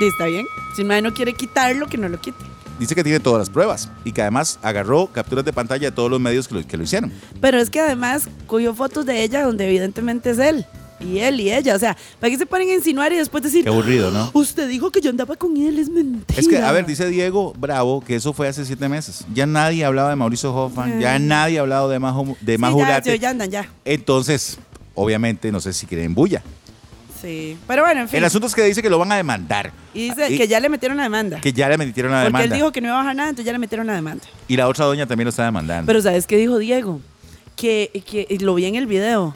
Está 0.00 0.26
bien. 0.26 0.46
Si 0.74 0.82
el 0.82 0.88
mae 0.88 1.02
no 1.02 1.14
quiere 1.14 1.34
quitarlo, 1.34 1.86
que 1.86 1.96
no 1.96 2.08
lo 2.08 2.20
quite. 2.20 2.44
Dice 2.78 2.94
que 2.94 3.04
tiene 3.04 3.20
todas 3.20 3.38
las 3.38 3.50
pruebas 3.50 3.88
y 4.04 4.12
que 4.12 4.22
además 4.22 4.58
agarró 4.60 5.06
capturas 5.06 5.44
de 5.44 5.52
pantalla 5.52 5.90
de 5.90 5.92
todos 5.94 6.10
los 6.10 6.20
medios 6.20 6.48
que 6.48 6.56
lo, 6.56 6.66
que 6.66 6.76
lo 6.76 6.82
hicieron. 6.82 7.12
Pero 7.40 7.58
es 7.58 7.70
que 7.70 7.80
además 7.80 8.28
cogió 8.48 8.74
fotos 8.74 9.06
de 9.06 9.22
ella 9.22 9.44
donde 9.44 9.66
evidentemente 9.68 10.30
es 10.30 10.38
él. 10.38 10.66
Y 11.00 11.18
él 11.18 11.40
y 11.40 11.52
ella. 11.52 11.74
O 11.74 11.78
sea, 11.78 11.96
¿para 12.18 12.30
qué 12.30 12.38
se 12.38 12.46
ponen 12.46 12.70
a 12.70 12.74
insinuar 12.74 13.12
y 13.12 13.16
después 13.16 13.42
decir. 13.42 13.62
Qué 13.64 13.68
aburrido, 13.68 14.10
¿no? 14.10 14.30
Usted 14.32 14.68
dijo 14.68 14.90
que 14.90 15.00
yo 15.00 15.10
andaba 15.10 15.36
con 15.36 15.56
él, 15.56 15.78
es 15.78 15.88
mentira. 15.88 16.40
Es 16.40 16.48
que, 16.48 16.58
a 16.58 16.72
ver, 16.72 16.86
dice 16.86 17.08
Diego 17.08 17.52
Bravo 17.56 18.00
que 18.00 18.16
eso 18.16 18.32
fue 18.32 18.48
hace 18.48 18.64
siete 18.64 18.88
meses. 18.88 19.24
Ya 19.32 19.46
nadie 19.46 19.84
hablaba 19.84 20.10
de 20.10 20.16
Mauricio 20.16 20.54
Hoffman, 20.54 21.00
ya 21.00 21.18
nadie 21.18 21.58
ha 21.58 21.62
hablado 21.62 21.88
de 21.88 21.98
Majo, 21.98 22.36
de 22.40 22.54
Sí, 22.54 22.58
Majo 22.58 22.80
ya, 22.80 23.00
ya, 23.00 23.30
andan, 23.30 23.50
ya. 23.50 23.68
Entonces, 23.84 24.58
obviamente, 24.94 25.52
no 25.52 25.60
sé 25.60 25.72
si 25.72 25.86
quieren 25.86 26.14
bulla. 26.14 26.42
Sí. 27.24 27.56
Pero 27.66 27.82
bueno, 27.82 28.02
en 28.02 28.08
fin. 28.08 28.18
El 28.18 28.24
asunto 28.24 28.46
es 28.46 28.54
que 28.54 28.62
dice 28.64 28.82
que 28.82 28.90
lo 28.90 28.98
van 28.98 29.10
a 29.12 29.16
demandar. 29.16 29.72
Y 29.94 30.10
dice 30.10 30.30
Y- 30.30 30.36
que 30.36 30.46
ya 30.46 30.60
le 30.60 30.68
metieron 30.68 30.96
una 30.96 31.04
demanda. 31.04 31.40
Que 31.40 31.52
ya 31.54 31.68
le 31.70 31.78
metieron 31.78 32.12
la 32.12 32.18
Porque 32.18 32.26
demanda. 32.28 32.44
él 32.44 32.52
dijo 32.52 32.70
que 32.70 32.80
no 32.82 32.88
iba 32.88 32.96
a 32.96 32.98
bajar 33.00 33.16
nada, 33.16 33.28
entonces 33.30 33.46
ya 33.46 33.52
le 33.52 33.58
metieron 33.58 33.86
una 33.86 33.94
demanda. 33.94 34.24
Y 34.46 34.56
la 34.56 34.68
otra 34.68 34.84
doña 34.84 35.06
también 35.06 35.24
lo 35.24 35.30
está 35.30 35.44
demandando. 35.44 35.86
Pero 35.86 36.02
¿sabes 36.02 36.26
qué 36.26 36.36
dijo 36.36 36.58
Diego? 36.58 37.00
Que, 37.56 38.02
que 38.06 38.26
y 38.28 38.38
lo 38.40 38.54
vi 38.54 38.66
en 38.66 38.74
el 38.74 38.86
video. 38.86 39.34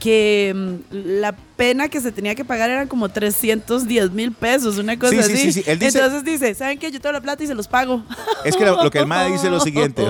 Que 0.00 0.52
mm, 0.56 0.94
la 1.20 1.32
pena 1.56 1.88
que 1.88 2.00
se 2.00 2.10
tenía 2.10 2.34
que 2.34 2.44
pagar 2.44 2.70
eran 2.70 2.88
como 2.88 3.08
310 3.10 4.10
mil 4.12 4.32
pesos, 4.32 4.78
una 4.78 4.98
cosa 4.98 5.12
Sí, 5.12 5.22
sí, 5.22 5.32
así. 5.32 5.36
sí, 5.36 5.52
sí. 5.52 5.62
Él 5.70 5.78
dice- 5.78 5.98
Entonces 5.98 6.24
dice, 6.24 6.54
¿saben 6.54 6.78
qué? 6.78 6.90
Yo 6.90 7.00
tengo 7.00 7.12
la 7.12 7.20
plata 7.20 7.44
y 7.44 7.46
se 7.46 7.54
los 7.54 7.68
pago. 7.68 8.02
Es 8.44 8.56
que 8.56 8.64
lo, 8.64 8.82
lo 8.82 8.90
que 8.90 8.98
el 8.98 9.06
MAD 9.06 9.26
dice 9.32 9.46
es 9.46 9.52
lo 9.52 9.60
siguiente. 9.60 10.02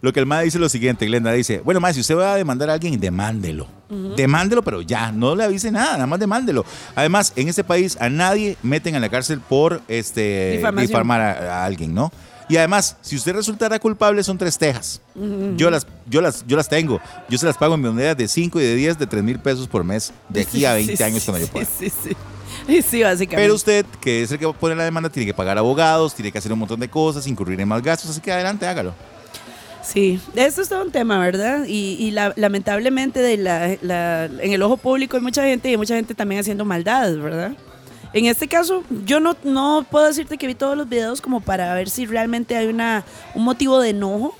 Lo 0.00 0.12
que 0.12 0.20
el 0.20 0.26
MAD 0.26 0.44
dice 0.44 0.56
es 0.58 0.60
lo 0.60 0.68
siguiente, 0.68 1.04
Glenda 1.06 1.32
dice, 1.32 1.60
bueno, 1.64 1.80
MAD, 1.80 1.94
si 1.94 2.00
usted 2.00 2.16
va 2.16 2.34
a 2.34 2.36
demandar 2.36 2.70
a 2.70 2.74
alguien, 2.74 2.98
demándelo. 2.98 3.66
Demándelo, 4.16 4.62
pero 4.62 4.80
ya, 4.80 5.12
no 5.12 5.34
le 5.36 5.44
avise 5.44 5.70
nada, 5.70 5.92
nada 5.94 6.06
más 6.06 6.18
demándelo. 6.18 6.64
Además, 6.94 7.34
en 7.36 7.48
este 7.48 7.62
país 7.62 7.98
a 8.00 8.08
nadie 8.08 8.56
meten 8.62 8.94
a 8.94 9.00
la 9.00 9.10
cárcel 9.10 9.40
por 9.40 9.82
este 9.86 10.62
difamar 10.80 11.20
a, 11.20 11.32
a 11.60 11.64
alguien, 11.66 11.92
¿no? 11.92 12.10
Y 12.52 12.58
además, 12.58 12.98
si 13.00 13.16
usted 13.16 13.32
resultara 13.34 13.78
culpable, 13.78 14.22
son 14.22 14.36
tres 14.36 14.58
tejas. 14.58 15.00
Yo 15.56 15.70
las, 15.70 15.86
yo 16.06 16.20
las, 16.20 16.44
yo 16.46 16.54
las 16.54 16.68
tengo. 16.68 17.00
Yo 17.30 17.38
se 17.38 17.46
las 17.46 17.56
pago 17.56 17.76
en 17.76 17.80
monedas 17.80 18.14
de 18.14 18.28
5 18.28 18.60
y 18.60 18.62
de 18.64 18.74
10 18.74 18.98
de 18.98 19.06
3 19.06 19.22
mil 19.22 19.38
pesos 19.38 19.66
por 19.66 19.84
mes 19.84 20.12
de 20.28 20.42
aquí 20.42 20.66
a 20.66 20.74
20 20.74 20.94
Sí, 20.98 21.02
años 21.02 21.22
sí, 21.22 21.30
cuando 21.30 21.40
yo 21.40 21.46
sí, 21.46 21.52
pueda. 21.52 21.66
Sí, 21.78 21.88
sí. 21.88 22.16
Y 22.68 22.82
sí, 22.82 23.02
básicamente. 23.02 23.36
Pero 23.42 23.54
usted, 23.54 23.86
que 24.02 24.22
es 24.22 24.30
el 24.32 24.38
que 24.38 24.46
poner 24.52 24.76
la 24.76 24.84
demanda, 24.84 25.08
tiene 25.08 25.24
que 25.24 25.32
pagar 25.32 25.56
abogados, 25.56 26.14
tiene 26.14 26.30
que 26.30 26.36
hacer 26.36 26.52
un 26.52 26.58
montón 26.58 26.78
de 26.78 26.88
cosas, 26.90 27.26
incurrir 27.26 27.58
en 27.58 27.68
más 27.68 27.80
gastos, 27.82 28.10
así 28.10 28.20
que 28.20 28.30
adelante, 28.30 28.66
hágalo. 28.66 28.92
Sí, 29.82 30.20
esto 30.34 30.60
es 30.60 30.68
todo 30.68 30.82
un 30.84 30.92
tema, 30.92 31.18
¿verdad? 31.20 31.64
Y, 31.66 31.96
y 31.98 32.10
la- 32.10 32.34
lamentablemente 32.36 33.20
de 33.20 33.38
la, 33.38 33.76
la- 33.80 34.26
en 34.26 34.52
el 34.52 34.60
ojo 34.62 34.76
público 34.76 35.16
hay 35.16 35.22
mucha 35.22 35.42
gente 35.44 35.68
y 35.68 35.70
hay 35.72 35.76
mucha 35.78 35.94
gente 35.96 36.14
también 36.14 36.42
haciendo 36.42 36.66
maldades, 36.66 37.18
¿verdad? 37.18 37.52
En 38.12 38.26
este 38.26 38.46
caso, 38.48 38.84
yo 39.06 39.20
no, 39.20 39.36
no 39.44 39.86
puedo 39.90 40.06
decirte 40.06 40.36
que 40.36 40.46
vi 40.46 40.54
todos 40.54 40.76
los 40.76 40.88
videos 40.88 41.20
como 41.20 41.40
para 41.40 41.72
ver 41.74 41.88
si 41.88 42.04
realmente 42.06 42.56
hay 42.56 42.66
una, 42.66 43.04
un 43.34 43.44
motivo 43.44 43.80
de 43.80 43.90
enojo, 43.90 44.36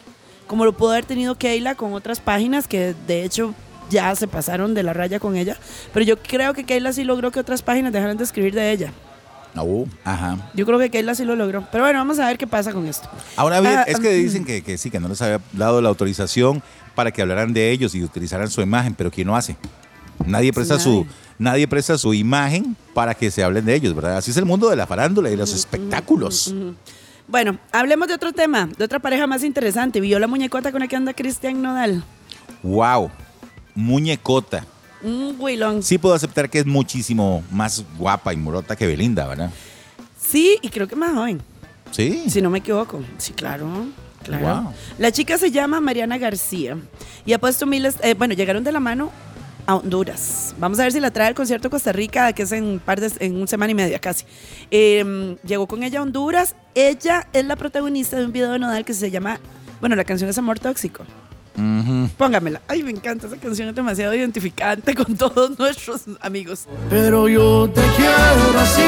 como 0.47 0.65
lo 0.65 0.75
pudo 0.77 0.91
haber 0.93 1.07
tenido 1.07 1.37
Keila 1.37 1.75
con 1.75 1.95
otras 1.95 2.21
páginas 2.21 2.69
que 2.69 2.95
de 3.07 3.25
hecho 3.25 3.55
ya 3.89 4.15
se 4.15 4.27
pasaron 4.29 4.75
de 4.75 4.83
la 4.83 4.93
raya 4.93 5.19
con 5.21 5.37
ella. 5.37 5.57
Pero 5.95 6.05
yo 6.05 6.19
creo 6.19 6.53
que 6.53 6.65
Keila 6.65 6.93
sí 6.93 7.05
logró 7.05 7.31
que 7.31 7.41
otras 7.41 7.63
páginas 7.63 7.93
dejaran 7.93 8.17
de 8.17 8.25
escribir 8.25 8.55
de 8.55 8.71
ella. 8.73 8.93
Oh, 9.57 9.87
ajá. 10.05 10.51
Yo 10.55 10.65
creo 10.65 10.79
que 10.79 10.91
Keila 10.91 11.15
sí 11.15 11.25
lo 11.25 11.37
logró. 11.37 11.67
Pero 11.71 11.85
bueno, 11.85 11.99
vamos 11.99 12.19
a 12.19 12.27
ver 12.27 12.39
qué 12.39 12.47
pasa 12.47 12.73
con 12.73 12.87
esto. 12.87 13.09
Ahora 13.37 13.61
bien, 13.61 13.75
Ah, 13.79 13.85
es 13.87 13.99
que 13.99 14.11
mm. 14.11 14.23
dicen 14.23 14.45
que, 14.45 14.63
que 14.63 14.79
sí, 14.79 14.91
que 14.91 14.99
no 14.99 15.09
les 15.09 15.21
había 15.21 15.41
dado 15.53 15.81
la 15.83 15.91
autorización 15.91 16.63
para 16.95 17.11
que 17.11 17.23
hablaran 17.23 17.53
de 17.53 17.71
ellos 17.71 17.95
y 17.95 18.03
utilizaran 18.03 18.51
su 18.51 18.63
imagen, 18.63 18.95
pero 18.95 19.11
¿quién 19.11 19.27
lo 19.27 19.37
hace? 19.37 19.57
Nadie 20.27 20.53
presta 20.53 20.79
su 20.79 21.05
nadie. 21.05 21.22
Nadie 21.39 21.67
presta 21.69 21.97
su 21.99 22.15
imagen 22.15 22.77
para 22.95 23.15
que 23.15 23.31
se 23.31 23.43
hablen 23.43 23.65
de 23.65 23.75
ellos, 23.75 23.95
¿verdad? 23.95 24.17
Así 24.19 24.31
es 24.31 24.37
el 24.37 24.45
mundo 24.45 24.69
de 24.69 24.77
la 24.77 24.87
farándula 24.87 25.31
y 25.31 25.37
los 25.37 25.53
espectáculos. 25.55 26.55
Bueno, 27.29 27.59
hablemos 27.71 28.09
de 28.09 28.15
otro 28.15 28.33
tema, 28.33 28.69
de 28.77 28.85
otra 28.85 28.99
pareja 28.99 29.27
más 29.27 29.43
interesante. 29.45 30.01
¿Vio 30.01 30.19
la 30.19 30.27
muñecota 30.27 30.71
con 30.73 30.81
la 30.81 30.89
que 30.89 30.97
anda 30.97 31.15
Cristian 31.15 31.63
Nodal? 31.63 32.03
Wow. 32.63 33.11
Muñecota. 33.75 34.67
Un 35.03 35.35
huilón. 35.39 35.83
Sí 35.83 35.99
puedo 35.99 36.15
aceptar 36.15 36.49
que 36.51 36.61
es 36.61 36.67
muchísimo 36.67 37.43
más 37.51 37.85
guapa 37.99 38.33
y 38.33 38.37
morota 38.37 38.77
que 38.77 38.87
Belinda, 38.87 39.27
¿verdad? 39.27 39.51
Sí, 40.21 40.59
y 40.63 40.69
creo 40.69 40.87
que 40.87 40.95
más 40.97 41.13
joven, 41.13 41.43
Sí. 41.91 42.25
si 42.29 42.41
no 42.41 42.51
me 42.51 42.59
equivoco. 42.59 43.03
Sí, 43.19 43.33
claro. 43.33 43.69
Claro. 44.23 44.63
Wow. 44.63 44.73
La 44.99 45.11
chica 45.11 45.37
se 45.37 45.51
llama 45.51 45.81
Mariana 45.81 46.17
García 46.17 46.77
y 47.27 47.33
ha 47.33 47.41
puesto 47.41 47.67
miles, 47.67 47.97
eh, 48.03 48.15
bueno, 48.15 48.35
llegaron 48.35 48.63
de 48.63 48.71
la 48.71 48.79
mano 48.79 49.11
a 49.67 49.77
Honduras. 49.77 50.55
Vamos 50.59 50.79
a 50.79 50.85
ver 50.85 50.93
si 50.93 51.01
la 51.01 51.11
trae 51.11 51.29
al 51.29 51.35
concierto 51.35 51.69
de 51.69 51.71
Costa 51.71 51.93
Rica, 51.93 52.33
que 52.33 52.43
es 52.43 52.53
en 52.53 52.65
un 52.65 52.79
par 52.79 53.01
de, 53.01 53.11
en 53.21 53.37
una 53.37 53.47
semana 53.47 53.73
y 53.73 53.75
media 53.75 53.99
casi. 53.99 54.25
Eh, 54.71 55.37
llegó 55.45 55.67
con 55.67 55.83
ella 55.83 56.01
a 56.01 56.03
Honduras. 56.03 56.55
Ella 56.75 57.29
es 57.33 57.45
la 57.45 57.57
protagonista 57.57 58.17
de 58.17 58.27
un 58.27 58.33
video 58.33 58.53
de 58.53 58.59
Nodal 58.59 58.85
que 58.85 58.95
se 58.95 59.11
llama, 59.11 59.41
bueno, 59.81 59.97
la 59.97 60.05
canción 60.05 60.29
es 60.31 60.39
Amor 60.39 60.59
Tóxico. 60.59 61.05
Póngamela. 62.17 62.63
Ay, 62.67 62.83
me 62.83 62.91
encanta 62.91 63.27
esa 63.27 63.37
canción, 63.37 63.69
es 63.69 63.75
demasiado 63.75 64.15
identificante 64.15 64.95
con 64.97 65.17
todos 65.17 65.59
nuestros 65.59 66.03
amigos. 66.21 66.67
Pero 66.89 67.29
yo 67.29 67.71
te 67.71 67.83
quiero 67.97 68.59
así 68.59 68.83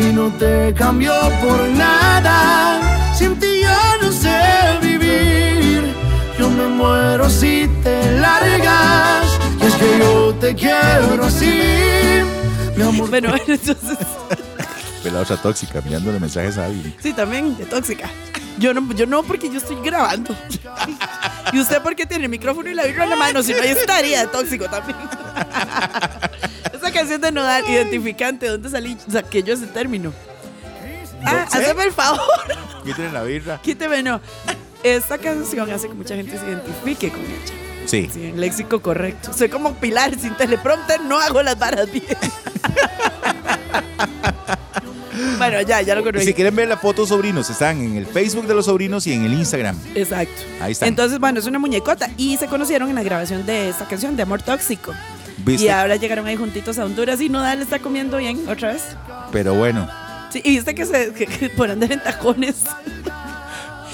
y 0.00 0.12
no 0.12 0.30
te 0.32 0.74
cambio 0.74 1.12
por 1.42 1.68
nada. 1.68 3.05
Te 10.46 10.54
quiero 10.54 11.24
así. 11.24 11.50
Mi 12.76 12.82
amor, 12.82 13.10
Bueno, 13.10 13.34
entonces, 13.46 13.76
Ve 15.02 15.10
la 15.10 15.20
otra 15.20 15.36
tóxica, 15.36 15.80
mirándole 15.80 16.20
mensajes 16.20 16.56
a 16.58 16.66
alguien. 16.66 16.94
sí, 17.00 17.12
también 17.12 17.56
de 17.56 17.64
tóxica. 17.64 18.08
Yo 18.58 18.72
no, 18.72 18.92
yo 18.94 19.06
no, 19.06 19.22
porque 19.24 19.50
yo 19.50 19.58
estoy 19.58 19.76
grabando. 19.82 20.34
¿Y 21.52 21.58
usted 21.58 21.82
por 21.82 21.96
qué 21.96 22.06
tiene 22.06 22.24
el 22.24 22.30
micrófono 22.30 22.70
y 22.70 22.74
la 22.74 22.84
birra 22.84 23.04
en 23.04 23.10
la 23.10 23.16
mano? 23.16 23.42
Si 23.42 23.52
no, 23.52 23.58
yo 23.58 23.70
estaría 23.70 24.20
de 24.20 24.26
tóxico 24.28 24.66
también. 24.66 24.96
Esa 26.72 26.92
canción 26.92 27.20
de 27.20 27.32
Nodal, 27.32 27.64
identificante, 27.68 28.46
¿dónde 28.46 28.70
salí? 28.70 28.96
Saqué 29.10 29.42
yo 29.42 29.54
ese 29.54 29.66
término. 29.66 30.12
Ah, 31.24 31.46
sé. 31.50 31.66
hazme 31.66 31.84
el 31.84 31.92
favor. 31.92 32.20
Quítale 32.84 33.10
la 33.12 33.22
birra. 33.24 33.60
Quíteme, 33.62 34.02
no. 34.02 34.20
Esta 34.82 35.18
canción 35.18 35.70
hace 35.72 35.88
que 35.88 35.94
mucha 35.94 36.14
gente 36.14 36.38
se 36.38 36.46
identifique 36.46 37.10
con 37.10 37.20
ella. 37.20 37.65
Sí. 37.86 38.10
Sí, 38.12 38.26
en 38.26 38.40
léxico 38.40 38.80
correcto. 38.82 39.32
Soy 39.32 39.48
como 39.48 39.74
Pilar, 39.74 40.14
sin 40.18 40.36
teleprompter 40.36 41.00
no 41.02 41.18
hago 41.18 41.42
las 41.42 41.58
varas 41.58 41.90
bien. 41.90 42.04
bueno, 45.38 45.60
ya, 45.62 45.80
ya 45.82 45.94
lo 45.94 46.02
corregí. 46.02 46.26
si 46.26 46.34
quieren 46.34 46.54
ver 46.54 46.68
la 46.68 46.76
foto 46.76 47.06
sobrinos, 47.06 47.48
están 47.50 47.80
en 47.80 47.96
el 47.96 48.06
Facebook 48.06 48.46
de 48.46 48.54
los 48.54 48.66
sobrinos 48.66 49.06
y 49.06 49.12
en 49.12 49.24
el 49.24 49.32
Instagram. 49.32 49.76
Exacto. 49.94 50.42
Ahí 50.60 50.72
están. 50.72 50.88
Entonces, 50.88 51.18
bueno, 51.18 51.38
es 51.38 51.46
una 51.46 51.58
muñecota. 51.58 52.10
Y 52.16 52.36
se 52.36 52.46
conocieron 52.46 52.88
en 52.88 52.94
la 52.96 53.02
grabación 53.02 53.46
de 53.46 53.68
esta 53.70 53.86
canción 53.86 54.16
de 54.16 54.22
Amor 54.22 54.42
Tóxico. 54.42 54.92
¿Viste? 55.38 55.66
Y 55.66 55.68
ahora 55.68 55.96
llegaron 55.96 56.26
ahí 56.26 56.36
juntitos 56.36 56.78
a 56.78 56.84
Honduras 56.84 57.20
y 57.20 57.28
Nodal 57.28 57.60
está 57.62 57.78
comiendo 57.78 58.16
bien 58.16 58.48
otra 58.48 58.72
vez. 58.72 58.82
Pero 59.32 59.54
bueno, 59.54 59.88
Sí, 60.30 60.40
y 60.44 60.56
viste 60.56 60.74
que, 60.74 60.84
se, 60.86 61.12
que- 61.12 61.26
que 61.26 61.50
por 61.50 61.70
andar 61.70 61.92
en 61.92 62.02
tacones 62.02 62.56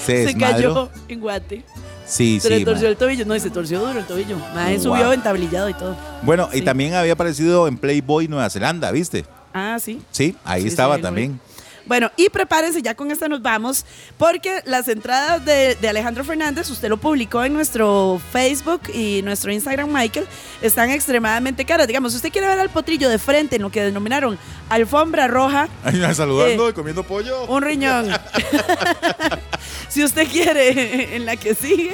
se, 0.03 0.27
se 0.27 0.37
cayó 0.37 0.89
en 1.07 1.19
Guate. 1.19 1.63
Sí, 2.05 2.39
Se 2.39 2.49
le 2.49 2.59
sí. 2.59 2.65
torció 2.65 2.85
ma. 2.87 2.91
el 2.91 2.97
tobillo. 2.97 3.25
No, 3.25 3.35
y 3.35 3.39
se 3.39 3.49
torció 3.49 3.79
duro 3.79 3.99
el 3.99 4.05
tobillo. 4.05 4.37
Mae, 4.53 4.75
Wow. 4.75 4.83
subió 4.83 5.13
entablillado 5.13 5.69
y 5.69 5.73
todo. 5.73 5.95
Bueno, 6.23 6.49
y 6.53 6.61
también 6.61 6.93
había 6.95 7.13
aparecido 7.13 7.67
en 7.67 7.77
Playboy 7.77 8.27
Nueva 8.27 8.49
Zelanda, 8.49 8.91
¿viste? 8.91 9.25
Ah, 9.53 9.77
sí. 9.79 10.01
Sí, 10.11 10.35
ahí 10.43 10.63
Sí, 10.63 10.67
estaba 10.69 10.95
sí, 10.97 11.01
también. 11.01 11.39
Bueno, 11.85 12.11
y 12.15 12.29
prepárense, 12.29 12.81
ya 12.81 12.95
con 12.95 13.11
esta 13.11 13.27
nos 13.27 13.41
vamos, 13.41 13.85
porque 14.17 14.61
las 14.65 14.87
entradas 14.87 15.43
de, 15.43 15.75
de 15.75 15.89
Alejandro 15.89 16.23
Fernández, 16.23 16.69
usted 16.69 16.89
lo 16.89 16.97
publicó 16.97 17.43
en 17.43 17.53
nuestro 17.53 18.21
Facebook 18.31 18.81
y 18.93 19.21
nuestro 19.23 19.51
Instagram, 19.51 19.91
Michael, 19.91 20.25
están 20.61 20.89
extremadamente 20.89 21.65
caras. 21.65 21.87
Digamos, 21.87 22.11
si 22.13 22.17
usted 22.17 22.31
quiere 22.31 22.47
ver 22.47 22.59
al 22.59 22.69
potrillo 22.69 23.09
de 23.09 23.19
frente 23.19 23.57
en 23.57 23.61
lo 23.61 23.69
que 23.69 23.81
denominaron 23.83 24.37
alfombra 24.69 25.27
roja, 25.27 25.67
Ay, 25.83 26.01
saludando 26.13 26.67
Eh, 26.67 26.71
y 26.71 26.73
comiendo 26.73 27.03
pollo. 27.03 27.45
un 27.45 27.61
riñón. 27.61 28.07
si 29.89 30.03
usted 30.03 30.27
quiere 30.27 31.15
en 31.15 31.25
la 31.25 31.35
que 31.35 31.55
sigue, 31.55 31.93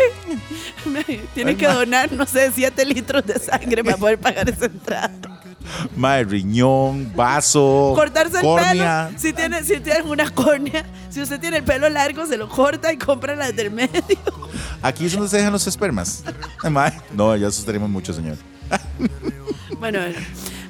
tiene 1.34 1.56
que 1.58 1.68
donar, 1.68 2.12
no 2.12 2.26
sé, 2.26 2.52
7 2.54 2.86
litros 2.86 3.26
de 3.26 3.40
sangre 3.40 3.84
para 3.84 3.98
poder 3.98 4.20
pagar 4.20 4.50
esa 4.50 4.66
entrada. 4.66 5.12
Mae, 5.96 6.24
riñón, 6.24 7.12
vaso, 7.16 7.94
Cortarse 7.96 8.38
el 8.38 8.42
córnea. 8.44 9.08
pelo. 9.08 9.20
Si 9.20 9.34
tiene, 9.34 9.64
si 9.64 9.74
una 10.06 10.30
córnea, 10.30 10.86
si 11.10 11.22
usted 11.22 11.40
tiene 11.40 11.58
el 11.58 11.64
pelo 11.64 11.90
largo, 11.90 12.26
se 12.26 12.38
lo 12.38 12.48
corta 12.50 12.92
y 12.94 12.98
compra 12.98 13.36
la 13.36 13.52
del 13.52 13.72
medio. 13.72 14.04
Aquí 14.82 15.06
es 15.06 15.14
donde 15.14 15.30
se 15.30 15.38
dejan 15.38 15.52
los 15.54 15.68
espermas. 15.68 16.24
Mae, 16.70 16.94
no, 17.14 17.36
ya 17.36 17.48
asustaremos 17.48 17.90
mucho, 17.90 18.14
señor. 18.14 18.38
Bueno, 19.80 20.00
bueno. 20.00 20.20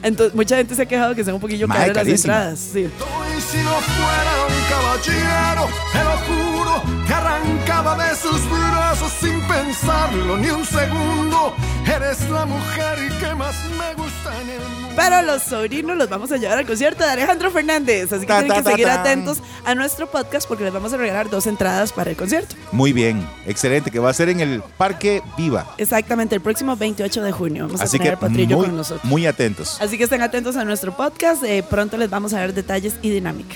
Entonces, 0.03 0.35
mucha 0.35 0.57
gente 0.57 0.75
se 0.75 0.81
ha 0.83 0.85
quejado 0.85 1.13
que 1.15 1.23
son 1.23 1.35
un 1.35 1.39
poquillo 1.41 1.67
caras 1.67 1.95
las 1.95 2.07
entradas. 2.07 2.59
Sí. 2.59 2.79
Y 2.81 3.41
si 3.41 3.57
no 3.63 3.71
fuera 3.71 4.45
un 4.47 4.69
caballero, 4.69 5.67
te 5.91 6.03
lo 6.03 6.17
juro 6.27 6.83
que 7.07 7.13
arrancaba 7.13 8.07
de 8.09 8.15
sus 8.15 8.49
brazos 8.49 9.11
sin 9.19 9.41
pensarlo 9.47 10.37
ni 10.37 10.49
un 10.49 10.65
segundo. 10.65 11.53
Eres 11.85 12.29
la 12.29 12.45
mujer 12.45 12.97
que 13.19 13.35
más 13.35 13.55
me 13.77 13.93
gusta 13.95 14.41
en 14.41 14.49
el 14.49 14.59
mundo. 14.59 14.89
Pero 14.95 15.21
los 15.21 15.41
sobrinos 15.43 15.95
los 15.97 16.09
vamos 16.09 16.31
a 16.31 16.37
llevar 16.37 16.57
al 16.57 16.65
concierto 16.65 17.03
de 17.03 17.09
Alejandro 17.11 17.49
Fernández. 17.51 18.11
Así 18.11 18.21
que 18.21 18.27
Ta, 18.27 18.39
tienen 18.39 18.57
que 18.57 18.63
ta, 18.63 18.63
ta, 18.63 18.71
seguir 18.71 18.85
tan. 18.87 18.99
atentos 18.99 19.37
a 19.65 19.73
nuestro 19.73 20.11
podcast 20.11 20.47
porque 20.47 20.63
les 20.65 20.73
vamos 20.73 20.91
a 20.93 20.97
regalar 20.97 21.29
dos 21.29 21.47
entradas 21.47 21.93
para 21.93 22.11
el 22.11 22.17
concierto. 22.17 22.55
Muy 22.71 22.91
bien, 22.93 23.25
excelente, 23.47 23.91
que 23.91 23.99
va 23.99 24.09
a 24.09 24.13
ser 24.13 24.29
en 24.29 24.39
el 24.41 24.61
Parque 24.77 25.23
Viva. 25.37 25.73
Exactamente, 25.77 26.35
el 26.35 26.41
próximo 26.41 26.75
28 26.75 27.23
de 27.23 27.31
junio. 27.31 27.65
Vamos 27.67 27.81
Así 27.81 27.95
a 27.95 27.99
tener 27.99 28.13
que 28.15 28.27
potrillo 28.27 28.57
muy, 28.57 28.65
con 28.67 28.77
nosotros. 28.77 29.05
muy 29.05 29.25
atentos. 29.25 29.77
Así 29.81 29.88
que 29.97 30.03
estén 30.05 30.21
atentos 30.21 30.55
a 30.55 30.63
nuestro 30.65 30.95
podcast. 30.95 31.43
eh, 31.43 31.63
pronto 31.67 31.97
les 31.97 32.09
vamos 32.09 32.33
a 32.33 32.39
dar 32.39 32.53
detalles 32.53 32.95
y 33.01 33.09
dinámica. 33.09 33.55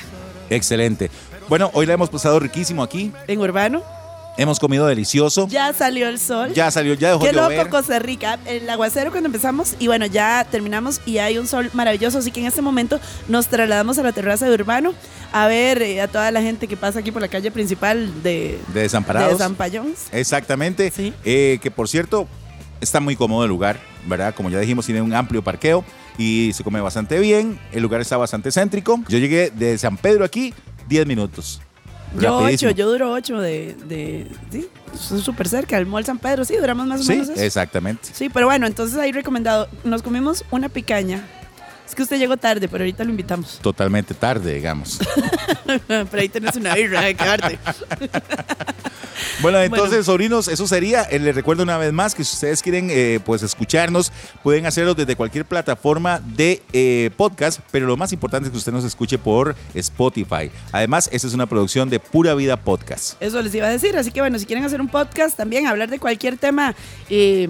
Excelente. 0.49 1.09
Bueno, 1.49 1.69
hoy 1.73 1.85
la 1.85 1.93
hemos 1.93 2.09
pasado 2.09 2.39
riquísimo 2.39 2.83
aquí. 2.83 3.11
En 3.27 3.39
Urbano, 3.39 3.81
Hemos 4.35 4.59
comido 4.59 4.87
delicioso. 4.87 5.47
ya 5.47 5.73
salió 5.73 6.09
el 6.09 6.19
sol. 6.19 6.53
Ya 6.53 6.71
salió, 6.71 6.95
ya 6.95 7.09
dejó 7.09 7.19
Qué 7.23 7.33
loco 7.33 7.51
llover. 7.51 7.69
Costa 7.69 7.99
Rica. 7.99 8.39
El 8.47 8.67
aguacero 8.67 9.11
cuando 9.11 9.27
empezamos 9.27 9.75
y 9.77 9.85
bueno, 9.85 10.07
ya 10.07 10.47
terminamos 10.49 11.01
y 11.05 11.19
hay 11.19 11.37
un 11.37 11.45
sol 11.45 11.69
maravilloso. 11.73 12.17
Así 12.17 12.31
que 12.31 12.39
en 12.39 12.47
este 12.47 12.63
momento 12.63 12.99
nos 13.27 13.45
trasladamos 13.45 13.99
a 13.99 14.03
la 14.03 14.11
terraza 14.11 14.47
de 14.47 14.53
Urbano 14.55 14.95
a 15.33 15.45
ver 15.45 15.83
eh, 15.83 16.01
a 16.01 16.07
toda 16.07 16.31
la 16.31 16.41
gente 16.41 16.67
que 16.67 16.75
pasa 16.75 16.97
aquí 16.99 17.11
por 17.11 17.21
la 17.21 17.27
calle 17.27 17.51
principal 17.51 18.23
de, 18.23 18.59
De 18.73 18.81
desamparados. 18.81 19.37
de. 19.37 20.07
Exactamente. 20.11 20.89
Sí. 20.89 21.13
Eh, 21.23 21.59
que 21.61 21.69
por 21.69 21.87
cierto, 21.87 22.27
está 22.81 22.99
muy 22.99 23.15
cómodo 23.15 23.43
el 23.43 23.49
lugar, 23.49 23.79
¿verdad? 24.07 24.33
Como 24.33 24.49
ya 24.49 24.57
dijimos, 24.59 24.87
tiene 24.87 25.03
un 25.03 25.13
amplio 25.13 25.43
parqueo 25.43 25.85
y 26.17 26.51
se 26.53 26.63
come 26.63 26.79
bastante 26.81 27.19
bien. 27.19 27.59
El 27.71 27.81
lugar 27.83 28.01
está 28.01 28.17
bastante 28.17 28.51
céntrico. 28.51 29.01
Yo 29.07 29.17
llegué 29.17 29.51
de 29.51 29.77
San 29.77 29.97
Pedro 29.97 30.25
aquí 30.25 30.53
10 30.87 31.05
minutos. 31.07 31.61
Yo 32.19 32.39
Rapidísimo. 32.41 32.69
ocho, 32.69 32.77
yo 32.77 32.91
duro 32.91 33.11
ocho 33.11 33.39
de, 33.41 33.75
de 33.87 34.27
sí, 34.51 34.67
súper 35.19 35.47
cerca, 35.49 35.79
el 35.79 35.87
Mall 35.87 36.05
San 36.05 36.19
Pedro, 36.19 36.45
sí, 36.45 36.55
duramos 36.55 36.85
más 36.85 37.01
o 37.01 37.03
Sí, 37.03 37.09
menos 37.13 37.29
eso. 37.29 37.41
exactamente. 37.41 38.09
Sí, 38.13 38.29
pero 38.29 38.45
bueno, 38.45 38.67
entonces 38.67 38.99
ahí 38.99 39.11
recomendado, 39.11 39.67
nos 39.83 40.03
comimos 40.03 40.45
una 40.51 40.69
picaña. 40.69 41.27
Es 41.87 41.95
que 41.95 42.03
usted 42.03 42.19
llegó 42.19 42.37
tarde, 42.37 42.67
pero 42.67 42.83
ahorita 42.83 43.03
lo 43.03 43.09
invitamos. 43.09 43.57
Totalmente 43.63 44.13
tarde, 44.13 44.53
digamos. 44.53 44.99
pero 45.87 46.07
ahí 46.21 46.29
tenés 46.29 46.55
una 46.55 46.75
birra 46.75 47.01
de 47.01 47.15
quedarte. 47.15 47.57
Bueno, 49.41 49.59
entonces, 49.61 49.89
Bueno. 49.91 50.03
sobrinos, 50.03 50.47
eso 50.47 50.67
sería. 50.67 51.03
Eh, 51.03 51.19
les 51.19 51.35
recuerdo 51.35 51.63
una 51.63 51.77
vez 51.77 51.91
más 51.93 52.15
que 52.15 52.23
si 52.23 52.33
ustedes 52.33 52.61
quieren 52.61 52.87
eh, 52.91 53.19
pues 53.25 53.43
escucharnos, 53.43 54.11
pueden 54.43 54.65
hacerlo 54.65 54.93
desde 54.95 55.15
cualquier 55.15 55.45
plataforma 55.45 56.19
de 56.19 56.61
eh, 56.73 57.09
podcast, 57.17 57.59
pero 57.71 57.85
lo 57.85 57.97
más 57.97 58.11
importante 58.13 58.47
es 58.47 58.51
que 58.51 58.57
usted 58.57 58.71
nos 58.71 58.83
escuche 58.83 59.17
por 59.17 59.55
Spotify. 59.73 60.51
Además, 60.71 61.09
esta 61.11 61.27
es 61.27 61.33
una 61.33 61.45
producción 61.45 61.89
de 61.89 61.99
Pura 61.99 62.33
Vida 62.35 62.57
Podcast. 62.57 63.21
Eso 63.21 63.41
les 63.41 63.53
iba 63.55 63.67
a 63.67 63.69
decir. 63.69 63.97
Así 63.97 64.11
que 64.11 64.21
bueno, 64.21 64.39
si 64.39 64.45
quieren 64.45 64.63
hacer 64.65 64.81
un 64.81 64.87
podcast 64.87 65.35
también, 65.37 65.67
hablar 65.67 65.89
de 65.89 65.99
cualquier 65.99 66.37
tema 66.37 66.75
eh, 67.09 67.47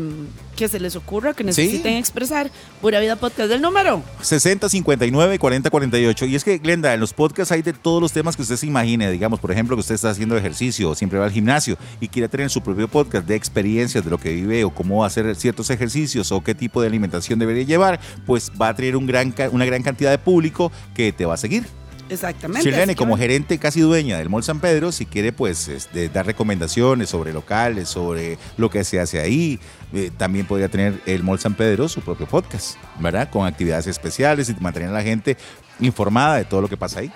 que 0.56 0.68
se 0.68 0.80
les 0.80 0.96
ocurra, 0.96 1.34
que 1.34 1.44
necesiten 1.44 1.96
expresar, 1.96 2.50
Pura 2.82 3.00
Vida 3.00 3.16
Podcast 3.16 3.50
del 3.50 3.62
número. 3.62 4.04
60 4.22 4.70
59 4.70 5.40
40 5.40 5.70
48. 5.70 6.26
Y 6.26 6.36
es 6.36 6.44
que, 6.44 6.58
Glenda, 6.58 6.94
en 6.94 7.00
los 7.00 7.14
podcasts 7.14 7.52
hay 7.52 7.62
de 7.62 7.74
todos 7.74 8.02
los 8.02 8.12
temas 8.12 8.36
que 8.36 8.42
usted 8.42 8.56
se 8.56 8.68
imagine. 8.68 9.12
Digamos, 9.12 9.40
por 9.40 9.52
ejemplo, 9.52 9.76
que 9.76 9.82
usted 9.82 9.96
está 9.96 10.10
haciendo 10.10 10.38
ejercicio 10.38 10.90
o 10.90 10.96
siempre 10.96 11.20
va 11.20 11.26
al 11.26 11.32
gimnasio 11.32 11.78
y 12.00 12.08
quiere 12.08 12.30
tener 12.30 12.50
su 12.50 12.62
propio 12.62 12.88
podcast 12.88 13.28
de 13.28 13.36
experiencias 13.36 14.04
de 14.04 14.10
lo 14.10 14.18
que 14.18 14.34
vive 14.34 14.64
o 14.64 14.70
cómo 14.70 15.04
hacer 15.06 15.36
ciertos 15.36 15.70
ejercicios 15.70 16.32
o 16.32 16.42
qué 16.44 16.56
tipo 16.56 16.82
de 16.82 16.88
alimentación 16.88 17.40
debería 17.40 17.64
llevar, 17.64 18.00
pues 18.26 18.52
va 18.60 18.70
a 18.70 18.76
tener 18.76 18.96
un 18.96 19.06
gran, 19.06 19.34
una 19.52 19.66
gran 19.66 19.84
cantidad 19.84 20.12
de 20.12 20.18
público 20.18 20.72
que 20.94 21.12
te 21.12 21.26
va 21.26 21.36
a 21.36 21.38
seguir. 21.38 21.66
Exactamente. 22.14 22.70
Shirlene, 22.70 22.96
como 22.96 23.18
gerente 23.18 23.58
casi 23.58 23.82
dueña 23.82 24.18
del 24.18 24.30
Mall 24.30 24.44
San 24.44 24.60
Pedro, 24.60 24.92
si 24.92 25.06
quiere 25.06 25.32
pues 25.32 25.68
este, 25.68 26.10
dar 26.10 26.26
recomendaciones 26.26 27.10
sobre 27.10 27.34
locales, 27.34 27.90
sobre 27.90 28.38
lo 28.58 28.70
que 28.70 28.84
se 28.84 29.00
hace 29.00 29.20
ahí, 29.20 29.60
eh, 29.94 30.12
también 30.16 30.46
podría 30.46 30.70
tener 30.70 31.02
el 31.06 31.24
Mall 31.24 31.40
San 31.40 31.56
Pedro 31.56 31.88
su 31.90 32.02
propio 32.02 32.28
podcast, 32.28 32.78
¿verdad? 33.00 33.30
Con 33.30 33.46
actividades 33.46 33.88
especiales 33.88 34.50
y 34.50 34.56
mantener 34.60 34.90
a 34.90 34.94
la 34.94 35.04
gente 35.04 35.38
informada 35.80 36.38
de 36.38 36.46
todo 36.46 36.62
lo 36.62 36.70
que 36.70 36.78
pasa 36.78 37.00
ahí, 37.00 37.12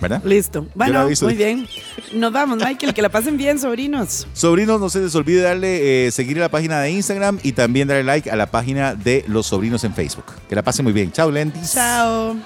¿verdad? 0.00 0.22
Listo. 0.24 0.66
Bueno, 0.74 1.08
muy 1.22 1.34
bien. 1.34 1.66
Nos 2.12 2.32
vamos, 2.32 2.58
Michael. 2.58 2.94
Que 2.94 3.02
la 3.02 3.08
pasen 3.08 3.36
bien, 3.36 3.58
sobrinos. 3.58 4.26
Sobrinos, 4.32 4.80
no 4.80 4.88
se 4.88 5.00
les 5.00 5.14
olvide 5.14 5.42
darle 5.42 6.06
eh, 6.06 6.10
seguir 6.10 6.38
a 6.38 6.40
la 6.40 6.48
página 6.48 6.80
de 6.80 6.90
Instagram 6.90 7.38
y 7.42 7.52
también 7.52 7.88
darle 7.88 8.04
like 8.04 8.30
a 8.30 8.36
la 8.36 8.50
página 8.50 8.94
de 8.94 9.24
Los 9.28 9.46
Sobrinos 9.46 9.84
en 9.84 9.94
Facebook. 9.94 10.26
Que 10.48 10.54
la 10.54 10.62
pasen 10.62 10.84
muy 10.84 10.92
bien. 10.92 11.12
Chao, 11.12 11.30
Lendis. 11.30 11.72
Chao. 11.72 12.36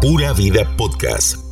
Pura 0.00 0.32
Vida 0.32 0.64
Podcast 0.78 1.49